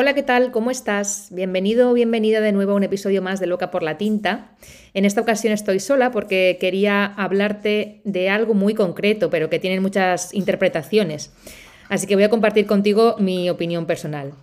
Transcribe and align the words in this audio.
Hola, 0.00 0.14
¿qué 0.14 0.22
tal? 0.22 0.52
¿Cómo 0.52 0.70
estás? 0.70 1.26
Bienvenido 1.32 1.90
o 1.90 1.92
bienvenida 1.92 2.40
de 2.40 2.52
nuevo 2.52 2.70
a 2.70 2.74
un 2.76 2.84
episodio 2.84 3.20
más 3.20 3.40
de 3.40 3.48
Loca 3.48 3.72
por 3.72 3.82
la 3.82 3.98
Tinta. 3.98 4.52
En 4.94 5.04
esta 5.04 5.20
ocasión 5.20 5.52
estoy 5.52 5.80
sola 5.80 6.12
porque 6.12 6.56
quería 6.60 7.04
hablarte 7.04 8.00
de 8.04 8.30
algo 8.30 8.54
muy 8.54 8.74
concreto, 8.74 9.28
pero 9.28 9.50
que 9.50 9.58
tiene 9.58 9.80
muchas 9.80 10.32
interpretaciones. 10.34 11.32
Así 11.88 12.06
que 12.06 12.14
voy 12.14 12.22
a 12.22 12.30
compartir 12.30 12.64
contigo 12.64 13.16
mi 13.18 13.50
opinión 13.50 13.86
personal. 13.86 14.34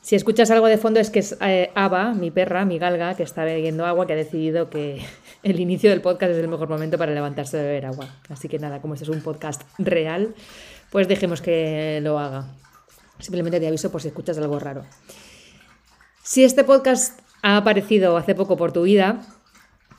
Si 0.00 0.16
escuchas 0.16 0.50
algo 0.50 0.68
de 0.68 0.78
fondo 0.78 1.00
es 1.00 1.10
que 1.10 1.18
es 1.18 1.36
eh, 1.42 1.70
Ava, 1.74 2.14
mi 2.14 2.30
perra, 2.30 2.64
mi 2.64 2.78
galga, 2.78 3.14
que 3.14 3.24
está 3.24 3.44
bebiendo 3.44 3.84
agua, 3.84 4.06
que 4.06 4.14
ha 4.14 4.16
decidido 4.16 4.70
que 4.70 5.02
el 5.42 5.60
inicio 5.60 5.90
del 5.90 6.00
podcast 6.00 6.32
es 6.32 6.38
el 6.38 6.48
mejor 6.48 6.70
momento 6.70 6.96
para 6.96 7.12
levantarse 7.12 7.58
de 7.58 7.64
beber 7.64 7.84
agua. 7.84 8.08
Así 8.30 8.48
que 8.48 8.58
nada, 8.58 8.80
como 8.80 8.94
este 8.94 9.04
es 9.04 9.10
un 9.10 9.20
podcast 9.20 9.64
real, 9.76 10.34
pues 10.90 11.08
dejemos 11.08 11.42
que 11.42 12.00
lo 12.02 12.18
haga. 12.18 12.46
Simplemente 13.22 13.60
te 13.60 13.68
aviso 13.68 13.90
por 13.90 14.02
si 14.02 14.08
escuchas 14.08 14.36
algo 14.36 14.58
raro. 14.58 14.84
Si 16.22 16.44
este 16.44 16.64
podcast 16.64 17.18
ha 17.42 17.56
aparecido 17.56 18.16
hace 18.16 18.34
poco 18.34 18.56
por 18.56 18.72
tu 18.72 18.82
vida, 18.82 19.20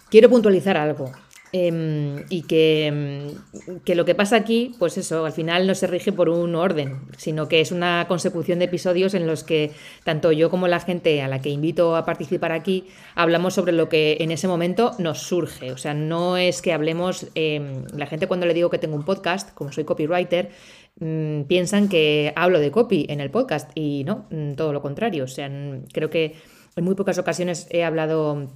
quiero 0.09 0.29
puntualizar 0.29 0.77
algo. 0.77 1.11
Em, 1.55 2.25
y 2.29 2.41
que, 2.41 2.87
em, 2.87 3.35
que, 3.85 3.93
lo 3.93 4.05
que 4.05 4.15
pasa 4.15 4.35
aquí, 4.35 4.71
pues 4.79 4.97
eso, 4.97 5.23
al 5.23 5.33
final 5.33 5.67
no 5.67 5.75
se 5.75 5.85
rige 5.85 6.11
por 6.11 6.27
un 6.27 6.55
orden, 6.55 7.01
sino 7.17 7.47
que 7.47 7.61
es 7.61 7.71
una 7.71 8.07
consecución 8.07 8.57
de 8.57 8.65
episodios 8.65 9.13
en 9.13 9.27
los 9.27 9.43
que 9.43 9.69
tanto 10.03 10.31
yo 10.31 10.49
como 10.49 10.67
la 10.67 10.79
gente 10.79 11.21
a 11.21 11.27
la 11.27 11.43
que 11.43 11.49
invito 11.49 11.95
a 11.95 12.05
participar 12.05 12.53
aquí 12.53 12.85
hablamos 13.13 13.53
sobre 13.53 13.71
lo 13.71 13.87
que 13.87 14.17
en 14.19 14.31
ese 14.31 14.47
momento 14.47 14.93
nos 14.97 15.19
surge. 15.19 15.71
O 15.71 15.77
sea, 15.77 15.93
no 15.93 16.37
es 16.37 16.63
que 16.63 16.73
hablemos, 16.73 17.27
em, 17.35 17.85
la 17.95 18.07
gente 18.07 18.25
cuando 18.25 18.47
le 18.47 18.55
digo 18.55 18.71
que 18.71 18.79
tengo 18.79 18.95
un 18.95 19.05
podcast, 19.05 19.53
como 19.53 19.71
soy 19.71 19.83
copywriter, 19.83 20.49
Mm, 20.99 21.43
piensan 21.43 21.89
que 21.89 22.33
hablo 22.35 22.59
de 22.59 22.71
copy 22.71 23.05
en 23.09 23.19
el 23.19 23.31
podcast 23.31 23.71
y 23.75 24.03
no, 24.03 24.27
mm, 24.29 24.53
todo 24.53 24.73
lo 24.73 24.81
contrario. 24.81 25.23
O 25.25 25.27
sea, 25.27 25.49
creo 25.91 26.09
que 26.09 26.35
en 26.75 26.83
muy 26.83 26.95
pocas 26.95 27.17
ocasiones 27.17 27.67
he 27.71 27.83
hablado 27.83 28.47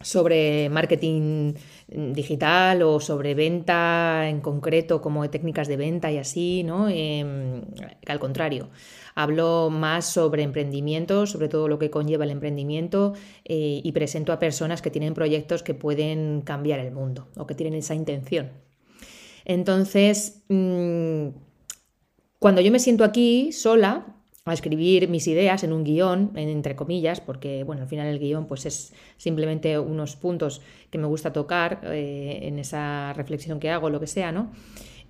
sobre 0.00 0.68
marketing 0.68 1.54
digital 1.88 2.82
o 2.82 3.00
sobre 3.00 3.34
venta 3.34 4.28
en 4.28 4.40
concreto, 4.40 5.00
como 5.00 5.28
técnicas 5.30 5.68
de 5.68 5.76
venta 5.76 6.10
y 6.10 6.18
así, 6.18 6.64
¿no? 6.64 6.88
Em, 6.88 7.62
al 8.06 8.18
contrario, 8.18 8.70
hablo 9.14 9.70
más 9.70 10.06
sobre 10.06 10.42
emprendimiento, 10.42 11.26
sobre 11.26 11.48
todo 11.48 11.68
lo 11.68 11.78
que 11.78 11.90
conlleva 11.90 12.24
el 12.24 12.30
emprendimiento 12.30 13.14
eh, 13.44 13.80
y 13.82 13.92
presento 13.92 14.32
a 14.32 14.38
personas 14.38 14.82
que 14.82 14.90
tienen 14.90 15.14
proyectos 15.14 15.62
que 15.62 15.74
pueden 15.74 16.42
cambiar 16.42 16.80
el 16.80 16.92
mundo 16.92 17.28
o 17.36 17.46
que 17.46 17.54
tienen 17.54 17.74
esa 17.74 17.94
intención. 17.94 18.50
Entonces, 19.44 20.42
mm, 20.48 21.28
cuando 22.42 22.60
yo 22.60 22.72
me 22.72 22.80
siento 22.80 23.04
aquí 23.04 23.52
sola 23.52 24.04
a 24.44 24.52
escribir 24.52 25.08
mis 25.08 25.28
ideas 25.28 25.62
en 25.62 25.72
un 25.72 25.84
guion, 25.84 26.32
entre 26.34 26.74
comillas, 26.74 27.20
porque 27.20 27.62
bueno, 27.62 27.82
al 27.82 27.88
final 27.88 28.08
el 28.08 28.18
guion 28.18 28.48
pues 28.48 28.66
es 28.66 28.92
simplemente 29.16 29.78
unos 29.78 30.16
puntos 30.16 30.60
que 30.90 30.98
me 30.98 31.06
gusta 31.06 31.32
tocar 31.32 31.82
eh, 31.84 32.40
en 32.42 32.58
esa 32.58 33.12
reflexión 33.12 33.60
que 33.60 33.70
hago, 33.70 33.90
lo 33.90 34.00
que 34.00 34.08
sea, 34.08 34.32
¿no? 34.32 34.50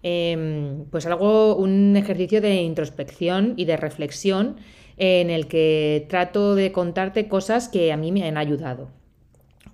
Em, 0.03 0.85
pues 0.91 1.07
hago 1.07 1.57
un 1.57 1.97
ejercicio 1.97 2.43
de 2.43 2.57
introspección 2.57 3.55
y 3.57 3.65
de 3.65 3.79
reflexión 3.79 4.57
en 4.99 5.31
el 5.31 5.47
que 5.49 6.05
trato 6.11 6.55
de 6.55 6.71
contarte 6.71 7.29
cosas 7.29 7.71
que 7.71 7.93
a 7.93 7.97
mí 7.97 8.13
me 8.13 8.29
han 8.29 8.37
ayudado. 8.37 8.91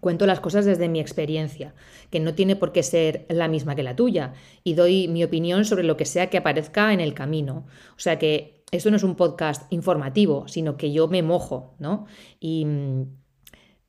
Cuento 0.00 0.26
las 0.26 0.40
cosas 0.40 0.64
desde 0.64 0.88
mi 0.88 1.00
experiencia, 1.00 1.74
que 2.10 2.20
no 2.20 2.34
tiene 2.34 2.56
por 2.56 2.72
qué 2.72 2.82
ser 2.82 3.26
la 3.28 3.48
misma 3.48 3.74
que 3.74 3.82
la 3.82 3.96
tuya, 3.96 4.32
y 4.64 4.74
doy 4.74 5.08
mi 5.08 5.24
opinión 5.24 5.64
sobre 5.64 5.84
lo 5.84 5.96
que 5.96 6.04
sea 6.04 6.30
que 6.30 6.38
aparezca 6.38 6.92
en 6.92 7.00
el 7.00 7.14
camino. 7.14 7.66
O 7.96 8.00
sea 8.00 8.18
que 8.18 8.64
esto 8.70 8.90
no 8.90 8.96
es 8.96 9.02
un 9.02 9.16
podcast 9.16 9.72
informativo, 9.72 10.46
sino 10.48 10.76
que 10.76 10.92
yo 10.92 11.08
me 11.08 11.22
mojo, 11.22 11.74
¿no? 11.78 12.06
Y, 12.40 12.66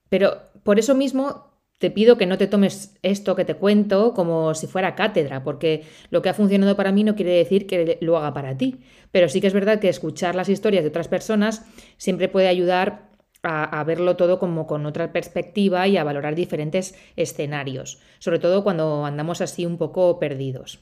pero 0.10 0.38
por 0.64 0.80
eso 0.80 0.96
mismo 0.96 1.50
te 1.80 1.92
pido 1.92 2.18
que 2.18 2.26
no 2.26 2.38
te 2.38 2.48
tomes 2.48 2.98
esto 3.04 3.36
que 3.36 3.46
te 3.46 3.56
cuento 3.56 4.14
como 4.14 4.54
si 4.54 4.68
fuera 4.68 4.96
cátedra, 4.96 5.44
porque 5.44 5.84
lo 6.10 6.22
que 6.22 6.30
ha 6.30 6.34
funcionado 6.34 6.76
para 6.76 6.92
mí 6.92 7.06
no 7.06 7.16
quiere 7.16 7.32
decir 7.32 7.68
que 7.68 7.98
lo 8.02 8.18
haga 8.18 8.34
para 8.34 8.58
ti. 8.58 8.82
Pero 9.12 9.30
sí 9.30 9.40
que 9.40 9.48
es 9.48 9.54
verdad 9.54 9.80
que 9.80 9.88
escuchar 9.88 10.36
las 10.36 10.50
historias 10.50 10.84
de 10.84 10.90
otras 10.90 11.08
personas 11.08 11.66
siempre 11.98 12.28
puede 12.28 12.50
ayudar 12.50 13.09
a, 13.44 13.84
verlo 13.84 14.16
todo 14.16 14.40
como 14.40 14.68
con 14.68 14.86
otra 14.86 15.12
perspectiva 15.12 15.88
y 15.88 15.98
a 15.98 16.04
valorar 16.04 16.36
diferentes 16.36 16.96
escenarios, 17.16 18.00
sobre 18.20 18.40
todo 18.40 18.64
cuando 18.64 19.06
andamos 19.06 19.42
así 19.42 19.66
un 19.66 19.78
poco 19.78 20.20
perdidos. 20.20 20.80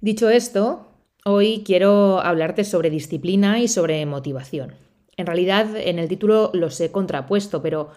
Dicho 0.00 0.30
esto, 0.30 0.88
hoy 1.24 1.62
quiero 1.64 2.20
hablarte 2.20 2.64
sobre 2.64 2.90
disciplina 2.90 3.60
y 3.60 3.68
sobre 3.68 4.04
motivación. 4.04 4.74
En 5.16 5.26
realidad, 5.26 5.76
en 5.76 5.98
el 5.98 6.08
título 6.08 6.50
los 6.54 6.80
he 6.80 6.90
contrapuesto, 6.90 7.62
pero 7.62 7.90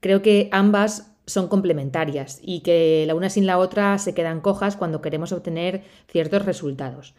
creo 0.00 0.22
que 0.22 0.48
ambas 0.50 1.12
son 1.26 1.46
complementarias 1.46 2.40
y 2.42 2.60
que 2.60 3.04
la 3.06 3.14
una 3.14 3.30
sin 3.30 3.46
la 3.46 3.58
otra 3.58 3.96
se 3.98 4.14
quedan 4.14 4.40
cojas 4.40 4.76
cuando 4.76 5.00
queremos 5.00 5.30
obtener 5.30 5.84
ciertos 6.08 6.44
resultados. 6.44 7.14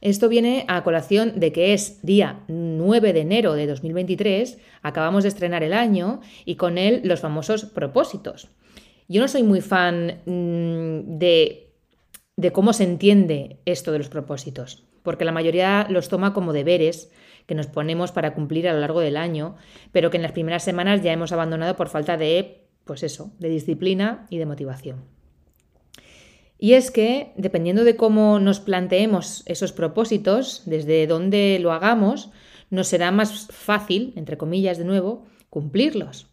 Esto 0.00 0.28
viene 0.28 0.64
a 0.68 0.84
colación 0.84 1.40
de 1.40 1.52
que 1.52 1.72
es 1.72 2.02
día 2.02 2.40
9 2.48 3.12
de 3.12 3.20
enero 3.20 3.54
de 3.54 3.66
2023, 3.66 4.58
acabamos 4.82 5.22
de 5.22 5.30
estrenar 5.30 5.62
el 5.62 5.72
año 5.72 6.20
y 6.44 6.56
con 6.56 6.76
él 6.76 7.00
los 7.04 7.20
famosos 7.20 7.64
propósitos. 7.64 8.48
Yo 9.08 9.20
no 9.20 9.28
soy 9.28 9.42
muy 9.42 9.60
fan 9.60 10.20
mm, 10.26 11.18
de, 11.18 11.72
de 12.36 12.52
cómo 12.52 12.72
se 12.72 12.84
entiende 12.84 13.58
esto 13.64 13.92
de 13.92 13.98
los 13.98 14.08
propósitos, 14.08 14.84
porque 15.02 15.24
la 15.24 15.32
mayoría 15.32 15.86
los 15.88 16.08
toma 16.08 16.34
como 16.34 16.52
deberes 16.52 17.10
que 17.46 17.54
nos 17.54 17.68
ponemos 17.68 18.12
para 18.12 18.34
cumplir 18.34 18.68
a 18.68 18.74
lo 18.74 18.80
largo 18.80 19.00
del 19.00 19.16
año, 19.16 19.56
pero 19.92 20.10
que 20.10 20.18
en 20.18 20.24
las 20.24 20.32
primeras 20.32 20.64
semanas 20.64 21.02
ya 21.02 21.12
hemos 21.12 21.32
abandonado 21.32 21.76
por 21.76 21.88
falta 21.88 22.16
de, 22.16 22.66
pues 22.84 23.02
eso, 23.02 23.32
de 23.38 23.48
disciplina 23.48 24.26
y 24.28 24.38
de 24.38 24.46
motivación. 24.46 25.15
Y 26.58 26.72
es 26.72 26.90
que, 26.90 27.32
dependiendo 27.36 27.84
de 27.84 27.96
cómo 27.96 28.38
nos 28.38 28.60
planteemos 28.60 29.42
esos 29.46 29.72
propósitos, 29.72 30.62
desde 30.64 31.06
dónde 31.06 31.58
lo 31.60 31.72
hagamos, 31.72 32.30
nos 32.70 32.88
será 32.88 33.10
más 33.10 33.48
fácil, 33.48 34.12
entre 34.16 34.38
comillas 34.38 34.78
de 34.78 34.84
nuevo, 34.84 35.24
cumplirlos. 35.50 36.28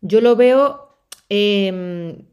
Yo 0.00 0.20
lo 0.20 0.36
veo, 0.36 0.98
em, 1.28 2.26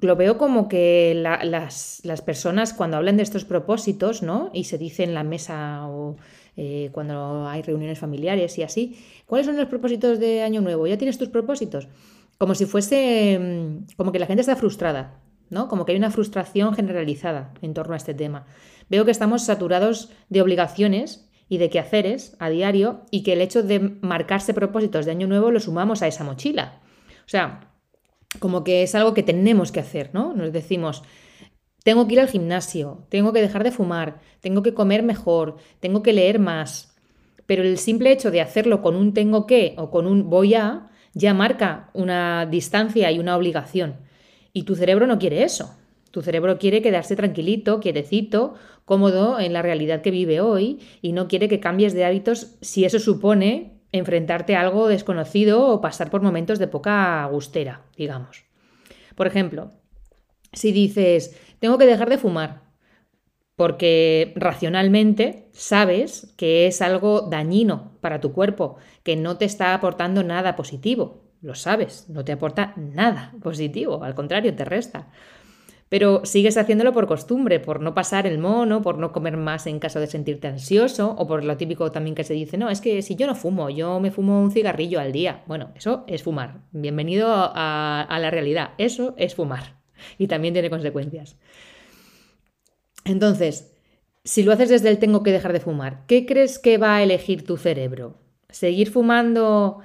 lo 0.00 0.16
veo 0.16 0.38
como 0.38 0.68
que 0.68 1.12
las, 1.14 2.02
personas 2.24 2.72
cuando 2.72 2.96
hablan 2.96 3.16
de 3.18 3.22
estos 3.22 3.44
propósitos, 3.44 4.22
¿no? 4.22 4.50
Y 4.54 4.64
se 4.64 4.78
dice 4.78 5.04
en 5.04 5.14
la 5.14 5.24
mesa 5.24 5.86
o 5.88 6.16
eh, 6.56 6.90
cuando 6.92 7.46
hay 7.46 7.62
reuniones 7.62 7.98
familiares 7.98 8.58
y 8.58 8.62
así, 8.62 8.96
¿cuáles 9.26 9.46
son 9.46 9.56
los 9.56 9.66
propósitos 9.66 10.18
de 10.18 10.42
Año 10.42 10.60
Nuevo? 10.62 10.86
¿Ya 10.86 10.98
tienes 10.98 11.18
tus 11.18 11.28
propósitos? 11.28 11.88
Como 12.38 12.54
si 12.54 12.66
fuese, 12.66 13.34
em, 13.34 13.86
como 13.96 14.10
que 14.10 14.18
la 14.18 14.26
gente 14.26 14.40
está 14.40 14.56
frustrada 14.56 15.20
como 15.52 15.84
que 15.84 15.92
hay 15.92 15.98
una 15.98 16.10
frustración 16.10 16.74
generalizada 16.74 17.52
en 17.60 17.74
torno 17.74 17.94
a 17.94 17.98
este 17.98 18.14
tema. 18.14 18.46
Veo 18.88 19.04
que 19.04 19.10
estamos 19.10 19.44
saturados 19.44 20.10
de 20.28 20.42
obligaciones 20.42 21.28
y 21.48 21.58
de 21.58 21.68
quehaceres 21.68 22.36
a 22.38 22.48
diario 22.48 23.02
y 23.10 23.22
que 23.22 23.34
el 23.34 23.42
hecho 23.42 23.62
de 23.62 23.78
marcarse 24.00 24.54
propósitos 24.54 25.04
de 25.04 25.12
año 25.12 25.26
nuevo 25.26 25.50
lo 25.50 25.60
sumamos 25.60 26.02
a 26.02 26.06
esa 26.06 26.24
mochila. 26.24 26.80
O 27.26 27.28
sea, 27.28 27.68
como 28.38 28.64
que 28.64 28.82
es 28.82 28.94
algo 28.94 29.12
que 29.12 29.22
tenemos 29.22 29.70
que 29.72 29.80
hacer, 29.80 30.10
¿no? 30.14 30.32
Nos 30.32 30.52
decimos, 30.52 31.02
tengo 31.84 32.06
que 32.06 32.14
ir 32.14 32.20
al 32.20 32.28
gimnasio, 32.28 33.06
tengo 33.10 33.32
que 33.32 33.42
dejar 33.42 33.64
de 33.64 33.72
fumar, 33.72 34.20
tengo 34.40 34.62
que 34.62 34.72
comer 34.72 35.02
mejor, 35.02 35.56
tengo 35.80 36.02
que 36.02 36.12
leer 36.12 36.38
más. 36.38 36.88
pero 37.44 37.64
el 37.64 37.76
simple 37.76 38.12
hecho 38.12 38.30
de 38.30 38.40
hacerlo 38.40 38.80
con 38.80 38.96
un 38.96 39.12
tengo 39.12 39.46
que 39.46 39.74
o 39.76 39.90
con 39.90 40.06
un 40.06 40.30
voy 40.30 40.54
a 40.54 40.88
ya 41.12 41.34
marca 41.34 41.90
una 41.92 42.46
distancia 42.46 43.10
y 43.10 43.18
una 43.18 43.36
obligación. 43.36 43.96
Y 44.52 44.64
tu 44.64 44.74
cerebro 44.74 45.06
no 45.06 45.18
quiere 45.18 45.44
eso. 45.44 45.76
Tu 46.10 46.20
cerebro 46.20 46.58
quiere 46.58 46.82
quedarse 46.82 47.16
tranquilito, 47.16 47.80
quietecito, 47.80 48.54
cómodo 48.84 49.40
en 49.40 49.52
la 49.52 49.62
realidad 49.62 50.02
que 50.02 50.10
vive 50.10 50.40
hoy 50.40 50.80
y 51.00 51.12
no 51.12 51.26
quiere 51.26 51.48
que 51.48 51.60
cambies 51.60 51.94
de 51.94 52.04
hábitos 52.04 52.56
si 52.60 52.84
eso 52.84 52.98
supone 52.98 53.80
enfrentarte 53.92 54.54
a 54.54 54.60
algo 54.60 54.88
desconocido 54.88 55.66
o 55.68 55.80
pasar 55.80 56.10
por 56.10 56.22
momentos 56.22 56.58
de 56.58 56.68
poca 56.68 57.26
gustera, 57.30 57.82
digamos. 57.96 58.44
Por 59.14 59.26
ejemplo, 59.26 59.72
si 60.52 60.72
dices, 60.72 61.36
tengo 61.58 61.78
que 61.78 61.86
dejar 61.86 62.10
de 62.10 62.18
fumar, 62.18 62.62
porque 63.56 64.32
racionalmente 64.36 65.48
sabes 65.52 66.34
que 66.36 66.66
es 66.66 66.82
algo 66.82 67.22
dañino 67.22 67.92
para 68.00 68.20
tu 68.20 68.32
cuerpo, 68.32 68.76
que 69.02 69.16
no 69.16 69.36
te 69.36 69.44
está 69.44 69.74
aportando 69.74 70.22
nada 70.22 70.56
positivo. 70.56 71.21
Lo 71.42 71.56
sabes, 71.56 72.08
no 72.08 72.24
te 72.24 72.30
aporta 72.30 72.72
nada 72.76 73.34
positivo, 73.42 74.04
al 74.04 74.14
contrario, 74.14 74.54
te 74.54 74.64
resta. 74.64 75.08
Pero 75.88 76.24
sigues 76.24 76.56
haciéndolo 76.56 76.92
por 76.92 77.08
costumbre, 77.08 77.58
por 77.58 77.80
no 77.80 77.94
pasar 77.94 78.26
el 78.28 78.38
mono, 78.38 78.80
por 78.80 78.96
no 78.96 79.12
comer 79.12 79.36
más 79.36 79.66
en 79.66 79.80
caso 79.80 79.98
de 80.00 80.06
sentirte 80.06 80.46
ansioso, 80.46 81.14
o 81.18 81.26
por 81.26 81.44
lo 81.44 81.56
típico 81.56 81.90
también 81.90 82.14
que 82.14 82.24
se 82.24 82.32
dice, 82.32 82.56
no, 82.56 82.70
es 82.70 82.80
que 82.80 83.02
si 83.02 83.16
yo 83.16 83.26
no 83.26 83.34
fumo, 83.34 83.68
yo 83.68 83.98
me 83.98 84.12
fumo 84.12 84.40
un 84.40 84.52
cigarrillo 84.52 85.00
al 85.00 85.10
día. 85.10 85.42
Bueno, 85.46 85.72
eso 85.74 86.04
es 86.06 86.22
fumar. 86.22 86.60
Bienvenido 86.70 87.28
a, 87.28 88.02
a 88.02 88.18
la 88.20 88.30
realidad. 88.30 88.70
Eso 88.78 89.14
es 89.18 89.34
fumar. 89.34 89.82
Y 90.18 90.28
también 90.28 90.54
tiene 90.54 90.70
consecuencias. 90.70 91.36
Entonces, 93.04 93.74
si 94.24 94.44
lo 94.44 94.52
haces 94.52 94.70
desde 94.70 94.88
el 94.88 94.98
tengo 94.98 95.22
que 95.22 95.32
dejar 95.32 95.52
de 95.52 95.60
fumar, 95.60 96.06
¿qué 96.06 96.24
crees 96.24 96.58
que 96.58 96.78
va 96.78 96.96
a 96.96 97.02
elegir 97.02 97.44
tu 97.44 97.56
cerebro? 97.56 98.16
¿Seguir 98.48 98.90
fumando 98.90 99.80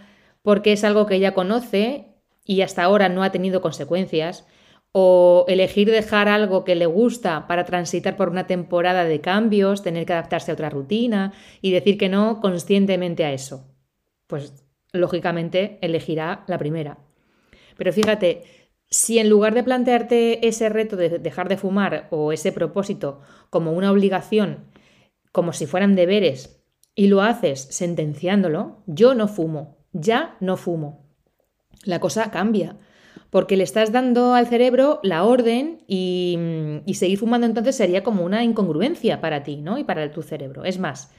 porque 0.47 0.71
es 0.71 0.85
algo 0.85 1.07
que 1.07 1.19
ya 1.19 1.33
conoce 1.33 2.05
y 2.45 2.61
hasta 2.61 2.81
ahora 2.81 3.09
no 3.09 3.21
ha 3.21 3.33
tenido 3.33 3.59
consecuencias? 3.59 4.47
¿O 4.93 5.43
elegir 5.49 5.91
dejar 5.91 6.29
algo 6.29 6.63
que 6.63 6.75
le 6.75 6.85
gusta 6.85 7.47
para 7.47 7.65
transitar 7.65 8.15
por 8.15 8.29
una 8.29 8.47
temporada 8.47 9.03
de 9.03 9.19
cambios, 9.19 9.83
tener 9.83 10.05
que 10.05 10.13
adaptarse 10.13 10.49
a 10.49 10.53
otra 10.53 10.69
rutina 10.69 11.33
y 11.61 11.71
decir 11.71 11.97
que 11.97 12.07
no 12.07 12.39
conscientemente 12.39 13.25
a 13.25 13.33
eso? 13.33 13.75
Pues 14.25 14.65
lógicamente 14.93 15.79
elegirá 15.81 16.45
la 16.47 16.57
primera. 16.57 16.99
Pero 17.75 17.91
fíjate, 17.91 18.45
si 18.89 19.19
en 19.19 19.27
lugar 19.27 19.53
de 19.53 19.65
plantearte 19.65 20.47
ese 20.47 20.69
reto 20.69 20.95
de 20.95 21.19
dejar 21.19 21.49
de 21.49 21.57
fumar 21.57 22.07
o 22.09 22.31
ese 22.31 22.53
propósito 22.53 23.19
como 23.49 23.73
una 23.73 23.91
obligación, 23.91 24.71
como 25.33 25.51
si 25.51 25.65
fueran 25.65 25.97
deberes, 25.97 26.63
y 26.95 27.07
lo 27.07 27.21
haces 27.21 27.67
sentenciándolo, 27.69 28.81
yo 28.85 29.13
no 29.13 29.27
fumo, 29.27 29.76
ya 29.99 30.37
no 30.39 30.57
fumo. 30.57 31.05
La 31.83 31.99
cosa 31.99 32.31
cambia, 32.31 32.77
porque 33.29 33.57
le 33.57 33.63
estás 33.63 33.91
dando 33.91 34.33
al 34.33 34.47
cerebro 34.47 34.99
la 35.03 35.23
orden 35.23 35.83
y, 35.87 36.37
seguir 36.93 37.17
fumando 37.17 37.45
entonces 37.45 37.75
sería 37.75 38.03
como 38.03 38.23
una 38.23 38.43
incongruencia 38.43 39.21
para 39.21 39.43
ti, 39.43 39.57
¿no? 39.57 39.77
Y 39.77 39.83
para 39.83 40.11
tu 40.11 40.21
cerebro. 40.21 40.65
Es 40.65 40.79
más, 40.79 41.11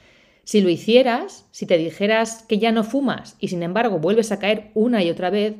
si 0.43 0.61
lo 0.61 0.69
hicieras, 0.69 1.47
si 1.51 1.65
te 1.65 1.77
dijeras 1.77 2.43
que 2.47 2.57
ya 2.57 2.71
no 2.71 2.83
fumas 2.83 3.35
y 3.39 3.49
sin 3.49 3.63
embargo 3.63 3.99
vuelves 3.99 4.31
a 4.31 4.39
caer 4.39 4.71
una 4.73 5.03
y 5.03 5.09
otra 5.09 5.29
vez, 5.29 5.55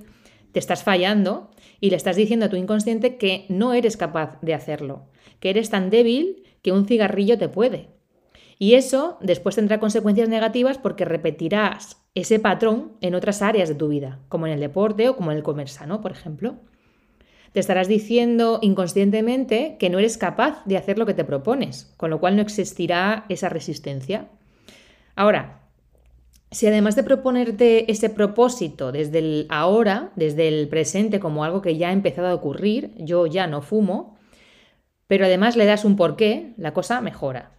te 0.51 0.60
estás 0.60 0.83
fallando 0.83 1.51
y 1.80 1.92
le 1.92 1.95
estás 1.95 2.15
diciendo 2.15 2.48
a 2.48 2.50
tu 2.50 2.56
inconsciente 2.56 3.18
que 3.18 3.45
no 3.50 3.74
eres 3.74 3.98
capaz 3.98 4.39
de 4.42 4.54
hacerlo, 4.54 5.07
que 5.39 5.51
eres 5.51 5.69
tan 5.69 5.89
débil 5.89 6.44
que 6.62 6.72
un 6.72 6.88
cigarrillo 6.88 7.38
te 7.38 7.50
puede. 7.50 7.89
Y 8.57 8.74
eso 8.74 9.18
después 9.22 9.56
tendrá 9.56 9.80
consecuencias 9.80 10.27
negativas 10.27 10.77
porque 10.77 11.06
repetirás 11.06 11.99
ese 12.15 12.39
patrón 12.39 12.94
en 13.01 13.15
otras 13.15 13.41
áreas 13.41 13.69
de 13.69 13.75
tu 13.75 13.88
vida, 13.88 14.19
como 14.29 14.47
en 14.47 14.53
el 14.53 14.59
deporte 14.59 15.09
o 15.09 15.15
como 15.15 15.31
en 15.31 15.38
el 15.38 15.44
comer 15.44 15.69
sano, 15.69 16.01
por 16.01 16.11
ejemplo. 16.11 16.56
Te 17.51 17.59
estarás 17.59 17.88
diciendo 17.88 18.59
inconscientemente 18.61 19.77
que 19.79 19.89
no 19.89 20.00
eres 20.00 20.17
capaz 20.17 20.63
de 20.65 20.77
hacer 20.77 21.00
lo 21.00 21.06
que 21.06 21.13
te 21.13 21.25
propones, 21.25 21.94
con 21.97 22.09
lo 22.09 22.19
cual 22.19 22.35
no 22.35 22.41
existirá 22.41 23.25
esa 23.29 23.50
resistencia. 23.50 24.27
Ahora, 25.15 25.59
si 26.51 26.67
además 26.67 26.95
de 26.95 27.03
proponerte 27.03 27.91
ese 27.91 28.09
propósito 28.09 28.91
desde 28.91 29.19
el 29.19 29.45
ahora, 29.50 30.12
desde 30.15 30.47
el 30.47 30.67
presente, 30.67 31.19
como 31.19 31.44
algo 31.44 31.62
que 31.62 31.77
ya 31.77 31.89
ha 31.89 31.94
empezado 31.94 32.27
a 32.27 32.33
ocurrir, 32.33 32.94
yo 32.97 33.27
ya 33.27 33.47
no 33.47 33.62
fumo, 33.62 34.17
pero 35.07 35.25
además 35.25 35.55
le 35.55 35.65
das 35.65 35.85
un 35.85 35.95
porqué, 35.95 36.53
la 36.57 36.73
cosa 36.73 37.01
mejora. 37.01 37.58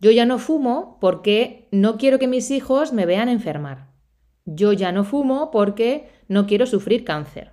Yo 0.00 0.10
ya 0.10 0.26
no 0.26 0.38
fumo 0.38 0.98
porque 1.00 1.68
no 1.70 1.96
quiero 1.96 2.18
que 2.18 2.28
mis 2.28 2.50
hijos 2.50 2.92
me 2.92 3.06
vean 3.06 3.28
enfermar. 3.28 3.88
Yo 4.44 4.72
ya 4.72 4.92
no 4.92 5.04
fumo 5.04 5.50
porque 5.50 6.08
no 6.28 6.46
quiero 6.46 6.66
sufrir 6.66 7.04
cáncer. 7.04 7.52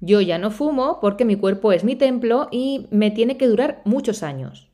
Yo 0.00 0.20
ya 0.20 0.38
no 0.38 0.50
fumo 0.50 0.98
porque 1.00 1.24
mi 1.24 1.36
cuerpo 1.36 1.72
es 1.72 1.84
mi 1.84 1.96
templo 1.96 2.48
y 2.50 2.88
me 2.90 3.10
tiene 3.10 3.36
que 3.36 3.46
durar 3.46 3.82
muchos 3.84 4.22
años. 4.22 4.68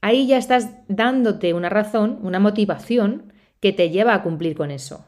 Ahí 0.00 0.26
ya 0.26 0.36
estás 0.38 0.70
dándote 0.88 1.54
una 1.54 1.68
razón, 1.68 2.18
una 2.22 2.38
motivación 2.38 3.32
que 3.60 3.72
te 3.72 3.90
lleva 3.90 4.14
a 4.14 4.22
cumplir 4.22 4.56
con 4.56 4.70
eso. 4.70 5.04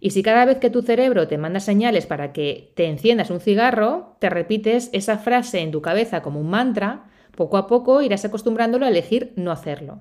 Y 0.00 0.10
si 0.10 0.22
cada 0.22 0.44
vez 0.44 0.58
que 0.58 0.70
tu 0.70 0.82
cerebro 0.82 1.28
te 1.28 1.38
manda 1.38 1.60
señales 1.60 2.06
para 2.06 2.32
que 2.32 2.72
te 2.74 2.86
enciendas 2.86 3.30
un 3.30 3.40
cigarro, 3.40 4.16
te 4.18 4.30
repites 4.30 4.90
esa 4.92 5.18
frase 5.18 5.60
en 5.60 5.72
tu 5.72 5.82
cabeza 5.82 6.22
como 6.22 6.40
un 6.40 6.48
mantra, 6.48 7.10
poco 7.36 7.56
a 7.56 7.66
poco 7.66 8.02
irás 8.02 8.24
acostumbrándolo 8.24 8.86
a 8.86 8.88
elegir 8.88 9.32
no 9.36 9.50
hacerlo. 9.50 10.00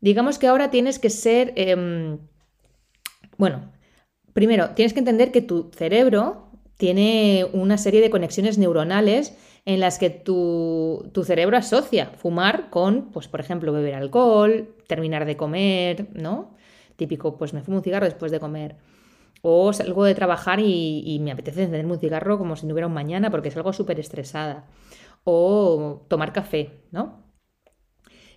Digamos 0.00 0.38
que 0.38 0.46
ahora 0.46 0.70
tienes 0.70 0.98
que 0.98 1.10
ser, 1.10 1.52
em, 1.56 2.18
bueno, 3.36 3.72
primero, 4.32 4.70
tienes 4.70 4.92
que 4.92 5.00
entender 5.00 5.32
que 5.32 5.42
tu 5.42 5.70
cerebro 5.74 6.48
tiene 6.76 7.46
una 7.52 7.76
serie 7.78 8.00
de 8.00 8.10
conexiones 8.10 8.58
neuronales 8.58 9.36
en 9.64 9.80
las 9.80 9.98
que 9.98 10.10
tu, 10.10 11.10
tu, 11.12 11.24
cerebro 11.24 11.56
asocia 11.56 12.06
fumar 12.06 12.70
con, 12.70 13.10
pues, 13.12 13.28
por 13.28 13.40
ejemplo, 13.40 13.72
beber 13.72 13.94
alcohol, 13.94 14.74
terminar 14.86 15.26
de 15.26 15.36
comer, 15.36 16.08
¿no? 16.14 16.54
Típico, 16.96 17.36
pues 17.36 17.52
me 17.52 17.62
fumo 17.62 17.78
un 17.78 17.84
cigarro 17.84 18.06
después 18.06 18.32
de 18.32 18.40
comer. 18.40 18.76
O 19.42 19.72
salgo 19.72 20.04
de 20.04 20.14
trabajar 20.14 20.58
y, 20.60 21.18
me 21.22 21.30
apetece 21.32 21.62
encenderme 21.62 21.92
un 21.92 22.00
cigarro 22.00 22.38
como 22.38 22.56
si 22.56 22.66
no 22.66 22.72
hubiera 22.72 22.86
un 22.86 22.94
mañana 22.94 23.30
porque 23.30 23.48
es 23.48 23.56
algo 23.56 23.72
súper 23.72 24.00
estresada. 24.00 24.66
O 25.24 26.04
tomar 26.08 26.32
café, 26.32 26.80
¿no? 26.90 27.27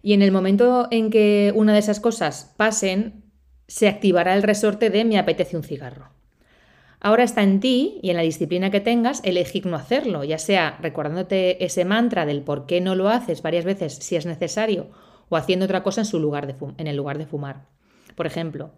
Y 0.02 0.14
en 0.14 0.22
el 0.22 0.32
momento 0.32 0.88
en 0.92 1.10
que 1.10 1.54
una 1.56 1.74
de 1.74 1.80
esas 1.80 2.00
cosas 2.00 2.54
pasen, 2.58 3.24
se 3.68 3.88
activará 3.88 4.36
el 4.36 4.44
resorte 4.44 4.90
de 4.90 5.06
me 5.06 5.18
apetece 5.18 5.56
un 5.56 5.64
cigarro. 5.64 6.10
Ahora 7.00 7.24
está 7.24 7.42
en 7.42 7.60
ti 7.60 8.00
y 8.04 8.12
en 8.12 8.16
la 8.16 8.22
disciplina 8.22 8.70
que 8.70 8.80
tengas 8.80 9.22
elegir 9.24 9.66
no 9.66 9.76
hacerlo, 9.76 10.24
ya 10.24 10.38
sea 10.38 10.78
recordándote 10.82 11.64
ese 11.66 11.84
mantra 11.84 12.26
del 12.26 12.42
por 12.42 12.68
qué 12.68 12.80
no 12.80 12.94
lo 12.94 13.10
haces 13.10 13.42
varias 13.42 13.66
veces 13.66 13.96
si 13.96 14.16
es 14.16 14.28
necesario 14.28 14.92
o 15.30 15.36
haciendo 15.36 15.66
otra 15.66 15.82
cosa 15.82 16.02
en, 16.02 16.06
su 16.06 16.20
lugar 16.20 16.56
en 16.78 16.88
el 16.88 16.96
lugar 16.96 17.18
de 17.18 17.26
fumar. 17.26 17.66
Por 18.16 18.28
ejemplo, 18.28 18.72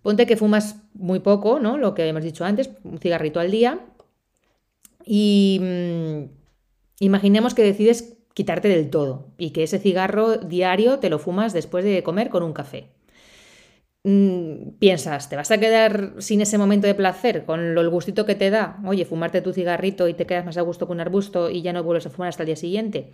ponte 0.00 0.26
que 0.26 0.36
fumas 0.36 0.76
muy 0.94 1.20
poco, 1.20 1.58
¿no? 1.58 1.76
Lo 1.76 1.94
que 1.94 2.06
hemos 2.06 2.22
dicho 2.22 2.44
antes, 2.44 2.70
un 2.82 2.98
cigarrito 2.98 3.40
al 3.40 3.50
día. 3.50 3.80
Y 5.04 5.58
mm, 5.60 6.24
imaginemos 7.00 7.54
que 7.54 7.62
decides 7.62 8.16
quitarte 8.34 8.68
del 8.68 8.90
todo 8.90 9.28
y 9.38 9.50
que 9.50 9.62
ese 9.62 9.78
cigarro 9.78 10.36
diario 10.36 10.98
te 10.98 11.08
lo 11.10 11.18
fumas 11.18 11.52
después 11.52 11.84
de 11.84 12.02
comer 12.02 12.28
con 12.28 12.42
un 12.42 12.52
café. 12.52 12.90
Mm, 14.06 14.72
piensas, 14.78 15.30
¿te 15.30 15.36
vas 15.36 15.50
a 15.50 15.58
quedar 15.58 16.14
sin 16.18 16.42
ese 16.42 16.58
momento 16.58 16.86
de 16.86 16.94
placer, 16.94 17.46
con 17.46 17.74
lo, 17.74 17.80
el 17.80 17.88
gustito 17.88 18.26
que 18.26 18.34
te 18.34 18.50
da? 18.50 18.78
Oye, 18.84 19.06
fumarte 19.06 19.40
tu 19.40 19.54
cigarrito 19.54 20.08
y 20.08 20.14
te 20.14 20.26
quedas 20.26 20.44
más 20.44 20.58
a 20.58 20.60
gusto 20.60 20.86
con 20.86 20.96
un 20.98 21.00
arbusto 21.00 21.48
y 21.48 21.62
ya 21.62 21.72
no 21.72 21.82
vuelves 21.82 22.04
a 22.06 22.10
fumar 22.10 22.28
hasta 22.28 22.42
el 22.42 22.48
día 22.48 22.56
siguiente. 22.56 23.12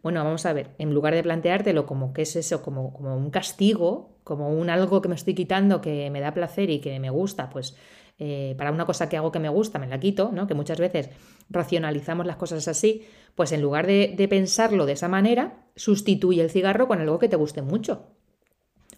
Bueno, 0.00 0.22
vamos 0.22 0.46
a 0.46 0.52
ver, 0.52 0.70
en 0.78 0.94
lugar 0.94 1.14
de 1.14 1.24
planteártelo 1.24 1.86
como 1.86 2.12
que 2.12 2.22
es 2.22 2.36
eso, 2.36 2.62
como, 2.62 2.92
como 2.92 3.16
un 3.16 3.30
castigo, 3.30 4.10
como 4.22 4.50
un 4.50 4.70
algo 4.70 5.02
que 5.02 5.08
me 5.08 5.16
estoy 5.16 5.34
quitando 5.34 5.80
que 5.80 6.08
me 6.10 6.20
da 6.20 6.32
placer 6.34 6.70
y 6.70 6.78
que 6.80 7.00
me 7.00 7.10
gusta, 7.10 7.50
pues 7.50 7.76
eh, 8.20 8.56
para 8.58 8.72
una 8.72 8.84
cosa 8.84 9.08
que 9.08 9.16
hago 9.16 9.30
que 9.30 9.38
me 9.38 9.48
gusta, 9.48 9.78
me 9.78 9.86
la 9.86 10.00
quito, 10.00 10.30
¿no? 10.32 10.48
Que 10.48 10.54
muchas 10.54 10.78
veces 10.78 11.10
racionalizamos 11.50 12.26
las 12.26 12.36
cosas 12.36 12.66
así, 12.66 13.06
pues 13.36 13.52
en 13.52 13.62
lugar 13.62 13.86
de, 13.86 14.26
pensarlo 14.28 14.86
de 14.86 14.92
esa 14.92 15.08
manera, 15.08 15.66
sustituye 15.76 16.42
el 16.42 16.50
cigarro 16.50 16.88
con 16.88 17.00
algo 17.00 17.20
que 17.20 17.28
te 17.28 17.36
guste 17.36 17.62
mucho. 17.62 18.06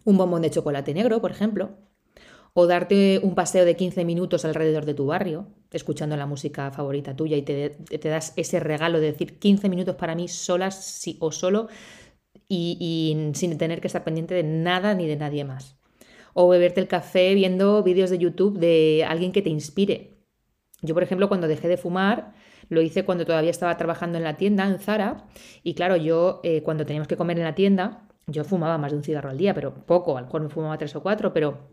Un 0.04 0.16
bombón 0.16 0.40
de 0.40 0.50
chocolate 0.50 0.94
negro, 0.94 1.20
por 1.20 1.30
ejemplo, 1.30 1.76
o 2.54 2.66
darte 2.66 3.20
un 3.22 3.34
paseo 3.34 3.66
de 3.66 3.76
15 3.76 4.06
minutos 4.06 4.46
alrededor 4.46 4.86
de 4.86 4.94
tu 4.94 5.06
barrio, 5.06 5.48
escuchando 5.70 6.16
la 6.16 6.26
música 6.26 6.70
favorita 6.70 7.14
tuya 7.14 7.36
y 7.36 7.42
te, 7.42 7.76
das 8.02 8.32
ese 8.36 8.58
regalo 8.58 9.00
de 9.00 9.12
decir 9.12 9.38
15 9.38 9.68
minutos 9.68 9.96
para 9.96 10.14
mí 10.14 10.28
solas 10.28 11.04
o 11.18 11.30
solo 11.30 11.68
y, 12.48 13.30
sin 13.34 13.58
tener 13.58 13.82
que 13.82 13.86
estar 13.88 14.02
pendiente 14.02 14.34
de 14.34 14.44
nada 14.44 14.94
ni 14.94 15.06
de 15.06 15.16
nadie 15.16 15.44
más. 15.44 15.79
O 16.34 16.48
beberte 16.48 16.80
el 16.80 16.88
café 16.88 17.34
viendo 17.34 17.82
vídeos 17.82 18.10
de 18.10 18.18
YouTube 18.18 18.58
de 18.58 19.04
alguien 19.08 19.32
que 19.32 19.42
te 19.42 19.50
inspire. 19.50 20.18
Yo, 20.82 20.94
por 20.94 21.02
ejemplo, 21.02 21.28
cuando 21.28 21.48
dejé 21.48 21.68
de 21.68 21.76
fumar, 21.76 22.32
lo 22.68 22.80
hice 22.80 23.04
cuando 23.04 23.26
todavía 23.26 23.50
estaba 23.50 23.76
trabajando 23.76 24.18
en 24.18 24.24
la 24.24 24.36
tienda, 24.36 24.66
en 24.66 24.78
Zara, 24.78 25.26
y 25.62 25.74
claro, 25.74 25.96
yo 25.96 26.40
eh, 26.42 26.62
cuando 26.62 26.86
teníamos 26.86 27.08
que 27.08 27.16
comer 27.16 27.38
en 27.38 27.44
la 27.44 27.54
tienda, 27.54 28.08
yo 28.26 28.44
fumaba 28.44 28.78
más 28.78 28.92
de 28.92 28.98
un 28.98 29.02
cigarro 29.02 29.30
al 29.30 29.38
día, 29.38 29.54
pero 29.54 29.74
poco, 29.74 30.16
a 30.16 30.20
lo 30.20 30.26
mejor 30.26 30.42
me 30.42 30.48
fumaba 30.48 30.78
tres 30.78 30.94
o 30.96 31.02
cuatro, 31.02 31.32
pero 31.32 31.68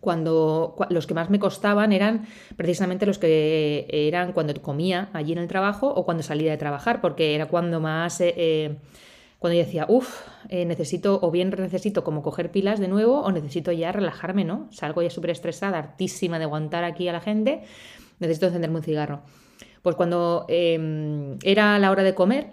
cuando 0.00 0.76
los 0.88 1.06
que 1.06 1.14
más 1.14 1.30
me 1.30 1.38
costaban 1.38 1.92
eran 1.92 2.26
precisamente 2.56 3.06
los 3.06 3.18
que 3.18 3.86
eran 3.90 4.32
cuando 4.32 4.54
comía 4.62 5.10
allí 5.12 5.32
en 5.32 5.38
el 5.38 5.48
trabajo 5.48 5.88
o 5.88 6.04
cuando 6.04 6.22
salía 6.22 6.50
de 6.50 6.56
trabajar, 6.56 7.00
porque 7.00 7.34
era 7.34 7.46
cuando 7.46 7.80
más, 7.80 8.20
eh, 8.20 8.34
eh, 8.36 8.76
cuando 9.40 9.58
yo 9.58 9.64
decía, 9.64 9.86
uff, 9.88 10.20
eh, 10.50 10.66
necesito, 10.66 11.18
o 11.22 11.30
bien 11.30 11.48
necesito 11.48 12.04
como 12.04 12.20
coger 12.20 12.52
pilas 12.52 12.78
de 12.78 12.88
nuevo, 12.88 13.22
o 13.22 13.32
necesito 13.32 13.72
ya 13.72 13.90
relajarme, 13.90 14.44
¿no? 14.44 14.68
Salgo 14.70 15.00
ya 15.00 15.08
súper 15.08 15.30
estresada, 15.30 15.78
hartísima 15.78 16.38
de 16.38 16.44
aguantar 16.44 16.84
aquí 16.84 17.08
a 17.08 17.12
la 17.12 17.20
gente, 17.20 17.62
necesito 18.18 18.46
encenderme 18.46 18.76
un 18.76 18.82
cigarro. 18.82 19.22
Pues 19.80 19.96
cuando 19.96 20.44
em, 20.48 21.38
era 21.42 21.78
la 21.78 21.90
hora 21.90 22.02
de 22.02 22.14
comer 22.14 22.52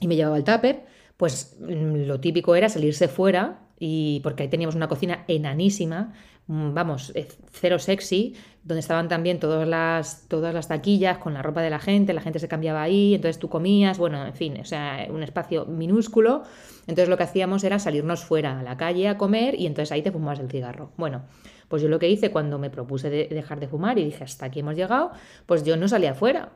y 0.00 0.08
me 0.08 0.16
llevaba 0.16 0.36
el 0.36 0.42
tupper, 0.42 0.84
pues 1.16 1.56
mm, 1.60 2.06
lo 2.06 2.18
típico 2.18 2.56
era 2.56 2.68
salirse 2.68 3.06
fuera 3.06 3.60
y 3.82 4.20
porque 4.22 4.44
ahí 4.44 4.48
teníamos 4.48 4.76
una 4.76 4.88
cocina 4.88 5.24
enanísima, 5.26 6.12
mm, 6.46 6.74
vamos, 6.74 7.12
eh, 7.16 7.26
cero 7.50 7.78
sexy, 7.78 8.36
donde 8.62 8.80
estaban 8.80 9.08
también 9.08 9.40
todas 9.40 9.66
las, 9.66 10.28
todas 10.28 10.52
las 10.52 10.68
taquillas 10.68 11.16
con 11.16 11.32
la 11.32 11.42
ropa 11.42 11.62
de 11.62 11.70
la 11.70 11.78
gente, 11.78 12.12
la 12.12 12.20
gente 12.20 12.38
se 12.38 12.46
cambiaba 12.46 12.82
ahí, 12.82 13.14
entonces 13.14 13.38
tú 13.38 13.48
comías, 13.48 13.96
bueno, 13.96 14.24
en 14.26 14.34
fin, 14.34 14.60
o 14.60 14.64
sea, 14.66 15.06
un 15.10 15.22
espacio 15.22 15.64
minúsculo. 15.64 16.42
Entonces 16.86 17.08
lo 17.08 17.16
que 17.16 17.22
hacíamos 17.22 17.64
era 17.64 17.78
salirnos 17.78 18.24
fuera 18.24 18.60
a 18.60 18.62
la 18.62 18.76
calle 18.76 19.08
a 19.08 19.16
comer 19.16 19.58
y 19.58 19.66
entonces 19.66 19.92
ahí 19.92 20.02
te 20.02 20.12
fumabas 20.12 20.40
el 20.40 20.50
cigarro. 20.50 20.90
Bueno, 20.98 21.22
pues 21.68 21.82
yo 21.82 21.88
lo 21.88 21.98
que 21.98 22.10
hice 22.10 22.30
cuando 22.30 22.58
me 22.58 22.68
propuse 22.68 23.08
de 23.08 23.28
dejar 23.28 23.60
de 23.60 23.68
fumar 23.68 23.98
y 23.98 24.04
dije 24.04 24.24
hasta 24.24 24.46
aquí 24.46 24.60
hemos 24.60 24.76
llegado, 24.76 25.12
pues 25.46 25.64
yo 25.64 25.76
no 25.76 25.88
salía 25.88 26.14
fuera. 26.14 26.50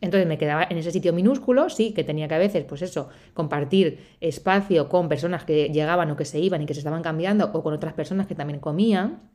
Entonces 0.00 0.26
me 0.26 0.38
quedaba 0.38 0.66
en 0.68 0.76
ese 0.76 0.90
sitio 0.90 1.12
minúsculo, 1.12 1.70
sí, 1.70 1.94
que 1.94 2.04
tenía 2.04 2.28
que 2.28 2.34
a 2.34 2.38
veces, 2.38 2.64
pues 2.64 2.82
eso, 2.82 3.08
compartir 3.32 4.00
espacio 4.20 4.88
con 4.88 5.08
personas 5.08 5.44
que 5.44 5.68
llegaban 5.68 6.10
o 6.10 6.16
que 6.16 6.24
se 6.24 6.40
iban 6.40 6.62
y 6.62 6.66
que 6.66 6.74
se 6.74 6.80
estaban 6.80 7.02
cambiando, 7.02 7.50
o 7.52 7.62
con 7.62 7.72
otras 7.72 7.94
personas 7.94 8.26
que 8.26 8.34
también 8.34 8.60
comían. 8.60 9.30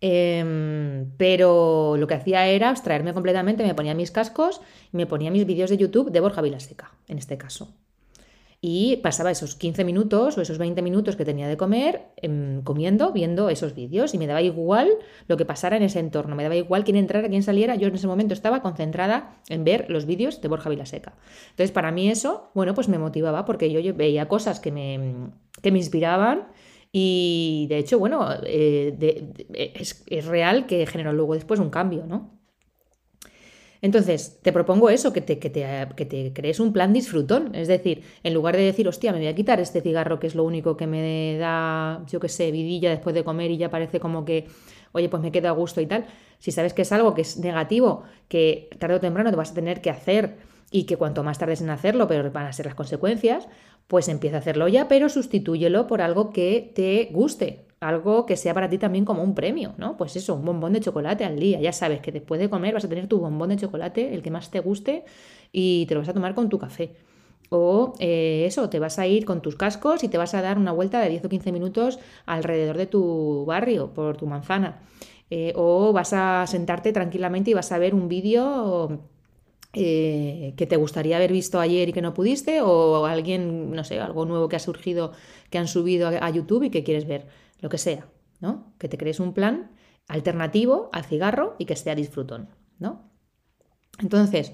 Em, 0.00 1.12
pero 1.16 1.96
lo 1.96 2.06
que 2.06 2.14
hacía 2.14 2.46
era 2.46 2.70
abstraerme 2.70 3.12
completamente, 3.14 3.62
me 3.62 3.74
ponía 3.74 3.94
mis 3.94 4.10
cascos 4.10 4.60
y 4.92 4.96
me 4.96 5.06
ponía 5.06 5.30
mis 5.30 5.46
vídeos 5.46 5.70
de 5.70 5.76
YouTube 5.76 6.10
de 6.10 6.20
Borja 6.20 6.42
Vilaseca, 6.42 6.92
en 7.06 7.18
este 7.18 7.38
caso 7.38 7.72
y 8.64 8.98
pasaba 8.98 9.32
esos 9.32 9.56
15 9.56 9.84
minutos 9.84 10.38
o 10.38 10.40
esos 10.40 10.56
20 10.56 10.82
minutos 10.82 11.16
que 11.16 11.24
tenía 11.24 11.48
de 11.48 11.56
comer 11.56 12.02
em, 12.16 12.62
comiendo, 12.62 13.10
viendo 13.10 13.50
esos 13.50 13.74
vídeos 13.74 14.14
y 14.14 14.18
me 14.18 14.28
daba 14.28 14.40
igual 14.40 14.88
lo 15.26 15.36
que 15.36 15.44
pasara 15.44 15.76
en 15.76 15.82
ese 15.82 15.98
entorno, 15.98 16.36
me 16.36 16.44
daba 16.44 16.54
igual 16.54 16.84
quién 16.84 16.96
entrara, 16.96 17.28
quién 17.28 17.42
saliera, 17.42 17.74
yo 17.74 17.88
en 17.88 17.94
ese 17.96 18.06
momento 18.06 18.34
estaba 18.34 18.62
concentrada 18.62 19.36
en 19.48 19.64
ver 19.64 19.86
los 19.90 20.06
vídeos 20.06 20.40
de 20.40 20.46
Borja 20.46 20.70
Vilaseca. 20.70 21.14
Entonces 21.50 21.72
para 21.72 21.90
mí 21.90 22.08
eso, 22.08 22.50
bueno, 22.54 22.72
pues 22.72 22.88
me 22.88 22.98
motivaba 22.98 23.44
porque 23.44 23.68
yo, 23.68 23.94
veía 23.94 24.28
cosas 24.28 24.60
que 24.60 24.70
me, 24.70 25.30
que 25.60 25.72
me 25.72 25.78
inspiraban 25.78 26.46
y 26.92 27.66
de 27.68 27.78
hecho, 27.78 27.98
bueno, 27.98 28.28
eh, 28.46 29.74
es, 29.74 30.04
es 30.06 30.24
real 30.26 30.66
que 30.66 30.86
generó 30.86 31.12
luego 31.12 31.34
después 31.34 31.58
un 31.58 31.70
cambio, 31.70 32.06
¿no? 32.06 32.41
Entonces, 33.82 34.38
te 34.42 34.52
propongo 34.52 34.90
eso, 34.90 35.12
que 35.12 35.20
te, 35.20 36.32
crees 36.32 36.60
un 36.60 36.72
plan 36.72 36.92
disfrutón. 36.92 37.52
Es 37.52 37.66
decir, 37.66 38.04
en 38.22 38.32
lugar 38.32 38.56
de 38.56 38.62
decir, 38.62 38.86
hostia, 38.86 39.12
me 39.12 39.18
voy 39.18 39.26
a 39.26 39.34
quitar 39.34 39.58
este 39.58 39.80
cigarro 39.80 40.20
que 40.20 40.28
es 40.28 40.36
lo 40.36 40.44
único 40.44 40.76
que 40.76 40.86
me 40.86 41.36
da, 41.36 42.04
yo 42.08 42.20
qué 42.20 42.28
sé, 42.28 42.52
vidilla 42.52 42.90
después 42.90 43.12
de 43.12 43.24
comer 43.24 43.50
y 43.50 43.56
ya 43.58 43.70
parece 43.70 43.98
como 43.98 44.24
que, 44.24 44.46
oye, 44.92 45.08
pues 45.08 45.20
me 45.20 45.32
quedo 45.32 45.48
a 45.48 45.50
gusto 45.50 45.80
y 45.80 45.86
tal. 45.86 46.06
Si 46.38 46.52
sabes 46.52 46.74
que 46.74 46.82
es 46.82 46.92
algo 46.92 47.12
que 47.12 47.22
es 47.22 47.38
negativo, 47.38 48.04
que 48.28 48.70
tarde 48.78 48.94
o 48.94 49.00
temprano 49.00 49.30
te 49.30 49.36
vas 49.36 49.50
a 49.50 49.54
tener 49.54 49.80
que 49.80 49.90
hacer 49.90 50.36
y 50.70 50.84
que 50.84 50.96
cuanto 50.96 51.24
más 51.24 51.38
tardes 51.38 51.60
en 51.60 51.70
hacerlo, 51.70 52.06
pero 52.06 52.30
van 52.30 52.46
a 52.46 52.52
ser 52.52 52.66
las 52.66 52.76
consecuencias, 52.76 53.48
pues 53.88 54.08
empieza 54.08 54.36
a 54.36 54.40
hacerlo 54.40 54.68
ya, 54.68 54.86
pero 54.86 55.08
sustitúyelo 55.08 55.88
por 55.88 56.02
algo 56.02 56.30
que 56.30 56.70
te 56.74 57.08
guste 57.12 57.66
algo 57.82 58.26
que 58.26 58.36
sea 58.36 58.54
para 58.54 58.70
ti 58.70 58.78
también 58.78 59.04
como 59.04 59.22
un 59.22 59.34
premio, 59.34 59.74
¿no? 59.76 59.96
Pues 59.96 60.14
eso, 60.16 60.34
un 60.34 60.44
bombón 60.44 60.72
de 60.72 60.80
chocolate 60.80 61.24
al 61.24 61.38
día. 61.38 61.60
Ya 61.60 61.72
sabes 61.72 62.00
que 62.00 62.12
después 62.12 62.40
de 62.40 62.48
comer 62.48 62.74
vas 62.74 62.84
a 62.84 62.88
tener 62.88 63.08
tu 63.08 63.18
bombón 63.18 63.48
de 63.50 63.56
chocolate, 63.56 64.14
el 64.14 64.22
que 64.22 64.30
más 64.30 64.50
te 64.50 64.60
guste, 64.60 65.04
y 65.50 65.86
te 65.86 65.94
lo 65.94 66.00
vas 66.00 66.08
a 66.08 66.14
tomar 66.14 66.34
con 66.34 66.48
tu 66.48 66.58
café. 66.58 66.94
O 67.50 67.92
eh, 67.98 68.44
eso, 68.46 68.70
te 68.70 68.78
vas 68.78 68.98
a 68.98 69.06
ir 69.06 69.24
con 69.24 69.42
tus 69.42 69.56
cascos 69.56 70.04
y 70.04 70.08
te 70.08 70.16
vas 70.16 70.32
a 70.34 70.42
dar 70.42 70.58
una 70.58 70.72
vuelta 70.72 71.00
de 71.00 71.08
10 71.10 71.24
o 71.24 71.28
15 71.28 71.52
minutos 71.52 71.98
alrededor 72.24 72.76
de 72.78 72.86
tu 72.86 73.44
barrio, 73.46 73.92
por 73.92 74.16
tu 74.16 74.26
manzana. 74.26 74.80
Eh, 75.28 75.52
o 75.56 75.92
vas 75.92 76.12
a 76.12 76.46
sentarte 76.46 76.92
tranquilamente 76.92 77.50
y 77.50 77.54
vas 77.54 77.72
a 77.72 77.78
ver 77.78 77.94
un 77.94 78.08
vídeo 78.08 79.00
eh, 79.72 80.54
que 80.56 80.66
te 80.66 80.76
gustaría 80.76 81.16
haber 81.16 81.32
visto 81.32 81.58
ayer 81.58 81.88
y 81.88 81.92
que 81.92 82.02
no 82.02 82.14
pudiste, 82.14 82.60
o 82.62 83.06
alguien, 83.06 83.72
no 83.72 83.82
sé, 83.84 83.98
algo 84.00 84.24
nuevo 84.24 84.48
que 84.48 84.56
ha 84.56 84.60
surgido, 84.60 85.12
que 85.50 85.58
han 85.58 85.66
subido 85.68 86.08
a 86.08 86.30
YouTube 86.30 86.64
y 86.64 86.70
que 86.70 86.84
quieres 86.84 87.06
ver 87.06 87.41
lo 87.62 87.70
que 87.70 87.78
sea, 87.78 88.08
¿no? 88.40 88.74
Que 88.78 88.88
te 88.88 88.98
crees 88.98 89.20
un 89.20 89.32
plan 89.32 89.70
alternativo 90.08 90.90
al 90.92 91.04
cigarro 91.04 91.56
y 91.58 91.64
que 91.64 91.76
sea 91.76 91.94
disfrutón, 91.94 92.50
¿no? 92.78 93.10
Entonces, 94.00 94.52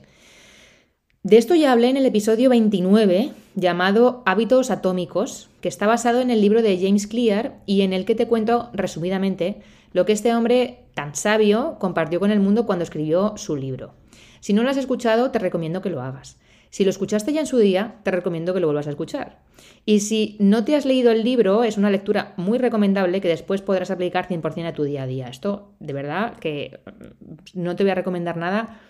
de 1.25 1.39
esto 1.39 1.55
ya 1.55 1.73
hablé 1.73 1.89
en 1.89 1.97
el 1.97 2.07
episodio 2.07 2.51
29 2.51 3.33
llamado 3.57 4.23
Hábitos 4.27 4.71
Atómicos, 4.71 5.49
que 5.61 5.69
está 5.69 5.87
basado 5.87 6.21
en 6.21 6.31
el 6.31 6.41
libro 6.41 6.63
de 6.63 6.79
James 6.79 7.07
Clear 7.07 7.61
y 7.67 7.81
en 7.81 7.93
el 7.93 8.05
que 8.05 8.15
te 8.15 8.29
cuento 8.29 8.71
resumidamente 8.73 9.63
lo 9.93 10.05
que 10.05 10.13
este 10.13 10.35
hombre 10.35 10.85
tan 10.95 11.15
sabio 11.15 11.77
compartió 11.81 12.21
con 12.21 12.31
el 12.31 12.41
mundo 12.41 12.67
cuando 12.67 12.85
escribió 12.85 13.37
su 13.37 13.57
libro. 13.57 13.95
Si 14.41 14.53
no 14.53 14.63
lo 14.63 14.71
has 14.71 14.77
escuchado, 14.77 15.31
te 15.31 15.39
recomiendo 15.39 15.81
que 15.81 15.91
lo 15.91 16.03
hagas. 16.03 16.39
Si 16.71 16.85
lo 16.85 16.91
escuchaste 16.91 17.33
ya 17.33 17.41
en 17.41 17.47
su 17.47 17.59
día, 17.59 17.97
te 18.03 18.11
recomiendo 18.11 18.53
que 18.53 18.61
lo 18.61 18.67
vuelvas 18.67 18.87
a 18.87 18.91
escuchar. 18.91 19.39
Y 19.85 20.01
si 20.01 20.37
no 20.39 20.65
te 20.65 20.77
has 20.77 20.85
leído 20.85 21.11
el 21.11 21.25
libro, 21.25 21.65
es 21.65 21.79
una 21.79 21.91
lectura 21.91 22.35
muy 22.37 22.59
recomendable 22.59 23.21
que 23.21 23.29
después 23.29 23.63
podrás 23.63 23.91
aplicar 23.91 24.29
100% 24.29 24.67
a 24.67 24.73
tu 24.73 24.85
día 24.85 25.05
a 25.05 25.07
día. 25.07 25.29
Esto, 25.29 25.73
de 25.81 25.93
verdad, 25.93 26.37
que 26.39 26.81
mm, 26.85 27.63
no 27.63 27.77
te 27.77 27.85
voy 27.85 27.91
a 27.91 27.95
recomendar 27.95 28.37
nada 28.37 28.81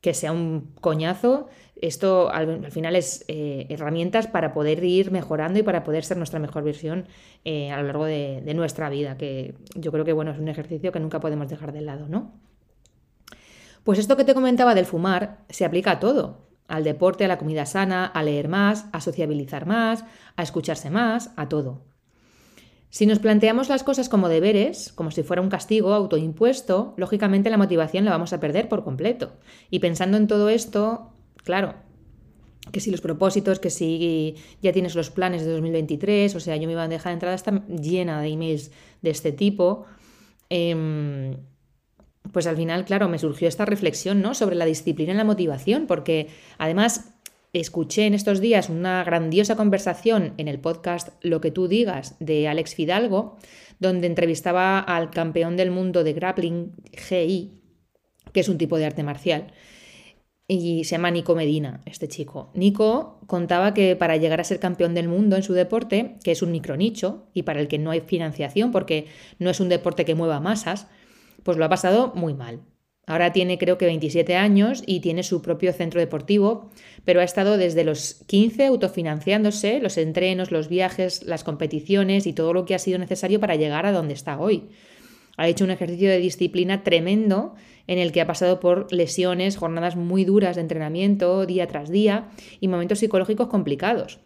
que 0.00 0.14
sea 0.14 0.32
un 0.32 0.72
coñazo. 0.80 1.48
Esto 1.76 2.30
al, 2.30 2.70
final 2.70 2.96
es 2.96 3.24
eh, 3.28 3.66
herramientas 3.68 4.26
para 4.26 4.54
poder 4.54 4.82
ir 4.82 5.10
mejorando 5.10 5.58
y 5.58 5.62
para 5.62 5.84
poder 5.84 6.04
ser 6.04 6.16
nuestra 6.16 6.38
mejor 6.38 6.62
versión 6.62 7.06
eh, 7.44 7.70
a 7.70 7.78
lo 7.78 7.86
largo 7.86 8.06
de, 8.06 8.40
de, 8.42 8.54
nuestra 8.54 8.88
vida, 8.88 9.18
que 9.18 9.54
yo 9.74 9.92
creo 9.92 10.04
que 10.04 10.12
bueno, 10.14 10.30
es 10.30 10.38
un 10.38 10.48
ejercicio 10.48 10.90
que 10.92 11.00
nunca 11.00 11.20
podemos 11.20 11.48
dejar 11.48 11.72
de 11.72 11.82
lado, 11.82 12.08
¿no? 12.08 12.32
Pues 13.84 13.98
esto 13.98 14.16
que 14.16 14.24
te 14.24 14.34
comentaba 14.34 14.74
del 14.74 14.86
fumar 14.86 15.38
se 15.48 15.64
aplica 15.64 15.92
a 15.92 16.00
todo 16.00 16.49
al 16.70 16.84
deporte, 16.84 17.24
a 17.24 17.28
la 17.28 17.38
comida 17.38 17.66
sana, 17.66 18.06
a 18.06 18.22
leer 18.22 18.48
más, 18.48 18.86
a 18.92 19.00
sociabilizar 19.00 19.66
más, 19.66 20.04
a 20.36 20.42
escucharse 20.42 20.88
más, 20.88 21.32
a 21.36 21.48
todo. 21.48 21.82
Si 22.88 23.06
nos 23.06 23.18
planteamos 23.18 23.68
las 23.68 23.84
cosas 23.84 24.08
como 24.08 24.28
deberes, 24.28 24.92
como 24.92 25.10
si 25.10 25.22
fuera 25.22 25.42
un 25.42 25.48
castigo 25.48 25.92
autoimpuesto, 25.92 26.94
lógicamente 26.96 27.50
la 27.50 27.56
motivación 27.56 28.04
la 28.04 28.12
vamos 28.12 28.32
a 28.32 28.40
perder 28.40 28.68
por 28.68 28.82
completo. 28.82 29.32
Y 29.70 29.80
pensando 29.80 30.16
en 30.16 30.26
todo 30.26 30.48
esto, 30.48 31.12
claro, 31.44 31.74
que 32.72 32.80
si 32.80 32.90
los 32.90 33.00
propósitos, 33.00 33.60
que 33.60 33.70
si 33.70 34.36
ya 34.62 34.72
tienes 34.72 34.94
los 34.94 35.10
planes 35.10 35.44
de 35.44 35.52
2023, 35.52 36.34
o 36.34 36.40
sea, 36.40 36.56
yo 36.56 36.66
mi 36.68 36.74
bandeja 36.74 37.10
de 37.10 37.14
entrada 37.14 37.34
está 37.34 37.64
llena 37.66 38.20
de 38.20 38.28
emails 38.28 38.70
de 39.02 39.10
este 39.10 39.32
tipo, 39.32 39.86
eh, 40.50 41.36
pues 42.32 42.46
al 42.46 42.56
final, 42.56 42.84
claro, 42.84 43.08
me 43.08 43.18
surgió 43.18 43.48
esta 43.48 43.64
reflexión, 43.64 44.22
¿no? 44.22 44.34
Sobre 44.34 44.56
la 44.56 44.64
disciplina 44.64 45.12
y 45.12 45.16
la 45.16 45.24
motivación, 45.24 45.86
porque 45.86 46.28
además 46.58 47.14
escuché 47.52 48.06
en 48.06 48.14
estos 48.14 48.40
días 48.40 48.68
una 48.68 49.02
grandiosa 49.04 49.56
conversación 49.56 50.34
en 50.36 50.48
el 50.48 50.60
podcast 50.60 51.08
Lo 51.22 51.40
que 51.40 51.50
tú 51.50 51.68
digas 51.68 52.16
de 52.20 52.48
Alex 52.48 52.74
Fidalgo, 52.74 53.36
donde 53.78 54.06
entrevistaba 54.06 54.78
al 54.78 55.10
campeón 55.10 55.56
del 55.56 55.70
mundo 55.70 56.04
de 56.04 56.12
grappling 56.12 56.72
GI, 56.92 57.60
que 58.32 58.40
es 58.40 58.48
un 58.48 58.58
tipo 58.58 58.78
de 58.78 58.86
arte 58.86 59.02
marcial. 59.02 59.52
Y 60.46 60.82
se 60.82 60.96
llama 60.96 61.12
Nico 61.12 61.36
Medina, 61.36 61.80
este 61.86 62.08
chico. 62.08 62.50
Nico 62.54 63.20
contaba 63.28 63.72
que 63.72 63.94
para 63.94 64.16
llegar 64.16 64.40
a 64.40 64.44
ser 64.44 64.58
campeón 64.58 64.94
del 64.94 65.06
mundo 65.06 65.36
en 65.36 65.44
su 65.44 65.52
deporte, 65.52 66.18
que 66.24 66.32
es 66.32 66.42
un 66.42 66.50
micronicho 66.50 67.28
y 67.34 67.44
para 67.44 67.60
el 67.60 67.68
que 67.68 67.78
no 67.78 67.92
hay 67.92 68.00
financiación 68.00 68.72
porque 68.72 69.06
no 69.38 69.48
es 69.48 69.60
un 69.60 69.68
deporte 69.68 70.04
que 70.04 70.16
mueva 70.16 70.40
masas, 70.40 70.88
pues 71.42 71.56
lo 71.56 71.64
ha 71.64 71.68
pasado 71.68 72.12
muy 72.14 72.34
mal. 72.34 72.60
Ahora 73.06 73.32
tiene 73.32 73.58
creo 73.58 73.76
que 73.76 73.86
27 73.86 74.36
años 74.36 74.84
y 74.86 75.00
tiene 75.00 75.24
su 75.24 75.42
propio 75.42 75.72
centro 75.72 75.98
deportivo, 75.98 76.70
pero 77.04 77.20
ha 77.20 77.24
estado 77.24 77.56
desde 77.56 77.82
los 77.82 78.22
15 78.26 78.66
autofinanciándose 78.66 79.80
los 79.80 79.98
entrenos, 79.98 80.52
los 80.52 80.68
viajes, 80.68 81.24
las 81.24 81.42
competiciones 81.42 82.26
y 82.28 82.32
todo 82.32 82.52
lo 82.52 82.64
que 82.64 82.76
ha 82.76 82.78
sido 82.78 82.98
necesario 82.98 83.40
para 83.40 83.56
llegar 83.56 83.84
a 83.84 83.90
donde 83.92 84.14
está 84.14 84.38
hoy. 84.38 84.68
Ha 85.36 85.48
hecho 85.48 85.64
un 85.64 85.72
ejercicio 85.72 86.08
de 86.08 86.18
disciplina 86.18 86.84
tremendo 86.84 87.54
en 87.88 87.98
el 87.98 88.12
que 88.12 88.20
ha 88.20 88.26
pasado 88.26 88.60
por 88.60 88.92
lesiones, 88.92 89.56
jornadas 89.56 89.96
muy 89.96 90.24
duras 90.24 90.54
de 90.54 90.62
entrenamiento 90.62 91.46
día 91.46 91.66
tras 91.66 91.90
día 91.90 92.28
y 92.60 92.68
momentos 92.68 93.00
psicológicos 93.00 93.48
complicados. 93.48 94.20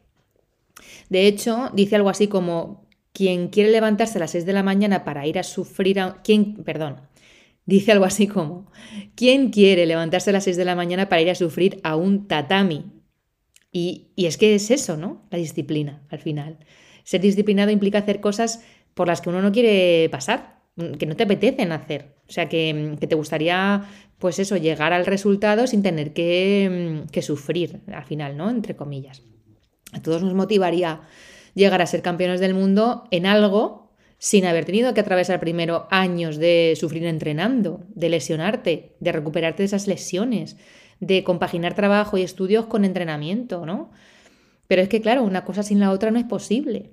De 1.08 1.26
hecho, 1.26 1.70
dice 1.72 1.96
algo 1.96 2.10
así 2.10 2.28
como 2.28 2.83
quien 3.14 3.48
quiere 3.48 3.70
levantarse 3.70 4.18
a 4.18 4.20
las 4.20 4.32
6 4.32 4.44
de 4.44 4.52
la 4.52 4.64
mañana 4.64 5.04
para 5.04 5.26
ir 5.26 5.38
a 5.38 5.44
sufrir 5.44 6.00
a... 6.00 6.20
¿Quién, 6.22 6.56
perdón, 6.64 7.00
dice 7.64 7.92
algo 7.92 8.04
así 8.04 8.26
como, 8.26 8.70
¿quién 9.14 9.50
quiere 9.50 9.86
levantarse 9.86 10.30
a 10.30 10.34
las 10.34 10.44
6 10.44 10.56
de 10.56 10.64
la 10.64 10.74
mañana 10.74 11.08
para 11.08 11.22
ir 11.22 11.30
a 11.30 11.34
sufrir 11.36 11.80
a 11.84 11.96
un 11.96 12.26
tatami? 12.26 12.92
Y, 13.70 14.08
y 14.16 14.26
es 14.26 14.36
que 14.36 14.56
es 14.56 14.70
eso, 14.70 14.96
¿no? 14.96 15.26
La 15.30 15.38
disciplina, 15.38 16.02
al 16.10 16.18
final. 16.18 16.58
Ser 17.04 17.20
disciplinado 17.20 17.70
implica 17.70 17.98
hacer 17.98 18.20
cosas 18.20 18.64
por 18.94 19.06
las 19.06 19.20
que 19.20 19.28
uno 19.28 19.40
no 19.40 19.52
quiere 19.52 20.08
pasar, 20.10 20.62
que 20.98 21.06
no 21.06 21.14
te 21.14 21.22
apetecen 21.22 21.70
hacer. 21.70 22.16
O 22.28 22.32
sea, 22.32 22.48
que, 22.48 22.96
te 22.98 23.14
gustaría, 23.14 23.84
pues 24.18 24.40
eso, 24.40 24.56
llegar 24.56 24.92
al 24.92 25.06
resultado 25.06 25.68
sin 25.68 25.82
tener 25.82 26.12
que, 26.12 27.04
que, 27.12 27.22
sufrir 27.22 27.80
al 27.92 28.04
final, 28.04 28.36
¿no? 28.36 28.50
Entre 28.50 28.74
comillas. 28.74 29.22
A 29.92 30.02
todos 30.02 30.22
nos 30.24 30.34
motivaría 30.34 31.02
llegar 31.54 31.80
a 31.82 31.86
ser 31.86 32.02
campeones 32.02 32.40
del 32.40 32.54
mundo 32.54 33.04
en 33.10 33.26
algo 33.26 33.84
sin 34.18 34.46
haber 34.46 34.64
tenido 34.64 34.94
que 34.94 35.00
atravesar 35.00 35.40
primero 35.40 35.86
años 35.90 36.38
de 36.38 36.74
sufrir 36.78 37.04
entrenando, 37.04 37.84
de 37.94 38.08
lesionarte, 38.08 38.96
de 39.00 39.12
recuperarte 39.12 39.62
de 39.62 39.66
esas 39.66 39.86
lesiones, 39.86 40.56
de 41.00 41.24
compaginar 41.24 41.74
trabajo 41.74 42.16
y 42.16 42.22
estudios 42.22 42.66
con 42.66 42.84
entrenamiento, 42.84 43.66
¿no? 43.66 43.90
Pero 44.66 44.82
es 44.82 44.88
que, 44.88 45.00
claro, 45.00 45.22
una 45.24 45.44
cosa 45.44 45.62
sin 45.62 45.80
la 45.80 45.90
otra 45.90 46.10
no 46.10 46.18
es 46.18 46.24
posible. 46.24 46.90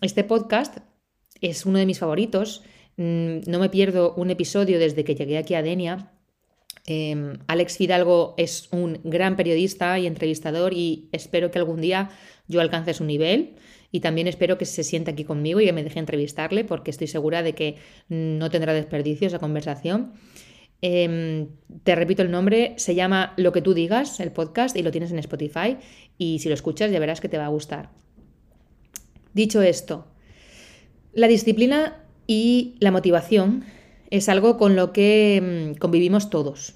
Este 0.00 0.24
podcast 0.24 0.78
es 1.40 1.66
uno 1.66 1.78
de 1.78 1.86
mis 1.86 1.98
favoritos. 1.98 2.62
Mm, 2.96 3.40
no 3.46 3.58
me 3.58 3.68
pierdo 3.68 4.14
un 4.14 4.30
episodio 4.30 4.78
desde 4.78 5.04
que 5.04 5.14
llegué 5.14 5.36
aquí 5.36 5.54
a 5.54 5.62
Denia. 5.62 6.12
Em, 6.86 7.38
Alex 7.46 7.76
Fidalgo 7.76 8.34
es 8.36 8.68
un 8.70 9.00
gran 9.04 9.36
periodista 9.36 9.98
y 9.98 10.06
entrevistador 10.06 10.72
y 10.72 11.08
espero 11.12 11.50
que 11.50 11.58
algún 11.58 11.80
día 11.80 12.10
yo 12.46 12.60
alcance 12.60 12.94
su 12.94 13.04
nivel 13.04 13.56
y 13.94 14.00
también 14.00 14.26
espero 14.26 14.58
que 14.58 14.64
se 14.64 14.82
sienta 14.82 15.12
aquí 15.12 15.22
conmigo 15.22 15.60
y 15.60 15.66
que 15.66 15.72
me 15.72 15.84
deje 15.84 16.00
entrevistarle 16.00 16.64
porque 16.64 16.90
estoy 16.90 17.06
segura 17.06 17.44
de 17.44 17.54
que 17.54 17.76
no 18.08 18.50
tendrá 18.50 18.74
desperdicio 18.74 19.28
esa 19.28 19.38
conversación. 19.38 20.14
Em, 20.82 21.46
te 21.84 21.94
repito 21.94 22.20
el 22.22 22.32
nombre, 22.32 22.74
se 22.76 22.96
llama 22.96 23.34
Lo 23.36 23.52
que 23.52 23.62
tú 23.62 23.72
digas, 23.72 24.18
el 24.18 24.32
podcast, 24.32 24.76
y 24.76 24.82
lo 24.82 24.90
tienes 24.90 25.12
en 25.12 25.20
Spotify. 25.20 25.76
Y 26.18 26.40
si 26.40 26.48
lo 26.48 26.54
escuchas 26.54 26.90
ya 26.90 26.98
verás 26.98 27.20
que 27.20 27.28
te 27.28 27.38
va 27.38 27.44
a 27.44 27.50
gustar. 27.50 27.90
Dicho 29.32 29.62
esto, 29.62 30.08
la 31.12 31.28
disciplina 31.28 32.02
y 32.26 32.74
la 32.80 32.90
motivación 32.90 33.62
es 34.10 34.28
algo 34.28 34.58
con 34.58 34.74
lo 34.74 34.92
que 34.92 35.36
em, 35.36 35.74
convivimos 35.76 36.30
todos. 36.30 36.74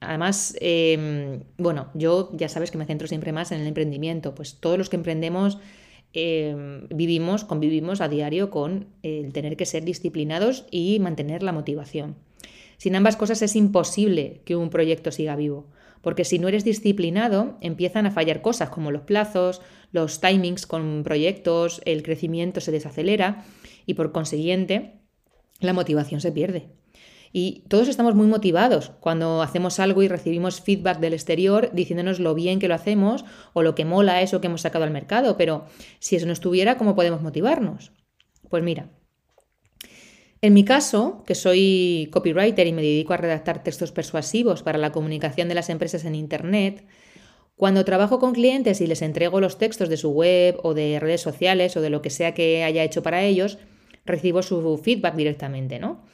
Además, 0.00 0.54
em, 0.60 1.44
bueno, 1.56 1.88
yo 1.94 2.30
ya 2.34 2.50
sabes 2.50 2.70
que 2.70 2.76
me 2.76 2.84
centro 2.84 3.08
siempre 3.08 3.32
más 3.32 3.52
en 3.52 3.62
el 3.62 3.66
emprendimiento, 3.66 4.34
pues 4.34 4.60
todos 4.60 4.76
los 4.76 4.90
que 4.90 4.96
emprendemos 4.96 5.56
vivimos, 6.12 7.44
convivimos 7.44 8.00
a 8.00 8.08
diario 8.08 8.50
con 8.50 8.88
el 9.02 9.32
tener 9.32 9.56
que 9.56 9.66
ser 9.66 9.84
disciplinados 9.84 10.66
y 10.70 10.98
mantener 11.00 11.42
la 11.42 11.52
motivación. 11.52 12.16
Sin 12.76 12.96
ambas 12.96 13.16
cosas 13.16 13.42
es 13.42 13.56
imposible 13.56 14.40
que 14.44 14.56
un 14.56 14.70
proyecto 14.70 15.10
siga 15.10 15.36
vivo, 15.36 15.66
porque 16.00 16.24
si 16.24 16.38
no 16.38 16.48
eres 16.48 16.64
disciplinado 16.64 17.58
empiezan 17.60 18.06
a 18.06 18.10
fallar 18.10 18.40
cosas 18.40 18.70
como 18.70 18.90
los 18.90 19.02
plazos, 19.02 19.60
los 19.90 20.20
timings 20.20 20.66
con 20.66 21.02
proyectos, 21.02 21.80
el 21.84 22.02
crecimiento 22.02 22.60
se 22.60 22.72
desacelera 22.72 23.44
y 23.84 23.94
por 23.94 24.12
consiguiente 24.12 25.00
la 25.60 25.72
motivación 25.72 26.20
se 26.20 26.32
pierde. 26.32 26.68
Y 27.32 27.64
todos 27.68 27.88
estamos 27.88 28.14
muy 28.14 28.26
motivados 28.26 28.92
cuando 29.00 29.42
hacemos 29.42 29.80
algo 29.80 30.02
y 30.02 30.08
recibimos 30.08 30.60
feedback 30.60 30.98
del 30.98 31.12
exterior 31.12 31.70
diciéndonos 31.72 32.20
lo 32.20 32.34
bien 32.34 32.58
que 32.58 32.68
lo 32.68 32.74
hacemos 32.74 33.24
o 33.52 33.62
lo 33.62 33.74
que 33.74 33.84
mola 33.84 34.22
eso 34.22 34.40
que 34.40 34.46
hemos 34.46 34.62
sacado 34.62 34.84
al 34.84 34.90
mercado, 34.90 35.36
pero 35.36 35.66
si 35.98 36.16
eso 36.16 36.26
no 36.26 36.32
estuviera, 36.32 36.78
¿cómo 36.78 36.94
podemos 36.94 37.22
motivarnos? 37.22 37.92
Pues 38.48 38.62
mira, 38.62 38.90
en 40.40 40.54
mi 40.54 40.64
caso, 40.64 41.24
que 41.26 41.34
soy 41.34 42.08
copywriter 42.12 42.66
y 42.66 42.72
me 42.72 42.82
dedico 42.82 43.12
a 43.12 43.16
redactar 43.16 43.64
textos 43.64 43.90
persuasivos 43.90 44.62
para 44.62 44.78
la 44.78 44.92
comunicación 44.92 45.48
de 45.48 45.54
las 45.56 45.68
empresas 45.68 46.04
en 46.04 46.14
Internet, 46.14 46.86
cuando 47.56 47.84
trabajo 47.84 48.20
con 48.20 48.34
clientes 48.34 48.80
y 48.80 48.86
les 48.86 49.02
entrego 49.02 49.40
los 49.40 49.58
textos 49.58 49.88
de 49.88 49.96
su 49.96 50.10
web 50.10 50.60
o 50.62 50.74
de 50.74 51.00
redes 51.00 51.20
sociales 51.20 51.76
o 51.76 51.80
de 51.80 51.90
lo 51.90 52.02
que 52.02 52.10
sea 52.10 52.34
que 52.34 52.62
haya 52.62 52.84
hecho 52.84 53.02
para 53.02 53.24
ellos, 53.24 53.58
recibo 54.04 54.42
su 54.42 54.78
feedback 54.78 55.16
directamente, 55.16 55.80
¿no? 55.80 56.04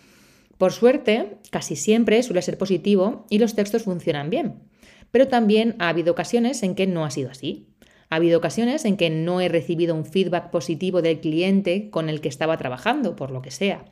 Por 0.59 0.73
suerte, 0.73 1.39
casi 1.51 1.77
siempre 1.77 2.23
suele 2.23 2.43
ser 2.43 2.59
positivo 2.59 3.27
y 3.31 3.39
los 3.39 3.55
textos 3.55 3.85
funcionan 3.85 4.31
bien. 4.31 4.63
Pero 5.11 5.29
también 5.29 5.77
ha 5.79 5.89
habido 5.89 6.13
ocasiones 6.13 6.63
en 6.63 6.75
que 6.75 6.87
no 6.87 7.05
ha 7.05 7.11
sido 7.11 7.31
así. 7.31 7.69
Ha 8.11 8.17
habido 8.17 8.39
ocasiones 8.39 8.85
en 8.85 8.97
que 8.97 9.11
no 9.11 9.41
he 9.41 9.49
recibido 9.49 9.95
un 9.95 10.05
feedback 10.05 10.51
positivo 10.51 11.03
del 11.03 11.21
cliente 11.21 11.91
con 11.91 12.09
el 12.09 12.21
que 12.21 12.29
estaba 12.29 12.57
trabajando, 12.57 13.17
por 13.17 13.31
lo 13.31 13.43
que 13.43 13.51
sea 13.51 13.85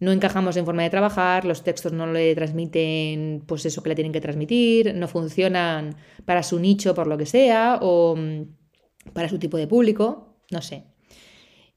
no 0.00 0.12
encajamos 0.12 0.56
en 0.56 0.64
forma 0.64 0.82
de 0.82 0.90
trabajar, 0.90 1.44
los 1.44 1.62
textos 1.62 1.92
no 1.92 2.06
le 2.06 2.34
transmiten 2.34 3.44
pues 3.46 3.66
eso 3.66 3.82
que 3.82 3.90
le 3.90 3.94
tienen 3.94 4.12
que 4.12 4.20
transmitir, 4.20 4.94
no 4.94 5.06
funcionan 5.06 5.96
para 6.24 6.42
su 6.42 6.58
nicho 6.58 6.94
por 6.94 7.06
lo 7.06 7.18
que 7.18 7.26
sea 7.26 7.78
o 7.82 8.16
mm, 8.16 9.12
para 9.12 9.28
su 9.28 9.38
tipo 9.38 9.58
de 9.58 9.66
público, 9.66 10.38
no 10.50 10.62
sé. 10.62 10.86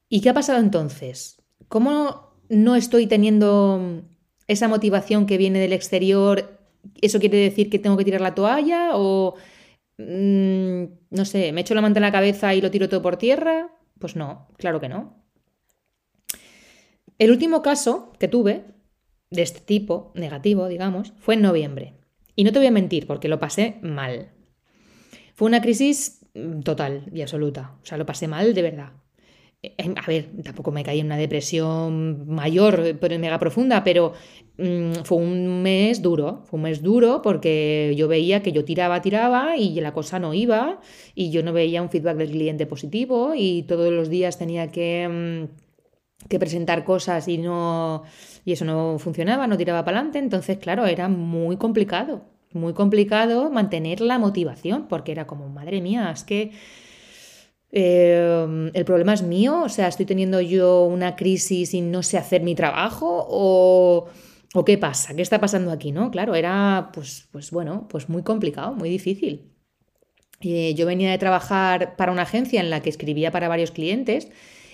¿Y 0.08 0.22
qué 0.22 0.30
ha 0.30 0.34
pasado 0.34 0.60
entonces? 0.60 1.42
¿Cómo 1.68 2.33
no 2.54 2.76
estoy 2.76 3.08
teniendo 3.08 4.02
esa 4.48 4.68
motivación 4.68 5.26
que 5.26 5.38
viene 5.38 5.60
del 5.60 5.74
exterior? 5.74 6.60
¿Eso 7.02 7.20
quiere 7.20 7.38
decir 7.38 7.70
que 7.70 7.80
tengo 7.80 7.98
que 7.98 8.06
tirar 8.06 8.22
la 8.22 8.36
toalla 8.36 8.92
o 8.94 9.36
mm, 9.98 10.84
no 11.12 11.26
sé, 11.26 11.52
me 11.52 11.62
echo 11.62 11.76
la 11.76 11.82
manta 11.82 12.00
en 12.00 12.04
la 12.04 12.12
cabeza 12.12 12.54
y 12.54 12.62
lo 12.62 12.72
tiro 12.72 12.90
todo 12.90 13.02
por 13.02 13.18
tierra? 13.18 13.70
Pues 14.00 14.16
no, 14.16 14.48
claro 14.58 14.80
que 14.80 14.90
no. 14.90 15.24
El 17.20 17.32
último 17.32 17.62
caso 17.62 18.12
que 18.20 18.28
tuve 18.28 18.66
de 19.30 19.42
este 19.42 19.62
tipo, 19.62 20.12
negativo, 20.16 20.68
digamos, 20.68 21.14
fue 21.18 21.36
en 21.36 21.42
noviembre. 21.42 21.94
Y 22.36 22.44
no 22.44 22.52
te 22.52 22.60
voy 22.60 22.68
a 22.68 22.72
mentir, 22.72 23.08
porque 23.08 23.28
lo 23.28 23.40
pasé 23.40 23.78
mal. 23.82 24.32
Fue 25.36 25.48
una 25.48 25.62
crisis 25.62 26.26
mm, 26.34 26.62
total 26.62 27.06
y 27.14 27.22
absoluta. 27.22 27.76
O 27.82 27.86
sea, 27.86 27.98
lo 27.98 28.06
pasé 28.06 28.28
mal 28.28 28.54
de 28.54 28.62
verdad. 28.62 28.92
Eh, 29.64 29.94
a 29.96 30.06
ver, 30.08 30.30
tampoco 30.44 30.72
me 30.72 30.84
caí 30.84 31.00
en 31.00 31.06
una 31.06 31.18
depresión 31.18 32.28
mayor, 32.28 32.98
pero 33.00 33.18
mega 33.18 33.40
profunda, 33.40 33.84
pero 33.84 34.14
mm, 34.58 35.04
fue 35.06 35.18
un 35.18 35.64
mes 35.64 36.02
duro. 36.02 36.44
Fue 36.46 36.58
un 36.58 36.64
mes 36.64 36.82
duro 36.84 37.22
porque 37.22 37.94
yo 37.98 38.08
veía 38.10 38.44
que 38.44 38.52
yo 38.52 38.66
tiraba, 38.66 39.02
tiraba 39.02 39.56
y 39.58 39.80
la 39.80 39.94
cosa 39.94 40.20
no 40.20 40.34
iba 40.34 40.82
y 41.16 41.32
yo 41.32 41.44
no 41.44 41.54
veía 41.54 41.82
un 41.82 41.90
feedback 41.90 42.18
del 42.18 42.32
cliente 42.32 42.66
positivo 42.66 43.34
y 43.36 43.64
todos 43.64 43.92
los 43.92 44.10
días 44.10 44.38
tenía 44.38 44.72
que... 44.72 45.48
Mm, 45.50 45.64
que 46.30 46.40
presentar 46.40 46.86
cosas 46.86 47.28
y 47.28 47.38
no 47.38 48.04
y 48.46 48.54
eso 48.54 48.64
no 48.64 48.98
funcionaba, 48.98 49.46
no 49.46 49.58
tiraba 49.58 49.84
para 49.84 49.98
adelante, 49.98 50.20
entonces 50.20 50.58
claro, 50.58 50.86
era 50.86 51.10
muy 51.10 51.58
complicado, 51.58 52.22
muy 52.54 52.74
complicado 52.74 53.50
mantener 53.50 54.00
la 54.00 54.20
motivación, 54.20 54.88
porque 54.88 55.12
era 55.12 55.28
como, 55.28 55.50
madre 55.50 55.82
mía, 55.82 56.12
es 56.12 56.24
que 56.24 56.52
eh, 57.76 58.72
el 58.72 58.86
problema 58.86 59.16
es 59.16 59.24
mío, 59.24 59.64
o 59.64 59.70
sea, 59.70 59.88
estoy 59.88 60.06
teniendo 60.06 60.40
yo 60.42 60.84
una 60.86 61.16
crisis 61.16 61.74
y 61.74 61.82
no 61.82 62.04
sé 62.04 62.20
hacer 62.20 62.44
mi 62.44 62.54
trabajo 62.54 63.26
o, 63.28 64.06
o 64.54 64.66
qué 64.66 64.78
pasa, 64.78 65.16
qué 65.16 65.24
está 65.24 65.40
pasando 65.40 65.72
aquí, 65.72 65.92
¿no? 65.92 66.12
Claro, 66.12 66.36
era 66.36 66.92
pues, 66.94 67.28
pues 67.32 67.50
bueno, 67.50 67.88
pues 67.90 68.10
muy 68.10 68.22
complicado, 68.22 68.76
muy 68.76 68.90
difícil. 68.90 69.50
Eh, 70.42 70.76
yo 70.76 70.86
venía 70.86 71.10
de 71.10 71.18
trabajar 71.18 71.96
para 71.96 72.12
una 72.12 72.24
agencia 72.24 72.60
en 72.62 72.70
la 72.70 72.82
que 72.82 72.90
escribía 72.90 73.32
para 73.32 73.48
varios 73.48 73.72
clientes 73.72 74.30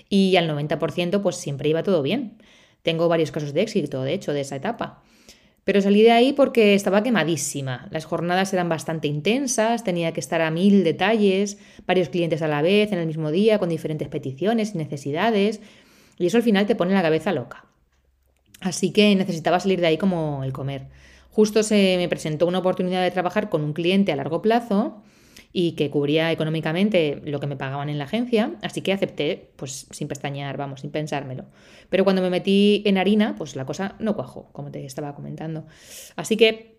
y 0.10 0.36
al 0.36 0.50
90% 0.50 1.22
pues 1.22 1.38
siempre 1.38 1.70
iba 1.70 1.84
todo 1.84 2.02
bien. 2.02 2.42
Tengo 2.82 3.08
varios 3.08 3.32
casos 3.32 3.54
de 3.54 3.62
éxito, 3.62 4.04
de 4.04 4.14
hecho, 4.14 4.34
de 4.34 4.42
esa 4.42 4.58
etapa. 4.58 5.04
Pero 5.70 5.84
salí 5.84 6.02
de 6.02 6.10
ahí 6.10 6.34
porque 6.34 6.74
estaba 6.74 7.04
quemadísima. 7.04 7.88
Las 7.92 8.06
jornadas 8.06 8.52
eran 8.54 8.70
bastante 8.70 9.08
intensas, 9.08 9.84
tenía 9.84 10.14
que 10.14 10.20
estar 10.20 10.42
a 10.42 10.50
mil 10.50 10.84
detalles, 10.84 11.60
varios 11.86 12.10
clientes 12.10 12.42
a 12.42 12.48
la 12.48 12.64
vez, 12.64 12.92
en 12.92 12.98
el 12.98 13.06
mismo 13.06 13.30
día, 13.30 13.60
con 13.60 13.70
diferentes 13.70 14.08
peticiones 14.08 14.74
y 14.74 14.80
necesidades. 14.80 15.62
Y 16.18 16.26
eso 16.26 16.38
al 16.38 16.44
final 16.44 16.66
te 16.66 16.74
pone 16.74 16.96
la 16.96 17.04
cabeza 17.04 17.34
loca. 17.34 17.66
Así 18.62 18.92
que 18.92 19.16
necesitaba 19.16 19.60
salir 19.60 19.80
de 19.80 19.86
ahí 19.86 19.98
como 20.00 20.44
el 20.44 20.54
comer. 20.54 20.88
Justo 21.30 21.62
se 21.62 21.98
me 22.00 22.10
presentó 22.10 22.48
una 22.48 22.58
oportunidad 22.58 23.04
de 23.04 23.12
trabajar 23.12 23.52
con 23.52 23.64
un 23.64 23.74
cliente 23.74 24.12
a 24.12 24.16
largo 24.16 24.42
plazo 24.42 25.04
y 25.52 25.72
que 25.72 25.90
cubría 25.90 26.32
económicamente 26.32 27.22
lo 27.26 27.40
que 27.40 27.48
me 27.48 27.56
pagaban 27.56 27.90
en 27.90 27.98
la 27.98 28.04
agencia, 28.04 28.54
así 28.62 28.82
que 28.82 28.94
acepté, 28.94 29.52
pues 29.56 29.88
sin 29.90 30.08
pestañear, 30.08 30.58
vamos, 30.58 30.82
sin 30.82 30.92
pensármelo. 30.92 31.46
Pero 31.90 32.04
cuando 32.04 32.22
me 32.22 32.30
metí 32.30 32.84
en 32.86 32.98
harina, 32.98 33.36
pues 33.36 33.56
la 33.56 33.66
cosa 33.66 33.96
no 34.00 34.16
cuajó, 34.16 34.50
como 34.52 34.70
te 34.70 34.86
estaba 34.86 35.16
comentando. 35.16 35.66
Así 36.16 36.38
que 36.38 36.78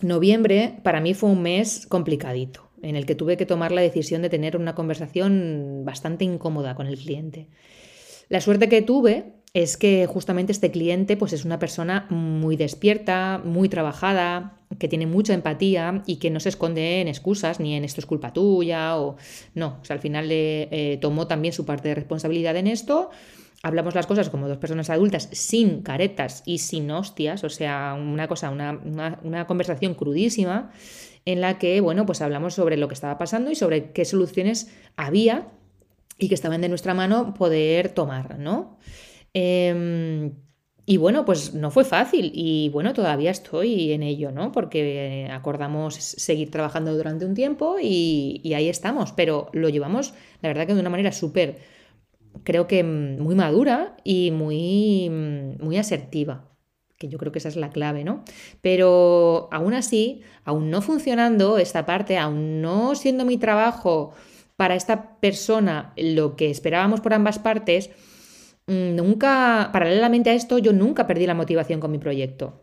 noviembre 0.00 0.78
para 0.82 1.00
mí 1.00 1.14
fue 1.14 1.30
un 1.30 1.42
mes 1.42 1.86
complicadito, 1.88 2.70
en 2.82 2.94
el 2.94 3.06
que 3.06 3.14
tuve 3.14 3.36
que 3.36 3.46
tomar 3.46 3.72
la 3.72 3.80
decisión 3.80 4.22
de 4.22 4.28
tener 4.28 4.56
una 4.56 4.74
conversación 4.74 5.82
bastante 5.84 6.24
incómoda 6.24 6.74
con 6.74 6.86
el 6.86 6.96
cliente. 6.96 7.48
La 8.28 8.40
suerte 8.40 8.68
que 8.68 8.82
tuve 8.82 9.35
es 9.56 9.78
que 9.78 10.06
justamente 10.06 10.52
este 10.52 10.70
cliente 10.70 11.16
pues 11.16 11.32
es 11.32 11.46
una 11.46 11.58
persona 11.58 12.06
muy 12.10 12.56
despierta, 12.56 13.40
muy 13.42 13.70
trabajada, 13.70 14.52
que 14.78 14.86
tiene 14.86 15.06
mucha 15.06 15.32
empatía 15.32 16.02
y 16.04 16.16
que 16.16 16.28
no 16.28 16.40
se 16.40 16.50
esconde 16.50 17.00
en 17.00 17.08
excusas 17.08 17.58
ni 17.58 17.74
en 17.74 17.82
esto 17.82 18.02
es 18.02 18.06
culpa 18.06 18.34
tuya 18.34 18.98
o 18.98 19.16
no, 19.54 19.78
o 19.80 19.84
sea, 19.86 19.94
al 19.94 20.00
final 20.00 20.28
le 20.28 20.68
eh, 20.70 20.98
tomó 20.98 21.26
también 21.26 21.54
su 21.54 21.64
parte 21.64 21.88
de 21.88 21.94
responsabilidad 21.94 22.54
en 22.56 22.66
esto 22.66 23.08
hablamos 23.62 23.94
las 23.94 24.06
cosas 24.06 24.28
como 24.28 24.46
dos 24.46 24.58
personas 24.58 24.90
adultas, 24.90 25.30
sin 25.32 25.80
caretas 25.80 26.42
y 26.44 26.58
sin 26.58 26.90
hostias, 26.90 27.42
o 27.42 27.48
sea, 27.48 27.96
una 27.98 28.28
cosa, 28.28 28.50
una, 28.50 29.46
conversación 29.46 29.94
crudísima 29.94 30.70
en 31.24 31.40
la 31.40 31.58
que, 31.58 31.80
bueno, 31.80 32.04
pues 32.04 32.20
hablamos 32.20 32.52
sobre 32.52 32.76
lo 32.76 32.88
que 32.88 32.94
estaba 32.94 33.16
pasando 33.16 33.50
y 33.50 33.54
sobre 33.54 33.92
qué 33.92 34.04
soluciones 34.04 34.70
había 34.96 35.48
y 36.18 36.28
que 36.28 36.34
estaban 36.34 36.60
de 36.60 36.68
nuestra 36.68 36.92
mano 36.92 37.32
poder 37.32 37.88
tomar, 37.88 38.38
¿no? 38.38 38.76
Em, 39.38 40.32
y 40.86 40.96
bueno, 40.96 41.26
pues 41.26 41.52
no 41.52 41.70
fue 41.70 41.84
fácil 41.84 42.32
y 42.34 42.70
bueno, 42.70 42.94
todavía 42.94 43.30
estoy 43.30 43.92
en 43.92 44.02
ello, 44.02 44.32
¿no? 44.32 44.50
Porque 44.50 45.28
acordamos 45.30 45.94
seguir 45.94 46.50
trabajando 46.50 46.96
durante 46.96 47.26
un 47.26 47.34
tiempo 47.34 47.76
y, 47.82 48.40
y 48.42 48.54
ahí 48.54 48.70
estamos, 48.70 49.12
pero 49.12 49.50
lo 49.52 49.68
llevamos, 49.68 50.14
la 50.40 50.48
verdad 50.48 50.66
que 50.66 50.74
de 50.74 50.80
una 50.80 50.88
manera 50.88 51.12
súper 51.12 51.58
creo 52.44 52.66
que 52.66 52.82
mm, 52.82 53.20
muy 53.20 53.34
madura 53.34 53.96
y 54.04 54.30
muy, 54.30 55.10
mm, 55.10 55.62
muy 55.62 55.76
asertiva, 55.76 56.48
que 56.96 57.08
yo 57.08 57.18
creo 57.18 57.30
que 57.30 57.40
esa 57.40 57.48
es 57.50 57.56
la 57.56 57.68
clave, 57.70 58.02
¿no? 58.04 58.24
Pero 58.62 59.48
aún 59.52 59.74
así, 59.74 60.22
aún 60.44 60.70
no 60.70 60.80
funcionando 60.80 61.58
esta 61.58 61.84
parte, 61.84 62.16
aún 62.16 62.62
no 62.62 62.94
siendo 62.94 63.26
mi 63.26 63.36
trabajo 63.36 64.14
para 64.56 64.76
esta 64.76 65.18
persona 65.20 65.92
lo 65.98 66.36
que 66.36 66.50
esperábamos 66.50 67.02
por 67.02 67.12
ambas 67.12 67.38
partes, 67.38 67.90
nunca, 68.66 69.70
paralelamente 69.72 70.30
a 70.30 70.34
esto, 70.34 70.58
yo 70.58 70.72
nunca 70.72 71.06
perdí 71.06 71.26
la 71.26 71.34
motivación 71.34 71.80
con 71.80 71.90
mi 71.90 71.98
proyecto. 71.98 72.62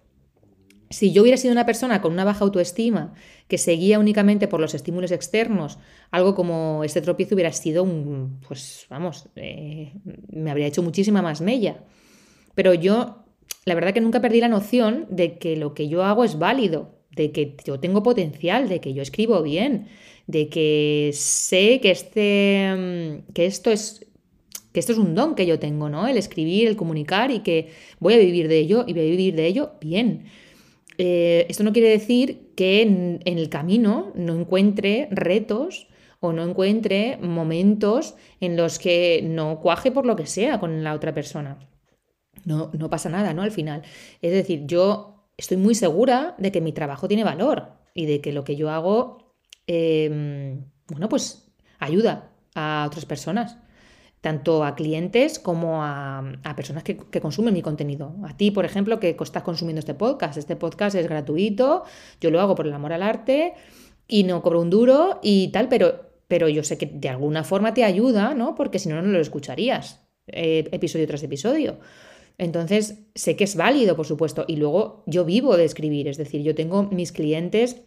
Si 0.90 1.12
yo 1.12 1.24
hubiera 1.24 1.38
sido 1.38 1.54
una 1.54 1.66
persona 1.66 2.02
con 2.02 2.14
una 2.14 2.24
baja 2.24 2.44
autoestima 2.44 3.16
que 3.48 3.58
seguía 3.58 3.98
únicamente 3.98 4.48
por 4.48 4.60
los 4.60 4.76
estímulos 4.76 5.12
externos, 5.12 5.80
algo 6.12 6.36
como 6.36 6.84
este 6.84 7.02
tropiezo 7.02 7.34
hubiera 7.34 7.52
sido 7.52 7.84
un, 7.84 8.40
pues 8.48 8.86
vamos, 8.90 9.28
eh, 9.36 9.94
me 10.32 10.52
habría 10.52 10.68
hecho 10.68 10.84
muchísima 10.84 11.24
más 11.24 11.42
mella. 11.42 11.84
Pero 12.54 12.76
yo, 12.76 13.26
la 13.66 13.74
verdad 13.74 13.94
que 13.94 14.02
nunca 14.02 14.22
perdí 14.22 14.40
la 14.40 14.50
noción 14.50 15.08
de 15.10 15.40
que 15.40 15.58
lo 15.58 15.74
que 15.74 15.88
yo 15.88 16.04
hago 16.04 16.24
es 16.24 16.38
válido, 16.38 17.00
de 17.10 17.32
que 17.32 17.56
yo 17.66 17.80
tengo 17.80 18.04
potencial, 18.04 18.70
de 18.70 18.80
que 18.80 18.94
yo 18.94 19.02
escribo 19.02 19.42
bien, 19.42 19.88
de 20.28 20.48
que 20.50 21.10
sé 21.14 21.80
que, 21.82 21.92
este, 21.92 23.24
que 23.34 23.46
esto 23.46 23.72
es 23.72 24.06
que 24.74 24.80
esto 24.80 24.92
es 24.92 24.98
un 24.98 25.16
don 25.16 25.36
que 25.36 25.46
yo 25.46 25.60
tengo, 25.60 25.88
¿no? 25.88 26.08
El 26.08 26.18
escribir, 26.18 26.68
el 26.68 26.76
comunicar 26.76 27.32
y 27.32 27.40
que 27.40 27.70
voy 28.00 28.16
a 28.16 28.18
vivir 28.18 28.48
de 28.48 28.58
ello 28.58 28.84
y 28.88 28.94
voy 28.94 29.04
a 29.04 29.12
vivir 29.12 29.36
de 29.36 29.46
ello 29.46 29.74
bien. 29.80 30.26
Eh, 30.98 31.46
esto 31.48 31.64
no 31.64 31.74
quiere 31.74 31.90
decir 31.90 32.52
que 32.56 32.82
en, 32.82 33.22
el 33.26 33.50
camino 33.50 34.12
no 34.16 34.36
encuentre 34.36 35.08
retos 35.12 35.88
o 36.20 36.34
no 36.34 36.44
encuentre 36.44 37.18
momentos 37.18 38.16
en 38.40 38.58
los 38.58 38.80
que 38.80 39.22
no 39.24 39.60
cuaje 39.60 39.92
por 39.92 40.06
lo 40.06 40.16
que 40.16 40.26
sea 40.26 40.60
con 40.60 40.84
la 40.84 40.94
otra 40.94 41.14
persona. 41.14 41.60
No, 42.46 42.72
no 42.74 42.90
pasa 42.90 43.10
nada, 43.10 43.34
¿no? 43.34 43.44
Al 43.44 43.52
final. 43.52 43.84
Es 44.22 44.32
decir, 44.32 44.66
yo 44.66 45.28
estoy 45.38 45.58
muy 45.58 45.76
segura 45.76 46.36
de 46.40 46.52
que 46.52 46.62
mi 46.62 46.72
trabajo 46.74 47.08
tiene 47.08 47.24
valor 47.24 47.74
y 47.94 48.08
de 48.08 48.22
que 48.22 48.34
lo 48.34 48.44
que 48.44 48.56
yo 48.56 48.72
hago, 48.72 49.34
em, 49.68 50.66
bueno, 50.88 51.10
pues 51.10 51.54
ayuda 51.80 52.32
a 52.56 52.86
otras 52.88 53.06
personas 53.06 53.58
tanto 54.24 54.64
a 54.64 54.74
clientes 54.74 55.38
como 55.38 55.84
a, 55.84 56.24
personas 56.56 56.84
que, 56.84 56.96
consumen 56.96 57.54
mi 57.54 57.62
contenido. 57.62 58.16
A 58.24 58.38
ti, 58.38 58.52
por 58.52 58.64
ejemplo, 58.64 58.98
que 58.98 59.18
estás 59.20 59.44
consumiendo 59.44 59.80
este 59.80 59.96
podcast. 59.96 60.38
Este 60.38 60.56
podcast 60.56 60.96
es 60.96 61.10
gratuito, 61.10 61.84
yo 62.22 62.32
lo 62.32 62.40
hago 62.40 62.56
por 62.56 62.66
el 62.66 62.72
amor 62.72 62.94
al 62.94 63.04
arte 63.04 63.54
y 64.08 64.24
no 64.24 64.42
cobro 64.42 64.62
un 64.62 64.70
duro 64.70 65.20
y 65.22 65.50
tal, 65.50 65.68
pero, 65.68 66.10
pero 66.30 66.48
yo 66.48 66.64
sé 66.64 66.78
que 66.78 66.86
de 66.86 67.10
alguna 67.10 67.44
forma 67.44 67.74
te 67.74 67.84
ayuda, 67.84 68.34
¿no? 68.34 68.56
Porque 68.56 68.80
si 68.80 68.88
no, 68.88 69.02
no 69.02 69.10
lo 69.10 69.20
escucharías 69.20 70.00
eh, 70.28 70.70
episodio 70.72 71.06
tras 71.06 71.22
episodio. 71.24 71.80
Entonces, 72.38 73.00
sé 73.16 73.36
que 73.36 73.44
es 73.44 73.58
válido, 73.58 73.98
por 73.98 74.06
supuesto, 74.06 74.46
y 74.48 74.56
luego 74.56 75.04
yo 75.06 75.26
vivo 75.26 75.58
de 75.58 75.66
escribir, 75.66 76.08
es 76.08 76.16
decir, 76.16 76.44
yo 76.44 76.56
tengo 76.56 76.84
mis 76.84 77.12
clientes 77.12 77.82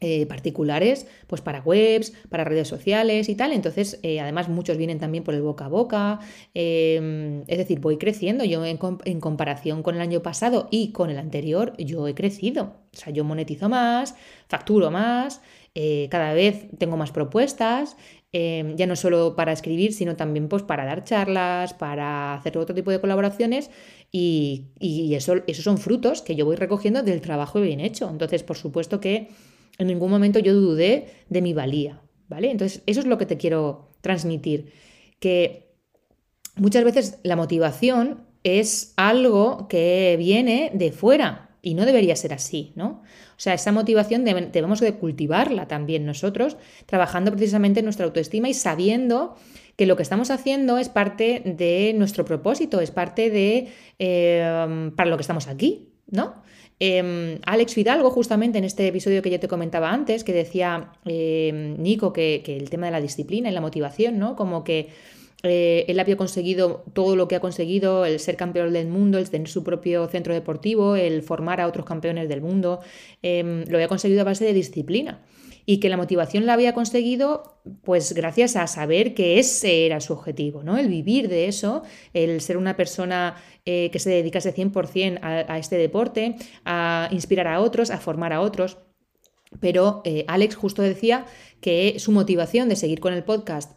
eh, 0.00 0.26
particulares, 0.26 1.06
pues 1.28 1.40
para 1.40 1.62
webs, 1.62 2.12
para 2.28 2.44
redes 2.44 2.68
sociales 2.68 3.28
y 3.28 3.36
tal. 3.36 3.52
Entonces, 3.52 4.00
eh, 4.02 4.20
además, 4.20 4.48
muchos 4.48 4.76
vienen 4.76 4.98
también 4.98 5.24
por 5.24 5.34
el 5.34 5.40
boca 5.40 5.66
a 5.66 5.68
boca. 5.68 6.18
Em, 6.52 7.42
es 7.46 7.58
decir, 7.58 7.80
voy 7.80 7.96
creciendo. 7.96 8.44
Yo, 8.44 8.64
en, 8.66 8.76
comparación 9.20 9.82
con 9.82 9.94
el 9.94 10.00
año 10.02 10.20
pasado 10.20 10.68
y 10.70 10.92
con 10.92 11.10
el 11.10 11.18
anterior, 11.18 11.74
yo 11.78 12.06
he 12.08 12.14
crecido. 12.14 12.74
O 12.92 12.96
sea, 12.96 13.12
yo 13.12 13.24
monetizo 13.24 13.68
más, 13.68 14.14
facturo 14.48 14.90
más, 14.90 15.40
eh, 15.74 16.08
cada 16.10 16.34
vez 16.34 16.66
tengo 16.76 16.96
más 16.96 17.10
propuestas. 17.12 17.96
Em, 18.32 18.76
ya 18.76 18.86
no 18.86 18.96
solo 18.96 19.36
para 19.36 19.52
escribir, 19.52 19.92
sino 19.94 20.16
también 20.16 20.48
pues, 20.48 20.64
para 20.64 20.84
dar 20.84 21.04
charlas, 21.04 21.72
para 21.72 22.34
hacer 22.34 22.58
otro 22.58 22.74
tipo 22.74 22.90
de 22.90 23.00
colaboraciones 23.00 23.70
y, 24.10 24.66
y 24.80 25.14
eso, 25.14 25.36
esos 25.46 25.64
son 25.64 25.78
frutos 25.78 26.20
que 26.20 26.34
yo 26.34 26.44
voy 26.44 26.56
recogiendo 26.56 27.02
del 27.02 27.20
trabajo 27.20 27.60
bien 27.60 27.80
hecho. 27.80 28.10
Entonces, 28.10 28.42
por 28.42 28.56
supuesto 28.56 29.00
que 29.00 29.28
en 29.78 29.86
ningún 29.86 30.10
momento 30.10 30.38
yo 30.38 30.54
dudé 30.54 31.08
de 31.28 31.42
mi 31.42 31.52
valía, 31.52 32.02
¿vale? 32.28 32.50
Entonces, 32.50 32.82
eso 32.86 33.00
es 33.00 33.06
lo 33.06 33.18
que 33.18 33.26
te 33.26 33.36
quiero 33.36 33.90
transmitir, 34.00 34.72
que 35.18 35.74
muchas 36.56 36.84
veces 36.84 37.18
la 37.22 37.36
motivación 37.36 38.26
es 38.44 38.92
algo 38.96 39.68
que 39.68 40.16
viene 40.18 40.70
de 40.74 40.92
fuera 40.92 41.56
y 41.62 41.74
no 41.74 41.86
debería 41.86 42.14
ser 42.14 42.34
así, 42.34 42.72
¿no? 42.76 43.02
O 43.36 43.40
sea, 43.40 43.54
esa 43.54 43.72
motivación 43.72 44.24
debemos 44.24 44.80
de 44.80 44.94
cultivarla 44.94 45.66
también 45.66 46.04
nosotros, 46.04 46.58
trabajando 46.86 47.32
precisamente 47.32 47.80
en 47.80 47.86
nuestra 47.86 48.04
autoestima 48.04 48.48
y 48.48 48.54
sabiendo 48.54 49.34
que 49.76 49.86
lo 49.86 49.96
que 49.96 50.02
estamos 50.02 50.30
haciendo 50.30 50.78
es 50.78 50.88
parte 50.88 51.42
de 51.44 51.94
nuestro 51.96 52.24
propósito, 52.24 52.80
es 52.80 52.90
parte 52.90 53.30
de 53.30 53.68
eh, 53.98 54.90
para 54.94 55.10
lo 55.10 55.16
que 55.16 55.22
estamos 55.22 55.48
aquí, 55.48 55.88
¿no? 56.06 56.34
Em, 56.80 57.38
Alex 57.46 57.74
Fidalgo, 57.74 58.10
justamente 58.10 58.58
en 58.58 58.64
este 58.64 58.86
episodio 58.88 59.22
que 59.22 59.30
yo 59.30 59.38
te 59.38 59.48
comentaba 59.48 59.92
antes, 59.92 60.24
que 60.24 60.32
decía 60.32 60.90
em, 61.04 61.80
Nico 61.80 62.12
que, 62.12 62.42
el 62.46 62.68
tema 62.68 62.86
de 62.86 62.92
la 62.92 63.00
disciplina 63.00 63.48
y 63.48 63.52
la 63.52 63.60
motivación, 63.60 64.18
¿no? 64.18 64.34
Como 64.34 64.64
que 64.64 64.88
eh, 65.44 65.84
él 65.88 66.00
había 66.00 66.16
conseguido 66.16 66.84
todo 66.92 67.16
lo 67.16 67.28
que 67.28 67.36
ha 67.36 67.40
conseguido, 67.40 68.04
el 68.04 68.18
ser 68.18 68.36
campeón 68.36 68.72
del 68.72 68.88
mundo, 68.88 69.18
el 69.18 69.28
tener 69.30 69.48
su 69.48 69.62
propio 69.62 70.08
centro 70.08 70.32
deportivo, 70.34 70.96
el 70.96 71.22
formar 71.22 71.60
a 71.60 71.66
otros 71.66 71.86
campeones 71.86 72.28
del 72.28 72.40
mundo, 72.40 72.80
em, 73.22 73.64
lo 73.68 73.76
había 73.76 73.88
conseguido 73.88 74.22
a 74.22 74.24
base 74.24 74.44
de 74.44 74.52
disciplina 74.54 75.22
y 75.66 75.80
que 75.80 75.88
la 75.88 75.96
motivación 75.96 76.46
la 76.46 76.54
había 76.54 76.74
conseguido 76.74 77.58
pues 77.82 78.12
gracias 78.12 78.56
a 78.56 78.66
saber 78.66 79.14
que 79.14 79.38
ese 79.38 79.86
era 79.86 80.00
su 80.00 80.12
objetivo, 80.12 80.62
¿no? 80.62 80.76
El 80.76 80.88
vivir 80.88 81.28
de 81.28 81.48
eso, 81.48 81.82
el 82.12 82.40
ser 82.40 82.56
una 82.56 82.76
persona 82.76 83.36
eh, 83.64 83.90
que 83.90 83.98
se 83.98 84.10
dedicase 84.10 84.54
100% 84.54 85.18
a, 85.22 85.52
a 85.52 85.58
este 85.58 85.76
deporte, 85.76 86.36
a 86.64 87.08
inspirar 87.12 87.46
a 87.48 87.60
otros, 87.60 87.90
a 87.90 87.98
formar 87.98 88.32
a 88.32 88.40
otros. 88.40 88.78
Pero 89.60 90.02
eh, 90.04 90.24
Alex 90.28 90.56
justo 90.56 90.82
decía 90.82 91.26
que 91.60 91.96
su 91.98 92.12
motivación 92.12 92.68
de 92.68 92.76
seguir 92.76 93.00
con 93.00 93.14
el 93.14 93.24
podcast 93.24 93.72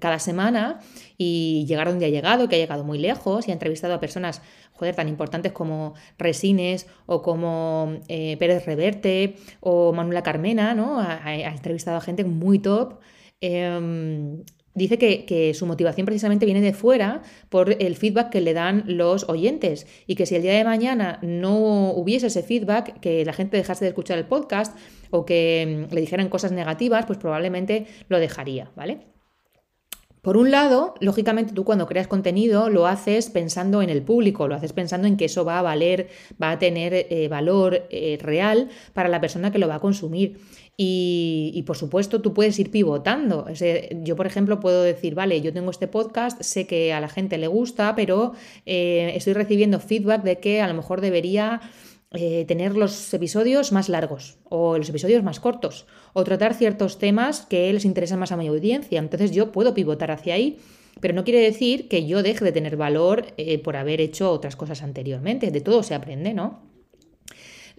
cada 0.00 0.18
semana 0.18 0.80
y 1.16 1.64
llegar 1.66 1.88
donde 1.88 2.06
ha 2.06 2.08
llegado, 2.10 2.48
que 2.48 2.56
ha 2.56 2.58
llegado 2.58 2.84
muy 2.84 2.98
lejos 2.98 3.46
y 3.46 3.52
ha 3.52 3.54
entrevistado 3.54 3.94
a 3.94 4.00
personas 4.00 4.42
joder, 4.80 4.94
tan 4.94 5.08
importantes 5.08 5.52
como 5.52 5.94
Resines 6.18 6.86
o 7.04 7.20
como 7.20 8.00
eh, 8.08 8.36
Pérez 8.38 8.64
Reverte 8.64 9.36
o 9.60 9.92
Manuela 9.92 10.22
Carmena, 10.22 10.74
¿no? 10.74 10.98
Ha, 10.98 11.34
entrevistado 11.34 11.98
a 11.98 12.00
gente 12.00 12.24
muy 12.24 12.58
top. 12.58 12.98
Em, 13.42 14.42
dice 14.74 14.98
que, 14.98 15.52
su 15.54 15.66
motivación 15.66 16.06
precisamente 16.06 16.46
viene 16.46 16.60
de 16.60 16.72
fuera 16.72 17.22
por 17.48 17.76
el 17.82 17.96
feedback 17.96 18.30
que 18.30 18.40
le 18.40 18.54
dan 18.54 18.84
los 18.86 19.28
oyentes 19.28 19.86
y 20.06 20.14
que 20.14 20.26
si 20.26 20.36
el 20.36 20.42
día 20.42 20.54
de 20.54 20.64
mañana 20.64 21.18
no 21.22 21.90
hubiese 21.90 22.28
ese 22.28 22.42
feedback, 22.42 23.00
que 23.00 23.24
la 23.24 23.32
gente 23.32 23.56
dejase 23.56 23.84
de 23.84 23.90
escuchar 23.90 24.18
el 24.18 24.26
podcast 24.26 24.76
o 25.10 25.24
que 25.26 25.86
mm, 25.90 25.94
le 25.94 26.00
dijeran 26.00 26.28
cosas 26.28 26.52
negativas, 26.52 27.06
pues 27.06 27.18
probablemente 27.18 27.86
lo 28.08 28.18
dejaría, 28.18 28.70
¿vale? 28.76 29.10
Por 30.22 30.36
un 30.36 30.50
lado, 30.50 30.94
lógicamente 31.00 31.54
tú 31.54 31.64
cuando 31.64 31.86
creas 31.86 32.06
contenido 32.06 32.68
lo 32.68 32.86
haces 32.86 33.30
pensando 33.30 33.80
en 33.80 33.88
el 33.88 34.02
público, 34.02 34.48
lo 34.48 34.54
haces 34.54 34.74
pensando 34.74 35.08
en 35.08 35.16
que 35.16 35.24
eso 35.24 35.46
va 35.46 35.58
a 35.58 35.62
valer, 35.62 36.08
va 36.40 36.50
a 36.50 36.58
tener 36.58 36.92
eh, 36.92 37.28
valor 37.28 37.86
eh, 37.88 38.18
real 38.20 38.68
para 38.92 39.08
la 39.08 39.20
persona 39.22 39.50
que 39.50 39.58
lo 39.58 39.66
va 39.66 39.76
a 39.76 39.80
consumir. 39.80 40.38
Y, 40.82 41.62
por 41.66 41.76
supuesto, 41.76 42.22
tú 42.22 42.32
puedes 42.32 42.58
ir 42.58 42.70
pivotando. 42.70 43.44
yo, 44.02 44.16
por 44.16 44.26
ejemplo, 44.26 44.60
puedo 44.60 44.82
decir, 44.82 45.14
vale, 45.14 45.42
yo 45.42 45.52
tengo 45.52 45.70
este 45.70 45.88
podcast, 45.88 46.40
sé 46.40 46.66
que 46.66 46.94
a 46.94 47.00
la 47.00 47.08
gente 47.10 47.36
le 47.36 47.48
gusta, 47.48 47.94
pero 47.94 48.32
eh, 48.64 49.12
estoy 49.14 49.34
recibiendo 49.34 49.78
feedback 49.78 50.22
de 50.22 50.38
que 50.38 50.62
a 50.62 50.68
lo 50.68 50.72
mejor 50.72 51.02
debería 51.02 51.60
eh, 52.12 52.46
tener 52.48 52.76
los 52.76 53.12
episodios 53.12 53.72
más 53.72 53.90
largos 53.90 54.38
o 54.48 54.78
los 54.78 54.88
episodios 54.88 55.22
más 55.22 55.38
cortos 55.38 55.84
o 56.14 56.24
tratar 56.24 56.54
ciertos 56.54 56.98
temas 56.98 57.42
que 57.42 57.70
les 57.70 57.84
interesan 57.84 58.18
más 58.18 58.32
a 58.32 58.38
mi 58.38 58.48
audiencia. 58.48 59.00
Entonces 59.00 59.32
yo 59.32 59.52
puedo 59.52 59.74
pivotar 59.74 60.10
hacia 60.10 60.32
ahí, 60.32 60.60
pero 61.00 61.12
no 61.12 61.24
quiere 61.24 61.40
decir 61.40 61.88
que 61.88 62.06
yo 62.06 62.22
deje 62.22 62.42
de 62.42 62.52
tener 62.52 62.78
valor 62.78 63.26
eh, 63.36 63.58
por 63.58 63.76
haber 63.76 64.00
hecho 64.00 64.32
otras 64.32 64.56
cosas 64.56 64.82
anteriormente. 64.82 65.50
De 65.50 65.60
todo 65.60 65.82
se 65.82 65.94
aprende, 65.94 66.32
¿no? 66.32 66.69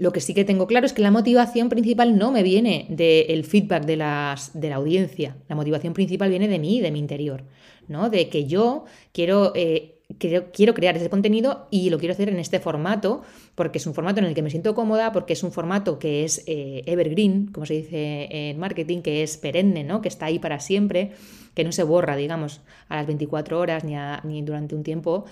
Lo 0.02 0.12
que 0.12 0.20
sí 0.20 0.34
que 0.34 0.46
tengo 0.46 0.66
claro 0.66 0.88
es 0.88 0.94
que 0.94 1.04
la 1.04 1.12
motivación 1.12 1.70
principal 1.70 2.18
no 2.18 2.32
me 2.32 2.42
viene 2.42 2.88
del 2.90 3.44
feedback 3.44 3.86
de, 3.86 3.98
las, 3.98 4.60
de 4.60 4.70
la 4.70 4.78
audiencia. 4.78 5.38
La 5.48 5.56
motivación 5.56 5.94
principal 5.94 6.32
viene 6.32 6.48
de 6.48 6.58
mí, 6.58 6.82
de 6.82 6.90
mi 6.90 6.98
interior, 6.98 7.44
¿no? 7.88 8.10
De 8.10 8.28
que 8.28 8.48
yo 8.48 8.86
quiero 9.12 9.52
eh, 9.54 10.02
quiero, 10.18 10.74
crear 10.74 10.98
ese 10.98 11.08
contenido 11.12 11.68
y 11.70 11.92
lo 11.92 12.00
quiero 12.00 12.14
hacer 12.14 12.30
en 12.30 12.40
este 12.40 12.60
formato, 12.60 13.22
porque 13.54 13.78
es 13.78 13.86
un 13.86 13.94
formato 13.94 14.20
en 14.20 14.26
el 14.26 14.34
que 14.34 14.42
me 14.42 14.50
siento 14.50 14.74
cómoda, 14.74 15.12
porque 15.12 15.34
es 15.34 15.44
un 15.44 15.52
formato 15.52 16.00
que 16.00 16.24
es 16.24 16.46
eh, 16.48 16.82
evergreen, 16.88 17.52
como 17.52 17.68
se 17.68 17.76
dice 17.76 18.28
en 18.32 18.58
marketing, 18.58 19.04
que 19.04 19.22
es 19.22 19.38
perenne, 19.38 19.84
¿no? 19.84 20.02
que 20.02 20.08
está 20.08 20.26
ahí 20.26 20.40
para 20.40 20.60
siempre, 20.60 21.12
que 21.54 21.64
no 21.64 21.72
se 21.72 21.84
borra, 21.84 22.16
digamos, 22.16 22.62
a 22.90 22.96
las 22.96 23.06
24 23.06 23.60
horas 23.60 23.84
ni, 23.84 23.94
ni 24.24 24.42
durante 24.42 24.74
un 24.74 24.82
tiempo. 24.82 25.26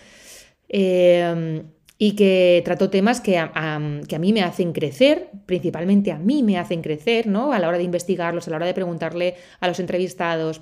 Em, 0.67 1.63
y 2.01 2.13
que 2.13 2.61
trato 2.63 2.89
temas 2.89 3.19
que 3.19 3.37
a, 3.37 3.51
que 4.07 4.15
a, 4.15 4.19
mí 4.19 4.31
me 4.31 4.41
hacen 4.41 4.71
crecer, 4.71 5.29
principalmente 5.45 6.13
a 6.13 6.17
mí 6.17 6.43
me 6.43 6.57
hacen 6.57 6.81
crecer, 6.81 7.27
¿no? 7.27 7.51
A 7.51 7.59
la 7.59 7.67
hora 7.67 7.77
de 7.77 7.83
investigarlos, 7.83 8.47
a 8.47 8.51
la 8.51 8.55
hora 8.55 8.65
de 8.65 8.73
preguntarle 8.73 9.35
a 9.59 9.67
los 9.67 9.81
entrevistados, 9.81 10.61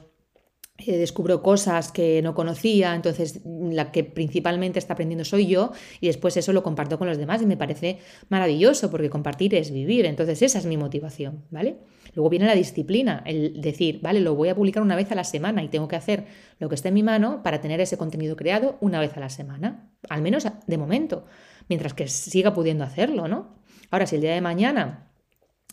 eh, 0.79 0.97
descubro 0.97 1.43
cosas 1.43 1.91
que 1.91 2.23
no 2.23 2.33
conocía, 2.33 2.95
entonces 2.95 3.41
la 3.45 3.91
que 3.91 4.03
principalmente 4.03 4.79
está 4.79 4.93
aprendiendo 4.93 5.25
soy 5.25 5.45
yo 5.45 5.73
y 6.01 6.07
después 6.07 6.37
eso 6.37 6.53
lo 6.53 6.63
comparto 6.63 6.97
con 6.97 7.07
los 7.07 7.19
demás 7.19 7.39
y 7.43 7.45
me 7.45 7.55
parece 7.55 7.99
maravilloso 8.29 8.89
porque 8.89 9.11
compartir 9.11 9.53
es 9.53 9.71
vivir, 9.71 10.05
entonces 10.05 10.41
esa 10.41 10.57
es 10.57 10.65
mi 10.65 10.77
motivación, 10.77 11.43
¿vale? 11.51 11.77
Luego 12.17 12.31
viene 12.31 12.47
la 12.47 12.55
disciplina, 12.55 13.21
el 13.27 13.61
decir, 13.61 13.99
vale, 14.01 14.21
lo 14.21 14.33
voy 14.33 14.49
a 14.49 14.55
publicar 14.55 14.81
una 14.81 14.95
vez 14.95 15.11
a 15.11 15.15
la 15.15 15.23
semana 15.23 15.61
y 15.61 15.67
tengo 15.67 15.87
que 15.87 15.95
hacer 15.95 16.25
lo 16.57 16.67
que 16.67 16.73
esté 16.73 16.87
en 16.87 16.95
mi 16.95 17.03
mano 17.03 17.43
para 17.43 17.61
tener 17.61 17.79
ese 17.79 17.95
contenido 17.95 18.35
creado 18.35 18.75
una 18.81 18.99
vez 18.99 19.15
a 19.15 19.19
la 19.19 19.29
semana, 19.29 19.91
al 20.09 20.23
menos 20.23 20.47
de 20.65 20.77
momento, 20.79 21.25
mientras 21.69 21.93
que 21.93 22.07
siga 22.07 22.55
pudiendo 22.55 22.83
hacerlo, 22.83 23.27
¿no? 23.27 23.59
Ahora, 23.91 24.07
si 24.07 24.15
el 24.15 24.21
día 24.23 24.33
de 24.33 24.41
mañana, 24.41 25.11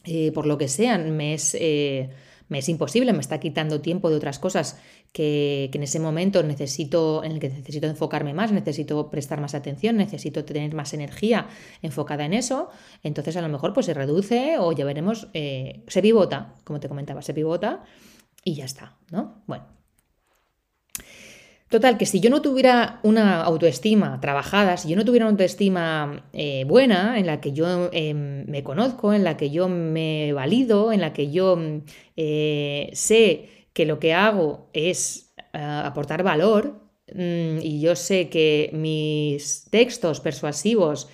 eh, 0.05 0.33
por 0.33 0.45
lo 0.45 0.59
que 0.59 0.69
sean, 0.69 1.17
me 1.17 1.33
es... 1.33 1.57
Eh, 1.59 2.11
me 2.49 2.59
es 2.59 2.69
imposible, 2.69 3.13
me 3.13 3.21
está 3.21 3.41
quitando 3.41 3.81
tiempo 3.81 4.11
de 4.11 4.17
otras 4.17 4.39
cosas 4.39 4.79
que, 5.13 5.71
en 5.73 5.83
ese 5.83 5.99
momento 5.99 6.43
necesito, 6.43 7.25
en 7.25 7.33
el 7.33 7.41
que 7.41 7.49
necesito 7.49 7.87
enfocarme 7.87 8.35
más, 8.35 8.53
necesito 8.53 9.11
prestar 9.11 9.41
más 9.41 9.55
atención, 9.55 9.97
necesito 9.97 10.45
tener 10.45 10.75
más 10.75 10.95
energía 10.95 11.49
enfocada 11.83 12.25
en 12.25 12.35
eso, 12.35 12.69
entonces 13.03 13.37
a 13.37 13.43
lo 13.43 13.49
mejor 13.49 13.73
pues 13.73 13.87
se 13.87 13.95
reduce 13.95 14.59
o 14.59 14.73
ya 14.73 14.85
veremos, 14.85 15.29
eh, 15.35 15.83
se 15.89 16.03
pivota, 16.03 16.55
como 16.65 16.81
te 16.81 16.89
comentaba, 16.89 17.23
se 17.23 17.35
pivota 17.35 17.85
y 18.45 18.55
ya 18.55 18.65
está, 18.65 18.97
¿no? 19.11 19.43
Bueno, 19.47 19.65
Total, 21.75 21.99
que 21.99 22.07
si 22.07 22.21
yo 22.21 22.31
no 22.31 22.41
tuviera 22.41 23.01
una 23.03 23.43
autoestima 23.43 24.21
trabajada, 24.21 24.77
si 24.77 24.89
yo 24.91 24.95
no 24.95 25.05
tuviera 25.05 25.27
una 25.27 25.33
autoestima 25.33 26.25
eh, 26.33 26.65
buena, 26.69 27.19
en 27.19 27.27
la 27.27 27.41
que 27.41 27.51
yo 27.51 27.91
em, 27.91 28.47
me 28.47 28.63
conozco, 28.63 29.13
en 29.13 29.25
la 29.25 29.37
que 29.37 29.51
yo 29.51 29.69
me 29.69 30.33
valido, 30.33 30.93
en 30.93 31.01
la 31.01 31.13
que 31.13 31.33
yo 31.33 31.59
eh, 32.17 32.91
sé 32.93 33.49
que 33.73 33.87
lo 33.87 33.99
que 33.99 34.15
hago 34.15 34.71
es 34.73 35.35
eh, 35.53 35.59
aportar 35.59 36.23
valor 36.23 36.81
mm, 37.13 37.59
y 37.61 37.81
yo 37.81 37.97
sé 37.97 38.29
que 38.29 38.71
mis 38.73 39.65
textos 39.69 40.21
persuasivos 40.21 41.09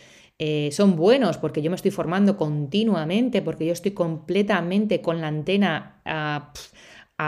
son 0.72 0.96
buenos 0.96 1.36
porque 1.38 1.62
yo 1.62 1.70
me 1.70 1.76
estoy 1.76 1.90
formando 1.90 2.36
continuamente, 2.36 3.40
porque 3.40 3.64
yo 3.64 3.72
estoy 3.72 3.92
completamente 3.92 5.00
con 5.00 5.22
la 5.22 5.28
antena 5.28 6.02
a 6.04 6.52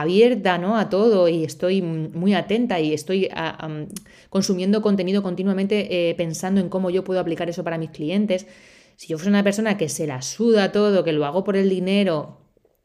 abierta 0.00 0.57
¿no? 0.57 0.78
a 0.78 0.88
todo 0.88 1.28
y 1.28 1.44
estoy 1.44 1.83
muy 1.83 2.33
atenta 2.33 2.81
y 2.81 2.94
estoy 2.94 3.28
consumiendo 4.31 4.81
contenido 4.81 5.22
continuamente 5.22 6.11
eh, 6.11 6.14
pensando 6.14 6.61
en 6.61 6.70
cómo 6.70 6.88
yo 6.88 7.05
puedo 7.05 7.20
aplicar 7.20 7.50
eso 7.50 7.62
para 7.62 7.76
mis 7.76 7.90
clientes. 7.90 8.46
Si 8.96 9.09
yo 9.09 9.18
fuera 9.18 9.31
una 9.31 9.44
persona 9.44 9.76
que 9.76 9.90
se 9.90 10.07
la 10.07 10.22
suda 10.22 10.72
todo, 10.72 11.05
que 11.05 11.12
lo 11.12 11.26
hago 11.26 11.44
por 11.44 11.57
el 11.57 11.68
dinero 11.68 12.38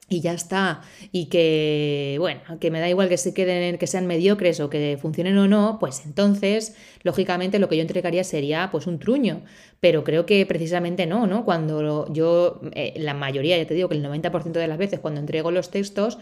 y 0.10 0.22
ya 0.22 0.34
está, 0.34 0.82
y 1.12 1.26
que, 1.26 2.16
bueno, 2.20 2.42
que 2.60 2.72
me 2.72 2.80
da 2.80 2.90
igual 2.90 3.10
que 3.10 3.18
se 3.18 3.34
queden, 3.34 3.78
que 3.78 3.88
sean 3.88 4.08
mediocres 4.08 4.60
o 4.60 4.70
que 4.70 4.98
funcionen 5.02 5.38
o 5.38 5.48
no, 5.48 5.78
pues 5.80 6.06
entonces, 6.06 6.76
lógicamente, 7.04 7.60
lo 7.60 7.68
que 7.68 7.76
yo 7.76 7.82
entregaría 7.82 8.24
sería 8.24 8.70
pues 8.72 8.88
un 8.88 9.00
truño. 9.00 9.44
Pero 9.82 10.06
creo 10.06 10.26
que 10.26 10.46
precisamente 10.46 11.06
no, 11.06 11.28
¿no? 11.28 11.44
Cuando 11.44 12.12
yo, 12.14 12.62
eh, 12.74 12.94
la 12.98 13.14
mayoría, 13.14 13.58
ya 13.58 13.68
te 13.68 13.74
digo 13.74 13.90
que 13.90 13.96
el 13.96 14.04
90% 14.04 14.52
de 14.54 14.68
las 14.68 14.78
veces 14.78 15.00
cuando 15.00 15.20
entrego 15.20 15.52
los 15.52 15.72
textos, 15.72 16.18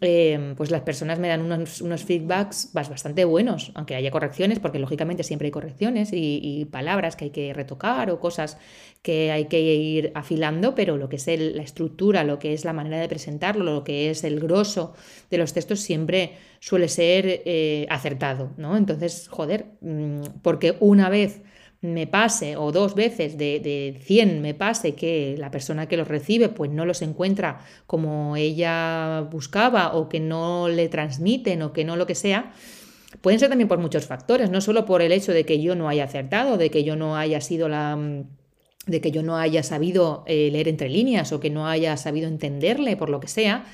Em, 0.00 0.54
pues 0.54 0.70
las 0.70 0.82
personas 0.82 1.18
me 1.18 1.26
dan 1.28 1.40
unos, 1.40 2.04
feedbacks 2.04 2.70
bastante 2.72 3.24
buenos, 3.24 3.72
aunque 3.74 3.96
haya 3.96 4.12
correcciones, 4.12 4.60
porque 4.60 4.78
lógicamente 4.78 5.24
siempre 5.24 5.46
hay 5.46 5.52
correcciones 5.52 6.10
y, 6.12 6.66
palabras 6.70 7.16
que 7.16 7.26
hay 7.26 7.30
que 7.30 7.52
retocar 7.52 8.10
o 8.10 8.20
cosas 8.20 8.58
que 9.02 9.32
hay 9.32 9.46
que 9.46 9.60
ir 9.60 10.12
afilando, 10.14 10.74
pero 10.74 10.96
lo 10.96 11.08
que 11.08 11.16
es 11.16 11.26
la 11.26 11.62
estructura, 11.62 12.24
lo 12.24 12.38
que 12.38 12.52
es 12.52 12.64
la 12.64 12.72
manera 12.72 13.00
de 13.00 13.08
presentarlo, 13.08 13.64
lo 13.64 13.84
que 13.84 14.10
es 14.10 14.22
el 14.24 14.38
grosso 14.40 14.94
de 15.30 15.38
los 15.38 15.52
textos 15.52 15.80
siempre 15.80 16.32
suele 16.60 16.88
ser 16.88 17.42
eh, 17.44 17.86
acertado, 17.90 18.52
¿no? 18.56 18.76
Entonces, 18.76 19.28
joder, 19.28 19.66
mm, 19.80 20.40
porque 20.42 20.76
una 20.80 21.08
vez 21.08 21.42
me 21.80 22.06
pase, 22.06 22.56
o 22.56 22.72
dos 22.72 22.94
veces 22.94 23.38
de, 23.38 23.60
de 23.60 24.00
100 24.02 24.42
me 24.42 24.54
pase 24.54 24.94
que 24.94 25.36
la 25.38 25.50
persona 25.50 25.86
que 25.86 25.96
los 25.96 26.08
recibe 26.08 26.48
pues 26.48 26.70
no 26.70 26.84
los 26.84 27.02
encuentra 27.02 27.60
como 27.86 28.36
ella 28.36 29.20
buscaba 29.30 29.94
o 29.94 30.08
que 30.08 30.18
no 30.18 30.68
le 30.68 30.88
transmiten 30.88 31.62
o 31.62 31.72
que 31.72 31.84
no 31.84 31.94
lo 31.96 32.06
que 32.06 32.16
sea, 32.16 32.52
pueden 33.20 33.38
ser 33.38 33.48
también 33.48 33.68
por 33.68 33.78
muchos 33.78 34.06
factores, 34.06 34.50
no 34.50 34.60
solo 34.60 34.84
por 34.84 35.02
el 35.02 35.12
hecho 35.12 35.32
de 35.32 35.44
que 35.44 35.60
yo 35.60 35.76
no 35.76 35.88
haya 35.88 36.04
acertado, 36.04 36.58
de 36.58 36.70
que 36.70 36.82
yo 36.82 36.96
no 36.96 37.16
haya 37.16 37.40
sido 37.40 37.68
la 37.68 37.96
de 38.86 39.02
que 39.02 39.10
yo 39.10 39.22
no 39.22 39.36
haya 39.36 39.62
sabido 39.62 40.24
eh, 40.26 40.48
leer 40.50 40.66
entre 40.66 40.88
líneas 40.88 41.32
o 41.32 41.40
que 41.40 41.50
no 41.50 41.68
haya 41.68 41.96
sabido 41.98 42.26
entenderle 42.26 42.96
por 42.96 43.10
lo 43.10 43.20
que 43.20 43.28
sea, 43.28 43.66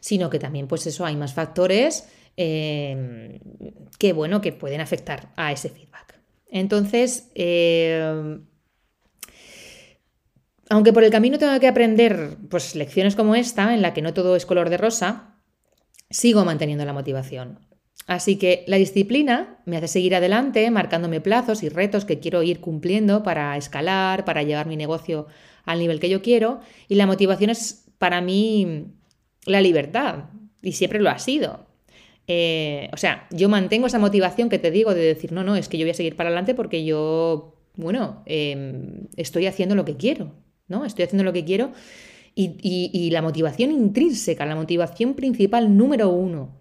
sino 0.00 0.28
que 0.28 0.38
también 0.38 0.68
pues 0.68 0.86
eso 0.86 1.06
hay 1.06 1.16
más 1.16 1.32
factores 1.32 2.06
eh, 2.36 3.40
que 3.98 4.12
bueno 4.12 4.42
que 4.42 4.52
pueden 4.52 4.80
afectar 4.80 5.32
a 5.36 5.52
ese 5.52 5.70
feedback. 5.70 5.87
Entonces, 6.50 7.30
eh, 7.34 8.38
aunque 10.70 10.92
por 10.92 11.04
el 11.04 11.10
camino 11.10 11.38
tengo 11.38 11.58
que 11.60 11.68
aprender 11.68 12.36
pues, 12.50 12.74
lecciones 12.74 13.16
como 13.16 13.34
esta, 13.34 13.74
en 13.74 13.82
la 13.82 13.94
que 13.94 14.02
no 14.02 14.14
todo 14.14 14.36
es 14.36 14.46
color 14.46 14.70
de 14.70 14.76
rosa, 14.76 15.36
sigo 16.10 16.44
manteniendo 16.44 16.84
la 16.84 16.92
motivación. 16.92 17.60
Así 18.06 18.36
que 18.36 18.64
la 18.66 18.76
disciplina 18.76 19.58
me 19.66 19.76
hace 19.76 19.88
seguir 19.88 20.14
adelante, 20.14 20.70
marcándome 20.70 21.20
plazos 21.20 21.62
y 21.62 21.68
retos 21.68 22.06
que 22.06 22.20
quiero 22.20 22.42
ir 22.42 22.60
cumpliendo 22.60 23.22
para 23.22 23.56
escalar, 23.56 24.24
para 24.24 24.42
llevar 24.42 24.66
mi 24.66 24.76
negocio 24.76 25.26
al 25.64 25.78
nivel 25.78 26.00
que 26.00 26.08
yo 26.08 26.22
quiero. 26.22 26.60
Y 26.88 26.94
la 26.94 27.06
motivación 27.06 27.50
es 27.50 27.84
para 27.98 28.22
mí 28.22 28.86
la 29.44 29.60
libertad, 29.60 30.30
y 30.62 30.72
siempre 30.72 31.00
lo 31.00 31.10
ha 31.10 31.18
sido. 31.18 31.67
Eh, 32.30 32.90
o 32.92 32.98
sea, 32.98 33.26
yo 33.30 33.48
mantengo 33.48 33.86
esa 33.86 33.98
motivación 33.98 34.50
que 34.50 34.58
te 34.58 34.70
digo 34.70 34.94
de 34.94 35.00
decir, 35.00 35.32
no, 35.32 35.42
no, 35.42 35.56
es 35.56 35.68
que 35.68 35.78
yo 35.78 35.86
voy 35.86 35.92
a 35.92 35.94
seguir 35.94 36.14
para 36.14 36.28
adelante 36.28 36.54
porque 36.54 36.84
yo, 36.84 37.56
bueno, 37.74 38.22
em, 38.26 39.06
estoy 39.16 39.46
haciendo 39.46 39.74
lo 39.74 39.86
que 39.86 39.96
quiero, 39.96 40.34
¿no? 40.68 40.84
Estoy 40.84 41.06
haciendo 41.06 41.24
lo 41.24 41.32
que 41.32 41.44
quiero. 41.44 41.72
Y, 42.40 43.10
la 43.10 43.20
motivación 43.20 43.72
intrínseca, 43.72 44.46
la 44.46 44.54
motivación 44.54 45.14
principal 45.14 45.76
número 45.76 46.10
uno 46.10 46.56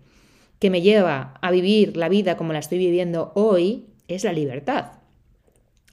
que 0.57 0.71
me 0.71 0.81
lleva 0.81 1.35
a 1.39 1.51
vivir 1.51 1.97
la 1.97 2.09
vida 2.09 2.35
como 2.35 2.51
la 2.51 2.59
estoy 2.59 2.79
viviendo 2.79 3.31
hoy 3.35 3.85
es 4.07 4.23
la 4.23 4.33
libertad. 4.33 4.93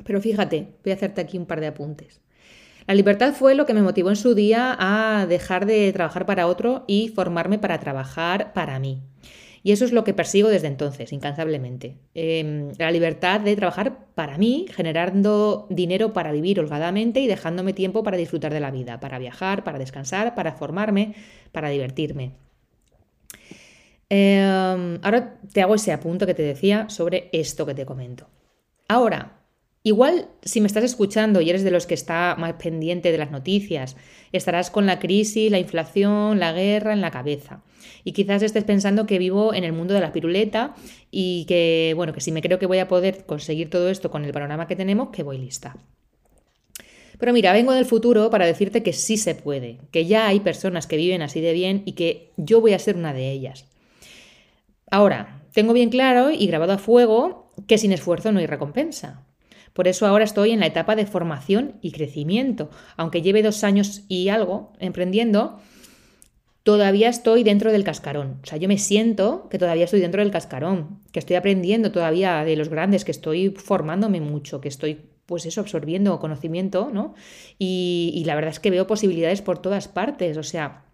Pero 0.04 0.22
fíjate, 0.22 0.68
voy 0.82 0.92
a 0.92 0.94
hacerte 0.94 1.20
aquí 1.20 1.36
un 1.36 1.44
par 1.44 1.60
de 1.60 1.66
apuntes. 1.66 2.22
La 2.86 2.94
libertad 2.94 3.34
fue 3.34 3.54
lo 3.54 3.66
que 3.66 3.74
me 3.74 3.82
motivó 3.82 4.08
en 4.08 4.16
su 4.16 4.34
día 4.34 4.74
a 4.78 5.26
dejar 5.26 5.66
de 5.66 5.92
trabajar 5.92 6.24
para 6.24 6.46
otro 6.46 6.84
y 6.86 7.08
formarme 7.08 7.58
para 7.58 7.78
trabajar 7.78 8.54
para 8.54 8.78
mí. 8.78 9.02
Y 9.64 9.72
eso 9.72 9.86
es 9.86 9.92
lo 9.92 10.04
que 10.04 10.12
persigo 10.12 10.50
desde 10.50 10.68
entonces, 10.68 11.10
incansablemente. 11.10 11.96
Em, 12.14 12.72
la 12.78 12.90
libertad 12.90 13.40
de 13.40 13.56
trabajar 13.56 14.06
para 14.14 14.36
mí, 14.36 14.66
generando 14.70 15.66
dinero 15.70 16.12
para 16.12 16.32
vivir 16.32 16.60
holgadamente 16.60 17.20
y 17.20 17.26
dejándome 17.26 17.72
tiempo 17.72 18.02
para 18.02 18.18
disfrutar 18.18 18.52
de 18.52 18.60
la 18.60 18.70
vida, 18.70 19.00
para 19.00 19.18
viajar, 19.18 19.64
para 19.64 19.78
descansar, 19.78 20.34
para 20.34 20.52
formarme, 20.52 21.14
para 21.50 21.70
divertirme. 21.70 22.32
Em, 24.10 24.98
ahora 25.02 25.40
te 25.50 25.62
hago 25.62 25.76
ese 25.76 25.92
apunto 25.92 26.26
que 26.26 26.34
te 26.34 26.42
decía 26.42 26.90
sobre 26.90 27.30
esto 27.32 27.64
que 27.64 27.74
te 27.74 27.86
comento. 27.86 28.28
Ahora, 28.86 29.33
Igual, 29.86 30.28
si 30.40 30.62
me 30.62 30.66
estás 30.66 30.82
escuchando 30.82 31.42
y 31.42 31.50
eres 31.50 31.62
de 31.62 31.70
los 31.70 31.84
que 31.86 31.92
está 31.92 32.36
más 32.38 32.54
pendiente 32.54 33.12
de 33.12 33.18
las 33.18 33.30
noticias, 33.30 33.96
estarás 34.32 34.70
con 34.70 34.86
la 34.86 34.98
crisis, 34.98 35.50
la 35.50 35.58
inflación, 35.58 36.40
la 36.40 36.54
guerra 36.54 36.94
en 36.94 37.02
la 37.02 37.10
cabeza. 37.10 37.62
Y 38.02 38.12
quizás 38.12 38.42
estés 38.42 38.64
pensando 38.64 39.04
que 39.04 39.18
vivo 39.18 39.52
en 39.52 39.62
el 39.62 39.74
mundo 39.74 39.92
de 39.92 40.00
la 40.00 40.10
piruleta 40.10 40.74
y 41.10 41.44
que, 41.44 41.92
bueno, 41.96 42.14
que 42.14 42.22
si 42.22 42.32
me 42.32 42.40
creo 42.40 42.58
que 42.58 42.64
voy 42.64 42.78
a 42.78 42.88
poder 42.88 43.26
conseguir 43.26 43.68
todo 43.68 43.90
esto 43.90 44.10
con 44.10 44.24
el 44.24 44.32
panorama 44.32 44.66
que 44.66 44.74
tenemos, 44.74 45.10
que 45.10 45.22
voy 45.22 45.36
lista. 45.36 45.76
Pero 47.18 47.34
mira, 47.34 47.52
vengo 47.52 47.72
del 47.74 47.84
futuro 47.84 48.30
para 48.30 48.46
decirte 48.46 48.82
que 48.82 48.94
sí 48.94 49.18
se 49.18 49.34
puede, 49.34 49.80
que 49.90 50.06
ya 50.06 50.26
hay 50.28 50.40
personas 50.40 50.86
que 50.86 50.96
viven 50.96 51.20
así 51.20 51.42
de 51.42 51.52
bien 51.52 51.82
y 51.84 51.92
que 51.92 52.32
yo 52.38 52.62
voy 52.62 52.72
a 52.72 52.78
ser 52.78 52.96
una 52.96 53.12
de 53.12 53.30
ellas. 53.30 53.66
Ahora, 54.90 55.42
tengo 55.52 55.74
bien 55.74 55.90
claro 55.90 56.30
y 56.30 56.46
grabado 56.46 56.72
a 56.72 56.78
fuego 56.78 57.52
que 57.66 57.76
sin 57.76 57.92
esfuerzo 57.92 58.32
no 58.32 58.38
hay 58.38 58.46
recompensa. 58.46 59.26
Por 59.74 59.88
eso 59.88 60.06
ahora 60.06 60.24
estoy 60.24 60.52
en 60.52 60.60
la 60.60 60.66
etapa 60.66 60.96
de 60.96 61.04
formación 61.04 61.74
y 61.82 61.90
crecimiento. 61.90 62.70
Aunque 62.96 63.20
lleve 63.20 63.42
dos 63.42 63.64
años 63.64 64.04
y 64.08 64.28
algo 64.30 64.72
emprendiendo, 64.78 65.58
todavía 66.62 67.08
estoy 67.08 67.42
dentro 67.42 67.72
del 67.72 67.84
cascarón. 67.84 68.38
O 68.42 68.46
sea, 68.46 68.56
yo 68.56 68.68
me 68.68 68.78
siento 68.78 69.48
que 69.50 69.58
todavía 69.58 69.84
estoy 69.84 70.00
dentro 70.00 70.22
del 70.22 70.30
cascarón, 70.30 71.00
que 71.12 71.18
estoy 71.18 71.36
aprendiendo 71.36 71.92
todavía 71.92 72.44
de 72.44 72.56
los 72.56 72.68
grandes, 72.68 73.04
que 73.04 73.10
estoy 73.10 73.50
formándome 73.50 74.20
mucho, 74.20 74.60
que 74.60 74.68
estoy 74.68 75.10
pues 75.26 75.46
eso, 75.46 75.60
absorbiendo 75.60 76.20
conocimiento, 76.20 76.90
¿no? 76.92 77.14
Y, 77.58 78.22
la 78.26 78.34
verdad 78.34 78.50
es 78.50 78.60
que 78.60 78.70
veo 78.70 78.86
posibilidades 78.86 79.42
por 79.42 79.58
todas 79.58 79.88
partes, 79.88 80.36
o 80.36 80.42
sea, 80.42 80.84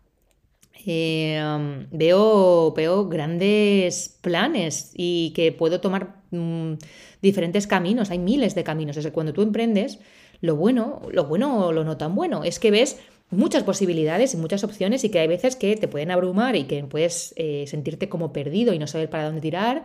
eh, 0.86 1.42
um, 1.44 1.86
veo, 1.90 2.72
veo 2.72 3.08
grandes 3.08 4.18
planes 4.20 4.92
y 4.94 5.32
que 5.34 5.52
puedo 5.52 5.80
tomar 5.80 6.19
mm, 6.30 6.74
diferentes 7.22 7.66
caminos, 7.66 8.10
hay 8.10 8.18
miles 8.18 8.54
de 8.54 8.64
caminos, 8.64 8.96
es 8.96 9.06
cuando 9.10 9.32
tú 9.32 9.42
emprendes, 9.42 9.98
lo 10.40 10.56
bueno, 10.56 11.02
lo 11.12 11.24
bueno 11.24 11.66
o 11.66 11.72
lo 11.72 11.84
no 11.84 11.96
tan 11.96 12.14
bueno, 12.14 12.44
es 12.44 12.58
que 12.58 12.70
ves 12.70 12.98
muchas 13.30 13.62
posibilidades 13.62 14.34
y 14.34 14.36
muchas 14.36 14.64
opciones 14.64 15.04
y 15.04 15.10
que 15.10 15.20
hay 15.20 15.28
veces 15.28 15.54
que 15.56 15.76
te 15.76 15.88
pueden 15.88 16.10
abrumar 16.10 16.56
y 16.56 16.64
que 16.64 16.82
puedes 16.84 17.32
eh, 17.36 17.64
sentirte 17.68 18.08
como 18.08 18.32
perdido 18.32 18.72
y 18.72 18.78
no 18.78 18.86
saber 18.86 19.08
para 19.08 19.24
dónde 19.24 19.40
tirar 19.40 19.84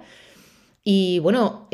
y 0.88 1.18
bueno, 1.18 1.68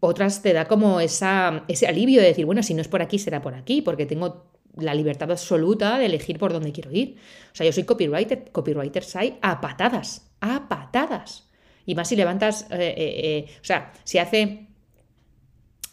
otras 0.00 0.42
te 0.42 0.52
da 0.52 0.66
como 0.66 0.98
esa, 0.98 1.64
ese 1.68 1.86
alivio 1.86 2.20
de 2.20 2.26
decir, 2.26 2.44
bueno, 2.44 2.64
si 2.64 2.74
no 2.74 2.80
es 2.80 2.88
por 2.88 3.00
aquí, 3.00 3.16
será 3.20 3.40
por 3.40 3.54
aquí, 3.54 3.80
porque 3.80 4.06
tengo 4.06 4.50
la 4.76 4.92
libertad 4.92 5.30
absoluta 5.30 5.98
de 5.98 6.06
elegir 6.06 6.40
por 6.40 6.52
dónde 6.52 6.72
quiero 6.72 6.90
ir. 6.90 7.16
O 7.52 7.54
sea, 7.54 7.64
yo 7.64 7.72
soy 7.72 7.84
copywriter, 7.84 8.50
copywriters 8.50 9.14
hay 9.14 9.38
a 9.40 9.60
patadas, 9.60 10.32
a 10.40 10.68
patadas. 10.68 11.48
Y 11.86 11.94
más 11.94 12.08
si 12.08 12.16
levantas, 12.16 12.62
eh, 12.70 12.76
eh, 12.78 12.94
eh, 12.96 13.46
o 13.60 13.64
sea, 13.64 13.92
si 14.04 14.18
hace 14.18 14.66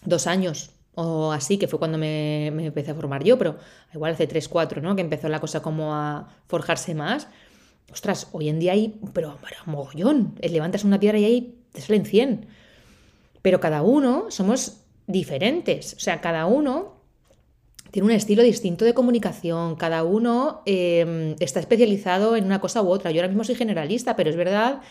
dos 0.05 0.27
años 0.27 0.71
o 0.95 1.31
así, 1.31 1.57
que 1.57 1.67
fue 1.67 1.79
cuando 1.79 1.97
me, 1.97 2.47
empecé 2.47 2.91
a 2.91 2.95
formar 2.95 3.23
yo, 3.23 3.37
pero 3.37 3.57
igual 3.93 4.13
hace 4.13 4.27
tres, 4.27 4.47
cuatro, 4.47 4.81
¿no? 4.81 4.95
Que 4.95 5.01
empezó 5.01 5.29
la 5.29 5.39
cosa 5.39 5.61
como 5.61 5.93
a 5.95 6.29
forjarse 6.47 6.95
más. 6.95 7.27
Ostras, 7.91 8.27
hoy 8.31 8.49
en 8.49 8.59
día 8.59 8.73
hay, 8.73 8.99
pero, 9.13 9.37
pero 9.41 9.57
mogollón. 9.65 10.35
Levantas 10.41 10.83
una 10.83 10.99
piedra 10.99 11.17
y 11.17 11.25
hay 11.25 11.57
te 11.73 11.81
salen 11.81 12.05
100. 12.05 12.47
Pero 13.41 13.59
cada 13.59 13.81
uno 13.81 14.27
somos 14.29 14.81
diferentes. 15.07 15.93
O 15.95 15.99
sea, 15.99 16.21
cada 16.21 16.45
uno 16.45 17.01
tiene 17.91 18.05
un 18.05 18.11
estilo 18.11 18.43
distinto 18.43 18.85
de 18.85 18.93
comunicación, 18.93 19.75
cada 19.75 20.03
uno 20.03 20.61
está 20.65 21.59
especializado 21.59 22.35
en 22.37 22.45
una 22.45 22.61
cosa 22.61 22.81
u 22.81 22.89
otra. 22.89 23.11
Yo 23.11 23.19
ahora 23.19 23.27
mismo 23.27 23.43
soy 23.43 23.55
generalista, 23.55 24.15
pero 24.15 24.29
es 24.29 24.35
verdad 24.35 24.81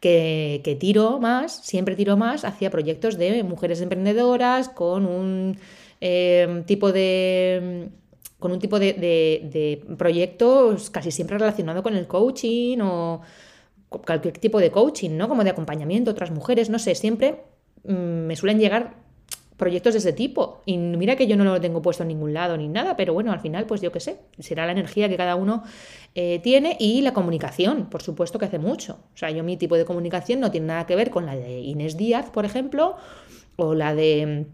que, 0.00 0.76
tiro 0.80 1.18
más, 1.20 1.52
siempre 1.64 1.96
tiro 1.96 2.16
más 2.16 2.44
hacia 2.44 2.70
proyectos 2.70 3.18
de 3.18 3.42
mujeres 3.42 3.80
emprendedoras 3.80 4.68
con 4.68 5.06
un 5.06 5.58
em, 6.00 6.64
tipo 6.64 6.92
de 6.92 7.90
con 8.38 8.52
un 8.52 8.58
tipo 8.58 8.78
de, 8.78 8.94
de 8.94 9.96
proyectos 9.98 10.88
casi 10.88 11.10
siempre 11.10 11.36
relacionado 11.36 11.82
con 11.82 11.94
el 11.94 12.06
coaching 12.06 12.78
o 12.80 13.20
cualquier 13.90 14.38
tipo 14.38 14.60
de 14.60 14.70
coaching, 14.70 15.16
¿no? 15.16 15.28
Como 15.28 15.44
de 15.44 15.50
acompañamiento, 15.50 16.10
otras 16.12 16.30
mujeres, 16.30 16.70
no 16.70 16.78
sé, 16.78 16.94
siempre 16.94 17.42
mm, 17.84 17.92
me 17.92 18.36
suelen 18.36 18.58
llegar 18.58 18.94
proyectos 19.60 19.92
de 19.94 19.98
ese 20.00 20.12
tipo. 20.12 20.62
Y 20.66 20.76
mira 20.76 21.14
que 21.14 21.28
yo 21.28 21.36
no 21.36 21.44
lo 21.44 21.60
tengo 21.60 21.80
puesto 21.80 22.02
en 22.02 22.08
ningún 22.08 22.34
lado 22.34 22.56
ni 22.56 22.66
nada, 22.66 22.96
pero 22.96 23.14
bueno, 23.14 23.30
al 23.30 23.38
final, 23.38 23.66
pues 23.66 23.80
yo 23.80 23.92
qué 23.92 24.00
sé, 24.00 24.18
será 24.40 24.66
la 24.66 24.72
energía 24.72 25.08
que 25.08 25.16
cada 25.16 25.36
uno 25.36 25.62
eh, 26.16 26.40
tiene 26.42 26.76
y 26.80 27.02
la 27.02 27.12
comunicación, 27.12 27.88
por 27.88 28.02
supuesto 28.02 28.40
que 28.40 28.46
hace 28.46 28.58
mucho. 28.58 28.98
O 29.14 29.16
sea, 29.16 29.30
yo 29.30 29.44
mi 29.44 29.56
tipo 29.56 29.76
de 29.76 29.84
comunicación 29.84 30.40
no 30.40 30.50
tiene 30.50 30.66
nada 30.66 30.86
que 30.86 30.96
ver 30.96 31.10
con 31.10 31.26
la 31.26 31.36
de 31.36 31.60
Inés 31.60 31.96
Díaz, 31.96 32.30
por 32.30 32.44
ejemplo, 32.44 32.96
o 33.56 33.74
la 33.74 33.94
de, 33.94 34.46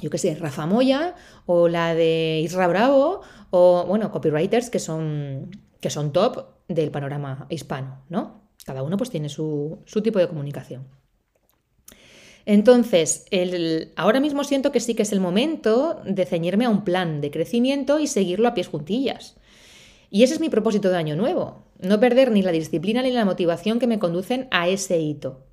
yo 0.00 0.10
qué 0.10 0.18
sé, 0.18 0.34
Rafa 0.34 0.66
Moya, 0.66 1.14
o 1.46 1.68
la 1.68 1.94
de 1.94 2.40
Isra 2.42 2.66
Bravo, 2.66 3.22
o 3.50 3.86
bueno, 3.86 4.10
copywriters 4.10 4.68
que 4.68 4.78
son, 4.78 5.50
que 5.80 5.88
son 5.88 6.12
top 6.12 6.58
del 6.68 6.90
panorama 6.90 7.46
hispano, 7.48 8.02
¿no? 8.10 8.42
Cada 8.66 8.82
uno 8.82 8.98
pues 8.98 9.08
tiene 9.08 9.28
su, 9.30 9.82
tipo 10.02 10.18
de 10.18 10.28
comunicación. 10.28 10.86
Entonces, 12.50 13.26
ahora 13.96 14.20
mismo 14.20 14.42
siento 14.42 14.72
que 14.72 14.80
sí 14.80 14.94
que 14.94 15.02
es 15.02 15.12
el 15.12 15.20
momento 15.20 16.00
de 16.06 16.24
ceñirme 16.24 16.64
a 16.64 16.70
un 16.70 16.82
plan 16.82 17.20
de 17.20 17.30
crecimiento 17.30 18.00
y 18.00 18.06
seguirlo 18.06 18.48
a 18.48 18.54
pies 18.54 18.68
juntillas. 18.68 19.36
Y 20.08 20.22
ese 20.22 20.32
es 20.32 20.40
mi 20.40 20.48
propósito 20.48 20.88
de 20.88 20.96
año 20.96 21.14
nuevo, 21.14 21.66
no 21.78 22.00
perder 22.00 22.30
ni 22.30 22.40
la 22.40 22.50
disciplina 22.50 23.02
ni 23.02 23.10
la 23.10 23.26
motivación 23.26 23.78
que 23.78 23.86
me 23.86 23.98
conducen 23.98 24.48
a 24.50 24.66
ese 24.66 24.98
hito. 24.98 25.44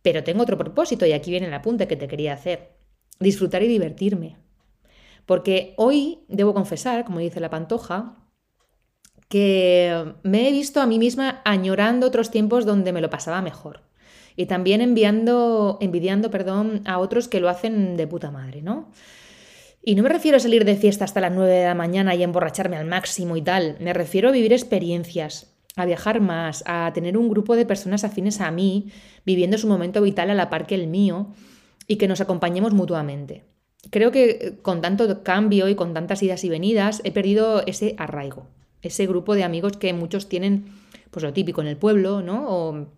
Pero 0.00 0.24
tengo 0.24 0.44
otro 0.44 0.56
propósito 0.56 1.04
y 1.04 1.12
aquí 1.12 1.30
viene 1.30 1.48
el 1.48 1.52
apunte 1.52 1.86
que 1.86 1.96
te 1.96 2.08
quería 2.08 2.32
hacer. 2.32 2.78
Disfrutar 3.20 3.62
y 3.62 3.68
divertirme. 3.68 4.38
Porque 5.26 5.74
hoy 5.76 6.20
debo 6.28 6.54
confesar, 6.54 7.04
como 7.04 7.18
dice 7.18 7.40
la 7.40 7.50
pantoja, 7.50 8.16
que 9.28 10.14
me 10.22 10.48
he 10.48 10.50
visto 10.50 10.80
a 10.80 10.86
mí 10.86 10.98
misma 10.98 11.42
añorando 11.44 12.06
otros 12.06 12.30
tiempos 12.30 12.64
donde 12.64 12.94
me 12.94 13.02
lo 13.02 13.10
pasaba 13.10 13.42
mejor. 13.42 13.82
Y 14.36 14.46
también 14.46 14.80
enviando, 14.80 15.78
envidiando 15.80 16.30
perdón, 16.30 16.82
a 16.84 16.98
otros 16.98 17.28
que 17.28 17.40
lo 17.40 17.48
hacen 17.48 17.96
de 17.96 18.06
puta 18.06 18.30
madre, 18.30 18.62
¿no? 18.62 18.90
Y 19.82 19.94
no 19.94 20.02
me 20.02 20.08
refiero 20.08 20.36
a 20.36 20.40
salir 20.40 20.64
de 20.64 20.76
fiesta 20.76 21.04
hasta 21.04 21.20
las 21.20 21.32
9 21.32 21.52
de 21.52 21.64
la 21.64 21.74
mañana 21.74 22.14
y 22.14 22.22
emborracharme 22.22 22.76
al 22.76 22.86
máximo 22.86 23.36
y 23.36 23.42
tal. 23.42 23.76
Me 23.80 23.92
refiero 23.92 24.28
a 24.28 24.32
vivir 24.32 24.52
experiencias, 24.52 25.54
a 25.76 25.86
viajar 25.86 26.20
más, 26.20 26.64
a 26.66 26.90
tener 26.92 27.16
un 27.16 27.28
grupo 27.28 27.56
de 27.56 27.66
personas 27.66 28.04
afines 28.04 28.40
a 28.40 28.50
mí, 28.50 28.90
viviendo 29.24 29.58
su 29.58 29.68
momento 29.68 30.02
vital 30.02 30.30
a 30.30 30.34
la 30.34 30.50
par 30.50 30.66
que 30.66 30.74
el 30.74 30.88
mío, 30.88 31.28
y 31.86 31.96
que 31.96 32.08
nos 32.08 32.20
acompañemos 32.20 32.74
mutuamente. 32.74 33.44
Creo 33.90 34.10
que 34.10 34.58
con 34.62 34.80
tanto 34.80 35.22
cambio 35.22 35.68
y 35.68 35.76
con 35.76 35.94
tantas 35.94 36.22
idas 36.22 36.42
y 36.42 36.48
venidas 36.48 37.00
he 37.04 37.12
perdido 37.12 37.64
ese 37.64 37.94
arraigo 37.96 38.48
ese 38.86 39.06
grupo 39.06 39.34
de 39.34 39.44
amigos 39.44 39.76
que 39.76 39.92
muchos 39.92 40.28
tienen, 40.28 40.66
pues 41.10 41.22
lo 41.22 41.32
típico 41.32 41.60
en 41.60 41.66
el 41.66 41.76
pueblo, 41.76 42.22
¿no? 42.22 42.88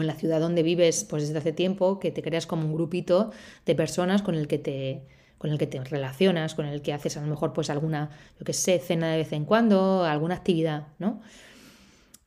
En 0.00 0.06
la 0.06 0.14
ciudad 0.14 0.40
donde 0.40 0.62
vives, 0.62 1.04
pues 1.04 1.24
desde 1.24 1.38
hace 1.38 1.52
tiempo, 1.52 1.98
que 1.98 2.10
te 2.10 2.22
creas 2.22 2.46
como 2.46 2.64
un 2.64 2.74
grupito 2.74 3.30
de 3.66 3.74
personas 3.74 4.22
con 4.22 4.34
el 4.34 4.48
que 4.48 4.58
te 4.58 5.02
con 5.38 5.50
el 5.50 5.58
que 5.58 5.66
te 5.66 5.82
relacionas, 5.82 6.54
con 6.54 6.66
el 6.66 6.82
que 6.82 6.92
haces 6.92 7.16
a 7.16 7.20
lo 7.20 7.26
mejor 7.26 7.52
pues 7.52 7.68
alguna, 7.68 8.10
yo 8.38 8.44
que 8.44 8.52
sé, 8.52 8.78
cena 8.78 9.10
de 9.10 9.18
vez 9.18 9.32
en 9.32 9.44
cuando, 9.44 10.04
alguna 10.04 10.36
actividad, 10.36 10.86
¿no? 11.00 11.20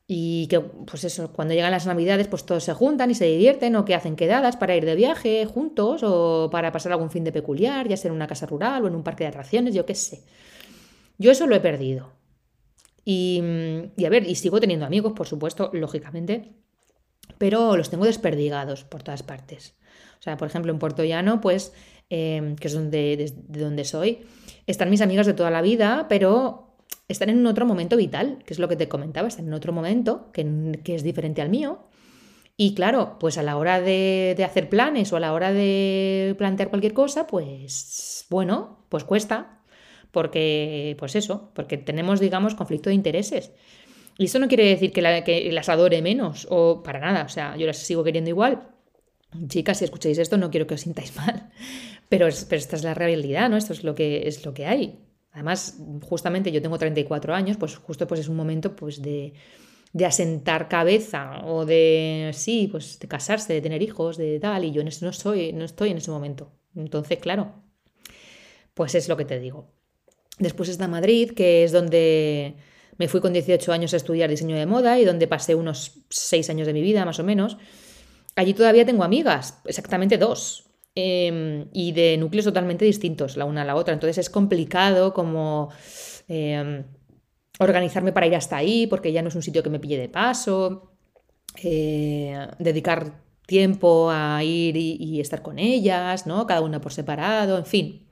Y 0.05 0.47
que, 0.47 0.59
pues 0.59 1.05
eso, 1.05 1.31
cuando 1.31 1.53
llegan 1.53 1.71
las 1.71 1.87
navidades, 1.87 2.27
pues 2.27 2.45
todos 2.45 2.65
se 2.65 2.73
juntan 2.73 3.09
y 3.09 3.15
se 3.15 3.25
divierten 3.25 3.75
o 3.77 3.85
que 3.85 3.95
hacen 3.95 4.17
quedadas 4.17 4.57
para 4.57 4.75
ir 4.75 4.85
de 4.85 4.95
viaje 4.95 5.45
juntos 5.45 6.01
o 6.03 6.49
para 6.51 6.73
pasar 6.73 6.91
algún 6.91 7.09
fin 7.09 7.23
de 7.23 7.31
peculiar, 7.31 7.87
ya 7.87 7.95
sea 7.95 8.09
en 8.09 8.15
una 8.15 8.27
casa 8.27 8.45
rural 8.47 8.83
o 8.83 8.87
en 8.87 8.95
un 8.95 9.03
parque 9.03 9.23
de 9.23 9.29
atracciones, 9.29 9.73
yo 9.73 9.85
qué 9.85 9.95
sé. 9.95 10.21
Yo 11.17 11.31
eso 11.31 11.47
lo 11.47 11.55
he 11.55 11.61
perdido. 11.61 12.11
Y, 13.03 13.41
a 14.05 14.09
ver, 14.09 14.27
y 14.27 14.35
sigo 14.35 14.59
teniendo 14.59 14.85
amigos, 14.85 15.13
por 15.13 15.27
supuesto, 15.27 15.69
lógicamente, 15.73 16.51
pero 17.37 17.77
los 17.77 17.89
tengo 17.89 18.05
desperdigados 18.05 18.83
por 18.83 19.03
todas 19.03 19.23
partes. 19.23 19.75
O 20.19 20.23
sea, 20.23 20.37
por 20.37 20.47
ejemplo, 20.47 20.71
en 20.71 20.79
Puerto 20.79 21.03
Llano, 21.03 21.41
pues, 21.41 21.73
em, 22.09 22.55
que 22.55 22.67
es 22.67 22.73
donde, 22.73 23.17
de, 23.17 23.59
donde 23.59 23.85
soy, 23.85 24.25
están 24.67 24.89
mis 24.89 25.01
amigas 25.01 25.27
de 25.27 25.33
toda 25.33 25.51
la 25.51 25.61
vida, 25.61 26.07
pero 26.09 26.75
están 27.07 27.29
en 27.29 27.45
otro 27.45 27.65
momento 27.65 27.97
vital, 27.97 28.39
que 28.45 28.53
es 28.53 28.59
lo 28.59 28.67
que 28.67 28.75
te 28.75 28.87
comentaba, 28.87 29.27
están 29.27 29.47
en 29.47 29.53
otro 29.53 29.73
momento 29.73 30.31
que, 30.31 30.79
que 30.83 30.95
es 30.95 31.03
diferente 31.03 31.41
al 31.41 31.49
mío. 31.49 31.87
Y 32.57 32.73
claro, 32.73 33.17
pues 33.19 33.37
a 33.37 33.43
la 33.43 33.57
hora 33.57 33.81
de, 33.81 34.33
de, 34.37 34.43
hacer 34.45 34.69
planes 34.69 35.11
o 35.11 35.17
a 35.17 35.19
la 35.19 35.33
hora 35.33 35.51
de 35.51 36.35
plantear 36.37 36.69
cualquier 36.69 36.93
cosa, 36.93 37.27
pues 37.27 38.25
bueno, 38.29 38.85
pues 38.89 39.03
cuesta 39.03 39.55
porque, 40.15 40.95
pues 40.97 41.13
eso, 41.17 41.51
porque 41.53 41.77
tenemos, 41.77 42.21
digamos, 42.21 42.55
conflicto 42.55 42.89
de 42.89 42.95
intereses. 42.95 43.51
Y 44.17 44.25
eso 44.25 44.39
no 44.39 44.47
quiere 44.47 44.65
decir 44.65 44.91
que, 44.91 45.01
las 45.51 45.69
adore 45.69 46.01
menos, 46.01 46.47
o 46.49 46.81
para 46.83 46.99
nada, 46.99 47.23
o 47.23 47.29
sea, 47.29 47.57
yo 47.57 47.67
las 47.67 47.77
sigo 47.77 48.03
queriendo 48.03 48.29
igual. 48.29 48.69
Chicas, 49.47 49.79
si 49.79 49.85
escucháis 49.85 50.17
esto, 50.17 50.37
no 50.37 50.49
quiero 50.49 50.67
que 50.67 50.75
os 50.75 50.81
sintáis 50.81 51.15
mal, 51.17 51.51
pero, 52.07 52.27
esta 52.27 52.55
es 52.55 52.83
la 52.83 52.93
realidad, 52.93 53.49
¿no? 53.49 53.57
Esto 53.57 53.73
es 53.73 53.83
lo 53.83 53.95
que, 53.95 54.27
es 54.27 54.45
lo 54.45 54.53
que 54.53 54.65
hay. 54.65 54.99
Además, 55.31 55.77
justamente 56.03 56.51
yo 56.51 56.61
tengo 56.61 56.77
34 56.77 57.33
años, 57.33 57.57
pues 57.57 57.75
justo 57.75 58.07
pues 58.07 58.21
es 58.21 58.29
un 58.29 58.37
momento 58.37 58.73
pues 58.73 59.01
de, 59.01 59.33
de 59.95 60.05
asentar 60.05 60.67
cabeza 60.67 61.41
o 61.45 61.65
de, 61.65 62.31
sí, 62.33 62.67
pues 62.69 62.99
de 62.99 63.07
casarse, 63.07 63.53
de 63.53 63.61
tener 63.61 63.81
hijos, 63.81 64.17
de 64.17 64.39
tal, 64.41 64.65
y 64.65 64.71
yo 64.71 64.83
no, 64.83 64.91
soy, 65.13 65.53
no 65.53 65.63
estoy 65.65 65.91
en 65.91 65.97
ese 65.97 66.11
momento. 66.11 66.51
Entonces, 66.75 67.17
claro, 67.19 67.53
pues 68.73 68.93
es 68.93 69.07
lo 69.07 69.15
que 69.15 69.23
te 69.23 69.39
digo. 69.39 69.67
Después 70.37 70.67
está 70.67 70.89
Madrid, 70.89 71.31
que 71.31 71.63
es 71.63 71.71
donde 71.71 72.55
me 72.97 73.07
fui 73.07 73.21
con 73.21 73.33
18 73.33 73.71
años 73.71 73.93
a 73.93 73.97
estudiar 73.97 74.29
diseño 74.29 74.55
de 74.55 74.65
moda 74.65 74.99
y 74.99 75.05
donde 75.05 75.27
pasé 75.27 75.55
unos 75.55 75.93
6 76.09 76.49
años 76.49 76.67
de 76.67 76.73
mi 76.73 76.81
vida, 76.81 77.05
más 77.05 77.19
o 77.19 77.23
menos. 77.23 77.57
Allí 78.35 78.53
todavía 78.53 78.85
tengo 78.85 79.03
amigas, 79.03 79.59
exactamente 79.65 80.17
dos, 80.17 80.65
em, 80.95 81.67
y 81.73 81.91
de 81.91 82.17
núcleos 82.17 82.45
totalmente 82.45 82.85
distintos 82.85 83.37
la 83.37 83.45
una 83.45 83.61
a 83.61 83.65
la 83.65 83.75
otra. 83.75 83.93
Entonces 83.93 84.17
es 84.17 84.29
complicado 84.29 85.13
como 85.13 85.69
em, 86.27 86.83
organizarme 87.59 88.11
para 88.11 88.27
ir 88.27 88.35
hasta 88.35 88.57
ahí, 88.57 88.87
porque 88.87 89.11
ya 89.11 89.21
no 89.21 89.29
es 89.29 89.35
un 89.35 89.41
sitio 89.41 89.63
que 89.63 89.69
me 89.69 89.79
pille 89.79 89.97
de 89.97 90.09
paso, 90.09 90.91
eh, 91.63 92.47
dedicar 92.59 93.23
tiempo 93.45 94.09
a 94.11 94.43
ir 94.43 94.75
y, 94.75 95.19
estar 95.19 95.41
con 95.41 95.59
ellas, 95.59 96.25
¿no? 96.27 96.45
Cada 96.47 96.61
una 96.61 96.81
por 96.81 96.93
separado, 96.93 97.57
en 97.57 97.65
fin. 97.65 98.07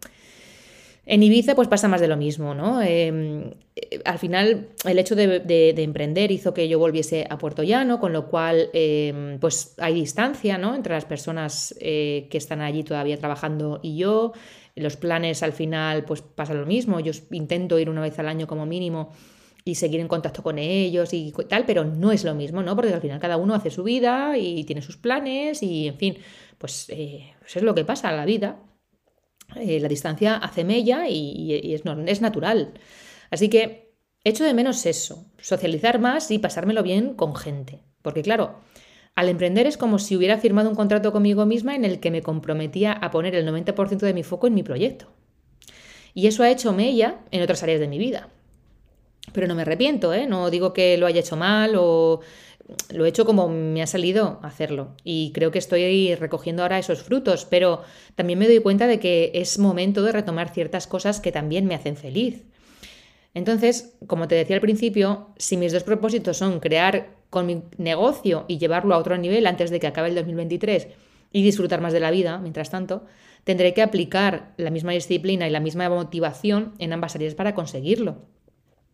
En 1.05 1.21
Ibiza 1.21 1.53
pues 1.53 1.67
pasa 1.67 1.89
más 1.89 1.99
de 1.99 2.07
lo 2.07 2.15
mismo, 2.15 2.55
¿no? 2.55 2.81
Em, 2.81 3.51
eh, 3.75 3.99
al 4.05 4.19
final 4.19 4.69
el 4.85 4.99
hecho 4.99 5.15
de, 5.15 5.73
emprender 5.77 6.31
hizo 6.31 6.53
que 6.53 6.69
yo 6.69 6.79
volviese 6.79 7.27
a 7.29 7.37
Puerto 7.37 7.61
Llano, 7.63 7.99
con 7.99 8.13
lo 8.13 8.27
cual 8.29 8.69
em, 8.73 9.37
pues 9.39 9.75
hay 9.79 9.95
distancia, 9.95 10.57
¿no? 10.57 10.75
Entre 10.75 10.93
las 10.93 11.03
personas 11.05 11.75
eh, 11.81 12.27
que 12.29 12.37
están 12.37 12.61
allí 12.61 12.83
todavía 12.83 13.17
trabajando 13.17 13.79
y 13.83 13.97
yo. 13.97 14.31
Los 14.75 14.95
planes 14.95 15.43
al 15.43 15.51
final 15.53 16.05
pues 16.05 16.21
pasa 16.21 16.53
lo 16.53 16.65
mismo. 16.65 16.99
Yo 17.01 17.11
intento 17.31 17.77
ir 17.79 17.89
una 17.89 18.01
vez 18.01 18.17
al 18.19 18.29
año 18.29 18.47
como 18.47 18.65
mínimo 18.65 19.11
y 19.65 19.75
seguir 19.75 19.99
en 19.99 20.07
contacto 20.07 20.41
con 20.41 20.57
ellos 20.57 21.13
y 21.13 21.33
tal, 21.49 21.65
pero 21.65 21.83
no 21.83 22.11
es 22.11 22.23
lo 22.23 22.33
mismo, 22.35 22.63
¿no? 22.63 22.75
Porque 22.75 22.93
al 22.93 23.01
final 23.01 23.19
cada 23.19 23.37
uno 23.37 23.53
hace 23.53 23.71
su 23.71 23.83
vida 23.83 24.37
y 24.37 24.63
tiene 24.65 24.81
sus 24.81 24.97
planes 24.97 25.63
y, 25.63 25.87
en 25.87 25.97
fin, 25.97 26.17
pues, 26.57 26.87
eh, 26.89 27.33
pues 27.39 27.57
es 27.57 27.63
lo 27.63 27.73
que 27.75 27.85
pasa, 27.85 28.11
la 28.11 28.25
vida. 28.25 28.57
Eh, 29.55 29.79
la 29.79 29.87
distancia 29.87 30.35
hace 30.35 30.63
mella 30.63 31.07
y, 31.07 31.73
es, 31.73 31.83
es 31.85 32.21
natural. 32.21 32.73
Así 33.29 33.49
que 33.49 33.93
echo 34.23 34.43
de 34.43 34.53
menos 34.53 34.85
eso, 34.85 35.25
socializar 35.39 35.99
más 35.99 36.31
y 36.31 36.39
pasármelo 36.39 36.83
bien 36.83 37.15
con 37.15 37.35
gente. 37.35 37.81
Porque 38.01 38.21
claro, 38.21 38.59
al 39.15 39.29
emprender 39.29 39.67
es 39.67 39.77
como 39.77 39.99
si 39.99 40.15
hubiera 40.15 40.37
firmado 40.37 40.69
un 40.69 40.75
contrato 40.75 41.11
conmigo 41.11 41.45
misma 41.45 41.75
en 41.75 41.85
el 41.85 41.99
que 41.99 42.11
me 42.11 42.21
comprometía 42.21 42.93
a 42.93 43.11
poner 43.11 43.35
el 43.35 43.47
90% 43.47 43.97
de 43.97 44.13
mi 44.13 44.23
foco 44.23 44.47
en 44.47 44.55
mi 44.55 44.63
proyecto. 44.63 45.07
Y 46.13 46.27
eso 46.27 46.43
ha 46.43 46.51
hecho 46.51 46.73
mella 46.73 47.19
en 47.31 47.41
otras 47.41 47.63
áreas 47.63 47.79
de 47.79 47.87
mi 47.87 47.97
vida. 47.97 48.29
Pero 49.31 49.47
no 49.47 49.55
me 49.55 49.61
arrepiento, 49.61 50.13
¿eh? 50.13 50.27
No 50.27 50.49
digo 50.49 50.73
que 50.73 50.97
lo 50.97 51.07
haya 51.07 51.21
hecho 51.21 51.37
mal 51.37 51.75
o 51.77 52.19
lo 52.89 53.05
he 53.05 53.09
hecho 53.09 53.25
como 53.25 53.47
me 53.49 53.81
ha 53.81 53.87
salido 53.87 54.39
hacerlo 54.43 54.95
y 55.03 55.31
creo 55.33 55.51
que 55.51 55.59
estoy 55.59 56.15
recogiendo 56.15 56.61
ahora 56.61 56.79
esos 56.79 57.03
frutos, 57.03 57.45
pero 57.45 57.81
también 58.15 58.39
me 58.39 58.47
doy 58.47 58.59
cuenta 58.59 58.87
de 58.87 58.99
que 58.99 59.31
es 59.33 59.59
momento 59.59 60.03
de 60.03 60.11
retomar 60.11 60.53
ciertas 60.53 60.87
cosas 60.87 61.19
que 61.19 61.31
también 61.31 61.65
me 61.65 61.75
hacen 61.75 61.95
feliz. 61.95 62.43
Entonces, 63.33 63.95
como 64.07 64.27
te 64.27 64.35
decía 64.35 64.55
al 64.55 64.61
principio, 64.61 65.29
si 65.37 65.57
mis 65.57 65.73
dos 65.73 65.83
propósitos 65.83 66.37
son 66.37 66.59
crear 66.59 67.15
con 67.29 67.47
mi 67.47 67.63
negocio 67.77 68.45
y 68.47 68.59
llevarlo 68.59 68.93
a 68.93 68.99
otro 68.99 69.17
nivel 69.17 69.47
antes 69.47 69.71
de 69.71 69.79
que 69.79 69.87
acabe 69.87 70.09
el 70.09 70.15
2023 70.15 70.87
y 71.31 71.43
disfrutar 71.43 71.81
más 71.81 71.93
de 71.93 71.99
la 71.99 72.11
vida, 72.11 72.37
mientras 72.37 72.69
tanto, 72.69 73.05
tendré 73.43 73.73
que 73.73 73.81
aplicar 73.81 74.53
la 74.57 74.69
misma 74.69 74.91
disciplina 74.91 75.47
y 75.47 75.51
la 75.51 75.59
misma 75.59 75.89
motivación 75.89 76.73
en 76.77 76.93
ambas 76.93 77.15
áreas 77.15 77.33
para 77.33 77.55
conseguirlo. 77.55 78.21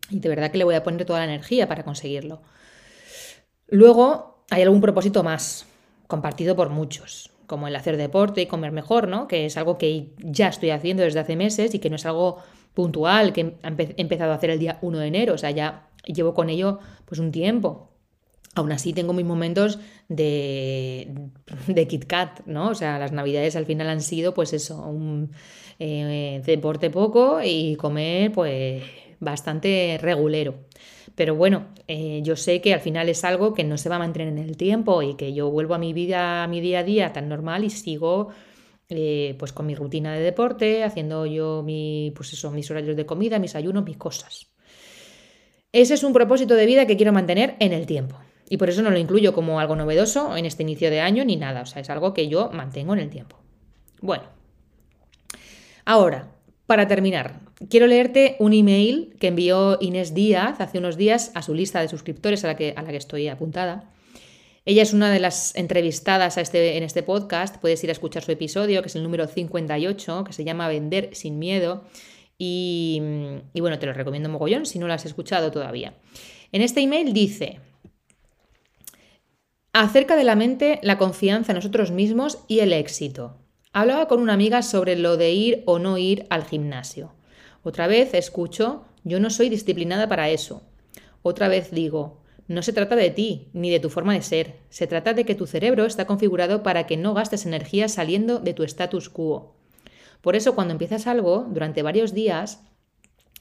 Y 0.10 0.20
de 0.20 0.30
verdad 0.30 0.52
que 0.52 0.58
le 0.58 0.64
voy 0.64 0.76
a 0.76 0.84
poner 0.84 1.06
toda 1.06 1.20
la 1.20 1.26
energía 1.26 1.68
para 1.68 1.84
conseguirlo. 1.84 2.42
Luego 3.70 4.44
hay 4.50 4.64
algún 4.64 4.82
propósito 4.82 5.24
más, 5.24 5.68
compartido 6.08 6.56
por 6.56 6.70
muchos, 6.70 7.32
como 7.46 7.68
el 7.68 7.76
hacer 7.76 7.98
deporte 7.98 8.42
y 8.42 8.46
comer 8.48 8.72
mejor, 8.72 9.08
¿no? 9.08 9.28
Que 9.28 9.46
es 9.46 9.58
algo 9.58 9.78
que 9.78 10.10
ya 10.18 10.48
estoy 10.48 10.72
haciendo 10.72 11.04
desde 11.04 11.20
hace 11.20 11.36
meses 11.36 11.74
y 11.74 11.80
que 11.80 11.90
no 11.90 11.96
es 11.96 12.06
algo 12.06 12.38
puntual, 12.74 13.34
que 13.34 13.58
he 13.64 14.02
empezado 14.02 14.32
a 14.32 14.36
hacer 14.36 14.52
el 14.52 14.60
día 14.60 14.80
1 14.82 15.00
de 15.00 15.08
enero, 15.08 15.34
o 15.34 15.38
sea, 15.38 15.52
ya 15.52 15.90
llevo 16.06 16.34
con 16.34 16.50
ello 16.50 16.80
pues 17.06 17.20
un 17.20 17.32
tiempo. 17.32 17.90
Aún 18.56 18.72
así 18.72 18.94
tengo 18.94 19.14
mis 19.14 19.26
momentos 19.26 19.80
de, 20.08 21.14
de 21.68 21.88
Kit 21.88 22.06
Kat, 22.06 22.42
¿no? 22.46 22.70
O 22.70 22.76
sea, 22.76 22.98
las 22.98 23.12
navidades 23.12 23.56
al 23.56 23.66
final 23.66 23.90
han 23.90 24.02
sido 24.02 24.34
pues 24.34 24.54
eso, 24.54 24.82
un 24.82 25.32
eh, 25.78 26.42
deporte 26.46 26.90
poco 26.90 27.42
y 27.44 27.76
comer 27.76 28.32
pues 28.32 28.84
bastante 29.20 30.00
regulero. 30.02 30.56
Pero 31.16 31.36
bueno, 31.36 31.68
eh, 31.88 32.22
yo 32.24 32.36
sé 32.36 32.62
que 32.62 32.74
al 32.74 32.80
final 32.80 33.10
es 33.10 33.24
algo 33.24 33.54
que 33.54 33.64
no 33.64 33.78
se 33.78 33.90
va 33.90 33.98
a 33.98 34.00
mantener 34.00 34.30
en 34.30 34.38
el 34.38 34.58
tiempo 34.58 35.02
y 35.02 35.16
que 35.16 35.34
yo 35.34 35.50
vuelvo 35.50 35.74
a 35.74 35.78
mi 35.78 35.94
vida, 35.94 36.44
a 36.44 36.48
mi 36.48 36.62
día 36.62 36.80
a 36.80 36.84
día 36.84 37.14
tan 37.14 37.28
normal 37.28 37.64
y 37.64 37.70
sigo 37.70 38.30
eh, 38.90 39.36
pues 39.38 39.54
con 39.54 39.66
mi 39.66 39.76
rutina 39.76 40.14
de 40.14 40.22
deporte, 40.22 40.84
haciendo 40.84 41.26
yo 41.26 41.62
mi, 41.64 42.12
pues 42.16 42.34
eso, 42.34 42.50
mis 42.52 42.70
horarios 42.72 42.96
de 42.96 43.06
comida, 43.06 43.38
mis 43.38 43.56
ayunos, 43.56 43.84
mis 43.84 43.98
cosas. 43.98 44.48
Ese 45.72 45.94
es 45.94 46.04
un 46.04 46.14
propósito 46.14 46.56
de 46.56 46.66
vida 46.66 46.88
que 46.88 46.98
quiero 46.98 47.14
mantener 47.14 47.56
en 47.60 47.74
el 47.74 47.86
tiempo. 47.86 48.18
Y 48.50 48.58
por 48.58 48.70
eso 48.70 48.82
no 48.82 48.90
lo 48.90 48.98
incluyo 48.98 49.34
como 49.34 49.60
algo 49.60 49.76
novedoso 49.76 50.36
en 50.36 50.46
este 50.46 50.64
inicio 50.64 50.90
de 50.90 51.02
año 51.02 51.24
ni 51.24 51.36
nada. 51.36 51.62
O 51.62 51.66
sea, 51.68 51.84
es 51.84 51.90
algo 51.92 52.16
que 52.16 52.28
yo 52.28 52.50
mantengo 52.52 52.94
en 52.94 53.00
el 53.00 53.10
tiempo. 53.12 53.38
Bueno. 54.02 54.24
Ahora, 55.86 56.32
para 56.66 56.88
terminar, 56.88 57.42
quiero 57.68 57.88
leerte 57.88 58.36
un 58.40 58.54
email 58.54 59.16
que 59.20 59.28
envió 59.28 59.78
Inés 59.82 60.14
Díaz 60.14 60.62
hace 60.62 60.78
unos 60.78 60.98
días 60.98 61.32
a 61.34 61.42
su 61.42 61.54
lista 61.54 61.82
de 61.82 61.88
suscriptores 61.88 62.44
a 62.44 62.48
la 62.48 62.56
que, 62.56 62.74
a 62.76 62.82
la 62.82 62.92
que 62.92 62.98
estoy 62.98 63.28
apuntada. 63.28 63.92
Ella 64.66 64.84
es 64.84 64.94
una 64.94 65.12
de 65.12 65.20
las 65.20 65.56
entrevistadas 65.56 66.38
este, 66.38 66.78
en 66.78 66.84
este 66.84 67.02
podcast. 67.02 67.58
Puedes 67.58 67.84
ir 67.84 67.90
a 67.90 67.94
escuchar 67.94 68.24
su 68.24 68.32
episodio, 68.32 68.82
que 68.82 68.88
es 68.88 68.96
el 68.96 69.04
número 69.04 69.28
58, 69.28 70.24
que 70.26 70.34
se 70.34 70.44
llama 70.44 70.68
Vender 70.68 71.10
sin 71.14 71.40
miedo. 71.40 71.84
Y, 72.38 73.02
y 73.54 73.62
bueno, 73.62 73.80
te 73.80 73.86
lo 73.86 73.94
recomiendo 73.94 74.30
mogollón 74.30 74.66
si 74.66 74.80
no 74.80 74.88
lo 74.88 74.94
has 74.94 75.06
escuchado 75.06 75.52
todavía. 75.52 75.96
En 76.52 76.62
este 76.62 76.82
email 76.82 77.14
dice, 77.14 77.60
acerca 79.74 80.16
de 80.16 80.24
la 80.24 80.36
mente, 80.36 80.80
la 80.84 80.98
confianza 80.98 81.52
en 81.52 81.58
nosotros 81.58 81.92
mismos 81.92 82.40
y 82.48 82.60
el 82.60 82.74
éxito. 82.74 83.38
Hablaba 83.72 84.08
con 84.08 84.20
una 84.20 84.34
amiga 84.34 84.62
sobre 84.62 84.96
lo 84.96 85.18
de 85.18 85.32
ir 85.32 85.64
o 85.66 85.80
no 85.80 85.98
ir 85.98 86.26
al 86.30 86.44
gimnasio. 86.44 87.14
Otra 87.64 87.88
vez 87.88 88.14
escucho, 88.14 88.86
yo 89.04 89.20
no 89.20 89.30
soy 89.30 89.50
disciplinada 89.50 90.08
para 90.08 90.30
eso. 90.30 90.64
Otra 91.22 91.48
vez 91.48 91.72
digo, 91.72 92.22
no 92.48 92.64
se 92.64 92.74
trata 92.74 92.96
de 92.96 93.12
ti, 93.12 93.50
ni 93.54 93.70
de 93.70 93.80
tu 93.80 93.90
forma 93.90 94.14
de 94.14 94.22
ser. 94.22 94.56
Se 94.70 94.88
trata 94.88 95.14
de 95.14 95.24
que 95.24 95.36
tu 95.36 95.46
cerebro 95.46 95.86
está 95.86 96.06
configurado 96.06 96.64
para 96.64 96.88
que 96.88 96.98
no 96.98 97.14
gastes 97.14 97.46
energía 97.46 97.88
saliendo 97.88 98.40
de 98.40 98.54
tu 98.54 98.64
status 98.64 99.10
quo. 99.10 99.56
Por 100.22 100.36
eso 100.36 100.56
cuando 100.56 100.72
empiezas 100.72 101.06
algo, 101.06 101.46
durante 101.50 101.84
varios 101.84 102.14
días, 102.14 102.64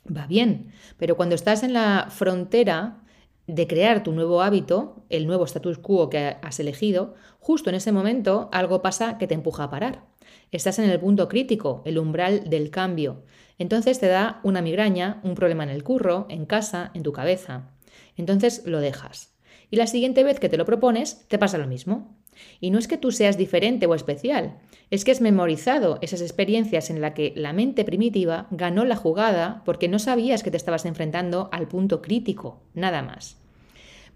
va 0.07 0.27
bien. 0.27 0.73
Pero 0.99 1.17
cuando 1.17 1.35
estás 1.35 1.63
en 1.63 1.73
la 1.73 2.09
frontera 2.11 3.03
de 3.47 3.67
crear 3.67 4.03
tu 4.03 4.13
nuevo 4.13 4.43
hábito, 4.43 5.05
el 5.09 5.27
nuevo 5.27 5.45
status 5.45 5.79
quo 5.79 6.11
que 6.11 6.37
has 6.43 6.61
elegido, 6.61 7.15
justo 7.41 7.71
en 7.71 7.77
ese 7.77 7.93
momento 7.93 8.51
algo 8.53 8.83
pasa 8.83 9.17
que 9.17 9.27
te 9.27 9.35
empuja 9.35 9.65
a 9.65 9.71
parar. 9.71 10.05
Estás 10.51 10.79
en 10.79 10.89
el 10.89 11.01
punto 11.01 11.29
crítico, 11.29 11.83
el 11.85 11.99
umbral 11.99 12.49
del 12.49 12.71
cambio. 12.71 13.25
Entonces 13.59 13.99
te 13.99 14.07
da 14.07 14.41
una 14.45 14.63
migraña, 14.63 15.21
un 15.23 15.35
problema 15.35 15.65
en 15.65 15.71
el 15.71 15.85
curro, 15.85 16.27
en 16.29 16.47
casa, 16.47 16.91
en 16.95 17.03
tu 17.03 17.13
cabeza. 17.13 17.71
Entonces 18.17 18.63
lo 18.65 18.81
dejas. 18.81 19.35
Y 19.71 19.77
la 19.77 19.87
siguiente 19.87 20.25
vez 20.25 20.41
que 20.41 20.49
te 20.49 20.57
lo 20.57 20.65
propones, 20.65 21.27
te 21.29 21.39
pasa 21.39 21.59
lo 21.59 21.67
mismo. 21.67 22.17
Y 22.61 22.71
no 22.71 22.79
es 22.79 22.89
que 22.89 22.97
tú 22.97 23.11
seas 23.11 23.37
diferente 23.37 23.87
o 23.87 23.95
especial, 23.95 24.59
es 24.91 25.05
que 25.05 25.11
has 25.11 25.21
memorizado 25.21 25.99
esas 26.03 26.21
experiencias 26.21 26.89
en 26.89 27.01
las 27.01 27.13
que 27.13 27.33
la 27.37 27.53
mente 27.53 27.85
primitiva 27.85 28.47
ganó 28.51 28.85
la 28.85 28.97
jugada 28.97 29.63
porque 29.65 29.89
no 29.89 29.99
sabías 29.99 30.43
que 30.43 30.51
te 30.51 30.57
estabas 30.57 30.85
enfrentando 30.85 31.49
al 31.53 31.69
punto 31.69 32.01
crítico, 32.01 32.63
nada 32.75 33.03
más. 33.03 33.37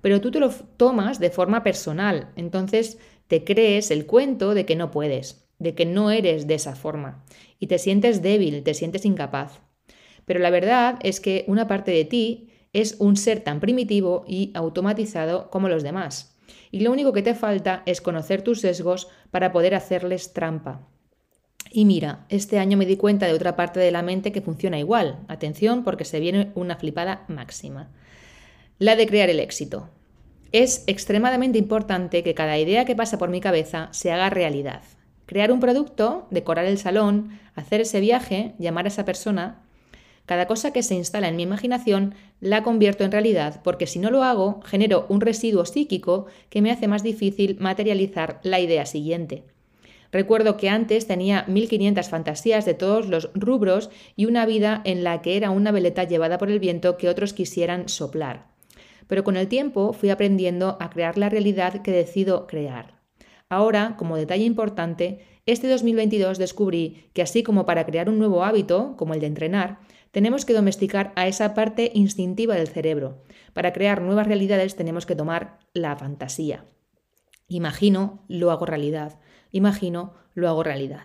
Pero 0.00 0.20
tú 0.20 0.30
te 0.30 0.40
lo 0.40 0.50
tomas 0.50 1.18
de 1.18 1.30
forma 1.30 1.62
personal, 1.62 2.30
entonces 2.36 2.98
te 3.26 3.44
crees 3.44 3.90
el 3.90 4.06
cuento 4.06 4.54
de 4.54 4.66
que 4.66 4.76
no 4.76 4.90
puedes 4.90 5.41
de 5.62 5.74
que 5.74 5.86
no 5.86 6.10
eres 6.10 6.46
de 6.46 6.54
esa 6.54 6.74
forma 6.74 7.24
y 7.58 7.68
te 7.68 7.78
sientes 7.78 8.22
débil, 8.22 8.62
te 8.62 8.74
sientes 8.74 9.04
incapaz. 9.04 9.60
Pero 10.24 10.40
la 10.40 10.50
verdad 10.50 10.98
es 11.02 11.20
que 11.20 11.44
una 11.46 11.68
parte 11.68 11.90
de 11.92 12.04
ti 12.04 12.50
es 12.72 12.96
un 12.98 13.16
ser 13.16 13.40
tan 13.40 13.60
primitivo 13.60 14.24
y 14.26 14.50
automatizado 14.54 15.50
como 15.50 15.68
los 15.68 15.82
demás. 15.82 16.36
Y 16.70 16.80
lo 16.80 16.90
único 16.90 17.12
que 17.12 17.22
te 17.22 17.34
falta 17.34 17.82
es 17.86 18.00
conocer 18.00 18.42
tus 18.42 18.60
sesgos 18.60 19.08
para 19.30 19.52
poder 19.52 19.74
hacerles 19.74 20.32
trampa. 20.32 20.88
Y 21.70 21.84
mira, 21.84 22.26
este 22.28 22.58
año 22.58 22.76
me 22.76 22.86
di 22.86 22.96
cuenta 22.96 23.26
de 23.26 23.32
otra 23.32 23.56
parte 23.56 23.78
de 23.78 23.90
la 23.90 24.02
mente 24.02 24.32
que 24.32 24.42
funciona 24.42 24.78
igual. 24.78 25.20
Atención 25.28 25.84
porque 25.84 26.04
se 26.04 26.20
viene 26.20 26.50
una 26.54 26.76
flipada 26.76 27.24
máxima. 27.28 27.92
La 28.78 28.96
de 28.96 29.06
crear 29.06 29.30
el 29.30 29.40
éxito. 29.40 29.88
Es 30.50 30.84
extremadamente 30.86 31.58
importante 31.58 32.22
que 32.22 32.34
cada 32.34 32.58
idea 32.58 32.84
que 32.84 32.96
pasa 32.96 33.16
por 33.16 33.30
mi 33.30 33.40
cabeza 33.40 33.88
se 33.92 34.10
haga 34.10 34.28
realidad. 34.28 34.82
Crear 35.32 35.50
un 35.50 35.60
producto, 35.60 36.26
decorar 36.30 36.66
el 36.66 36.76
salón, 36.76 37.40
hacer 37.54 37.80
ese 37.80 38.00
viaje, 38.00 38.52
llamar 38.58 38.84
a 38.84 38.88
esa 38.88 39.06
persona. 39.06 39.62
Cada 40.26 40.46
cosa 40.46 40.74
que 40.74 40.82
se 40.82 40.94
instala 40.94 41.26
en 41.26 41.36
mi 41.36 41.44
imaginación 41.44 42.14
la 42.38 42.62
convierto 42.62 43.02
en 43.02 43.12
realidad 43.12 43.62
porque 43.64 43.86
si 43.86 43.98
no 43.98 44.10
lo 44.10 44.24
hago 44.24 44.60
genero 44.66 45.06
un 45.08 45.22
residuo 45.22 45.64
psíquico 45.64 46.26
que 46.50 46.60
me 46.60 46.70
hace 46.70 46.86
más 46.86 47.02
difícil 47.02 47.56
materializar 47.60 48.40
la 48.42 48.60
idea 48.60 48.84
siguiente. 48.84 49.44
Recuerdo 50.10 50.58
que 50.58 50.68
antes 50.68 51.06
tenía 51.06 51.46
1500 51.48 52.10
fantasías 52.10 52.66
de 52.66 52.74
todos 52.74 53.08
los 53.08 53.30
rubros 53.32 53.88
y 54.16 54.26
una 54.26 54.44
vida 54.44 54.82
en 54.84 55.02
la 55.02 55.22
que 55.22 55.38
era 55.38 55.48
una 55.48 55.70
veleta 55.72 56.04
llevada 56.04 56.36
por 56.36 56.50
el 56.50 56.60
viento 56.60 56.98
que 56.98 57.08
otros 57.08 57.32
quisieran 57.32 57.88
soplar. 57.88 58.48
Pero 59.06 59.24
con 59.24 59.38
el 59.38 59.48
tiempo 59.48 59.94
fui 59.94 60.10
aprendiendo 60.10 60.76
a 60.78 60.90
crear 60.90 61.16
la 61.16 61.30
realidad 61.30 61.80
que 61.80 61.90
decido 61.90 62.46
crear. 62.46 63.01
Ahora, 63.52 63.96
como 63.98 64.16
detalle 64.16 64.44
importante, 64.44 65.20
este 65.44 65.68
2022 65.68 66.38
descubrí 66.38 67.10
que 67.12 67.20
así 67.20 67.42
como 67.42 67.66
para 67.66 67.84
crear 67.84 68.08
un 68.08 68.18
nuevo 68.18 68.44
hábito, 68.44 68.94
como 68.96 69.12
el 69.12 69.20
de 69.20 69.26
entrenar, 69.26 69.78
tenemos 70.10 70.46
que 70.46 70.54
domesticar 70.54 71.12
a 71.16 71.26
esa 71.26 71.52
parte 71.52 71.90
instintiva 71.92 72.54
del 72.54 72.68
cerebro. 72.68 73.18
Para 73.52 73.74
crear 73.74 74.00
nuevas 74.00 74.26
realidades 74.26 74.74
tenemos 74.74 75.04
que 75.04 75.16
tomar 75.16 75.58
la 75.74 75.94
fantasía. 75.96 76.64
Imagino, 77.46 78.24
lo 78.26 78.52
hago 78.52 78.64
realidad. 78.64 79.20
Imagino, 79.50 80.14
lo 80.32 80.48
hago 80.48 80.62
realidad. 80.62 81.04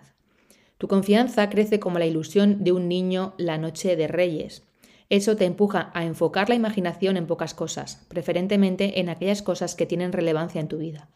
Tu 0.78 0.88
confianza 0.88 1.50
crece 1.50 1.78
como 1.78 1.98
la 1.98 2.06
ilusión 2.06 2.64
de 2.64 2.72
un 2.72 2.88
niño 2.88 3.34
la 3.36 3.58
noche 3.58 3.94
de 3.94 4.08
Reyes. 4.08 4.66
Eso 5.10 5.36
te 5.36 5.44
empuja 5.44 5.90
a 5.92 6.02
enfocar 6.06 6.48
la 6.48 6.54
imaginación 6.54 7.18
en 7.18 7.26
pocas 7.26 7.52
cosas, 7.52 8.06
preferentemente 8.08 9.00
en 9.00 9.10
aquellas 9.10 9.42
cosas 9.42 9.74
que 9.74 9.84
tienen 9.84 10.12
relevancia 10.12 10.62
en 10.62 10.68
tu 10.68 10.78
vida. 10.78 11.10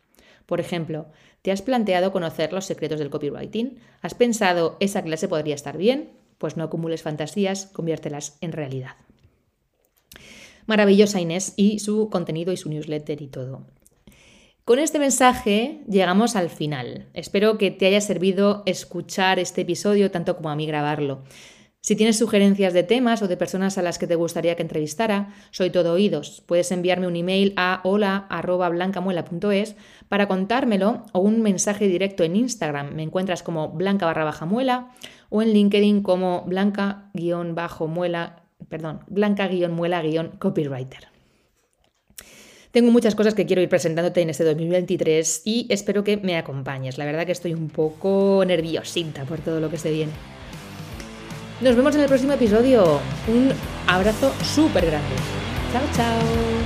Por 0.47 0.61
ejemplo, 0.61 1.07
¿te 1.43 1.53
has 1.53 1.63
planteado 1.63 2.13
conocer 2.13 2.53
los 2.53 2.65
secretos 2.65 2.99
del 2.99 3.11
copywriting? 3.11 3.79
¿Has 4.01 4.15
pensado 4.15 4.77
esa 4.81 5.03
clase 5.03 5.29
podría 5.29 5.55
estar 5.55 5.77
bien? 5.77 6.11
Pues 6.39 6.57
no 6.57 6.65
acumules 6.65 7.03
fantasías, 7.03 7.67
conviértelas 7.67 8.39
en 8.41 8.53
realidad. 8.53 8.97
Maravillosa 10.67 11.21
Inés 11.21 11.55
y 11.57 11.79
su 11.79 12.09
contenido 12.11 12.53
y 12.53 12.57
su 12.57 12.69
newsletter 12.69 13.21
y 13.23 13.29
todo. 13.29 13.67
Con 14.65 14.79
este 14.79 15.01
mensaje 15.01 15.81
llegamos 15.89 16.37
al 16.37 16.49
final. 16.49 17.09
Espero 17.15 17.59
que 17.59 17.73
te 17.73 17.87
haya 17.87 18.01
servido 18.01 18.63
escuchar 18.65 19.41
este 19.41 19.63
episodio 19.63 20.13
tanto 20.13 20.37
como 20.37 20.51
a 20.51 20.57
mí 20.57 20.67
grabarlo. 20.67 21.25
Si 21.85 21.97
tienes 21.97 22.17
sugerencias 22.17 22.75
de 22.75 22.85
temas 22.85 23.23
o 23.23 23.29
de 23.29 23.37
personas 23.37 23.77
a 23.77 23.83
las 23.83 23.99
que 23.99 24.07
te 24.07 24.15
gustaría 24.15 24.55
que 24.55 24.63
entrevistara, 24.63 25.35
soy 25.51 25.71
todo 25.71 25.95
oídos. 25.95 26.41
Puedes 26.47 26.71
enviarme 26.71 27.09
un 27.09 27.17
email 27.17 27.55
a 27.57 27.81
hola.blancamuela.es 27.83 29.75
para 30.09 30.29
contármelo 30.29 31.05
o 31.11 31.19
un 31.19 31.43
mensaje 31.43 31.89
directo 31.89 32.23
en 32.23 32.37
Instagram. 32.37 32.95
Me 32.95 33.03
encuentras 33.03 33.43
como 33.43 33.71
blanca 33.71 34.07
barra 34.07 34.47
muela 34.47 34.93
o 35.29 35.43
en 35.43 35.53
LinkedIn 35.53 36.05
como 36.05 36.45
blanca-muela, 36.47 38.45
perdón, 38.69 39.01
blanca-muela-copywriter. 39.09 41.09
Tengo 42.71 42.93
muchas 42.93 43.17
cosas 43.17 43.35
que 43.35 43.45
quiero 43.45 43.61
ir 43.61 43.69
presentándote 43.69 44.21
en 44.21 44.31
este 44.31 44.45
2023 44.45 45.43
y 45.45 45.67
espero 45.69 46.05
que 46.05 46.17
me 46.17 46.37
acompañes. 46.37 46.97
La 46.97 47.07
verdad 47.07 47.27
que 47.27 47.33
estoy 47.33 47.55
un 47.55 47.71
poco 47.71 48.45
nerviosita 48.47 49.25
por 49.25 49.41
todo 49.41 49.59
lo 49.59 49.69
que 49.69 49.79
se 49.79 49.91
viene. 49.91 50.13
Nos 51.63 51.77
vemos 51.77 51.95
en 51.95 52.01
el 52.01 52.09
próximo 52.09 52.33
episodio. 52.33 52.99
Un 53.29 53.53
abrazo 53.87 54.33
súper 54.43 54.85
grande. 54.87 55.15
Chao, 55.73 55.83
chao. 55.95 56.62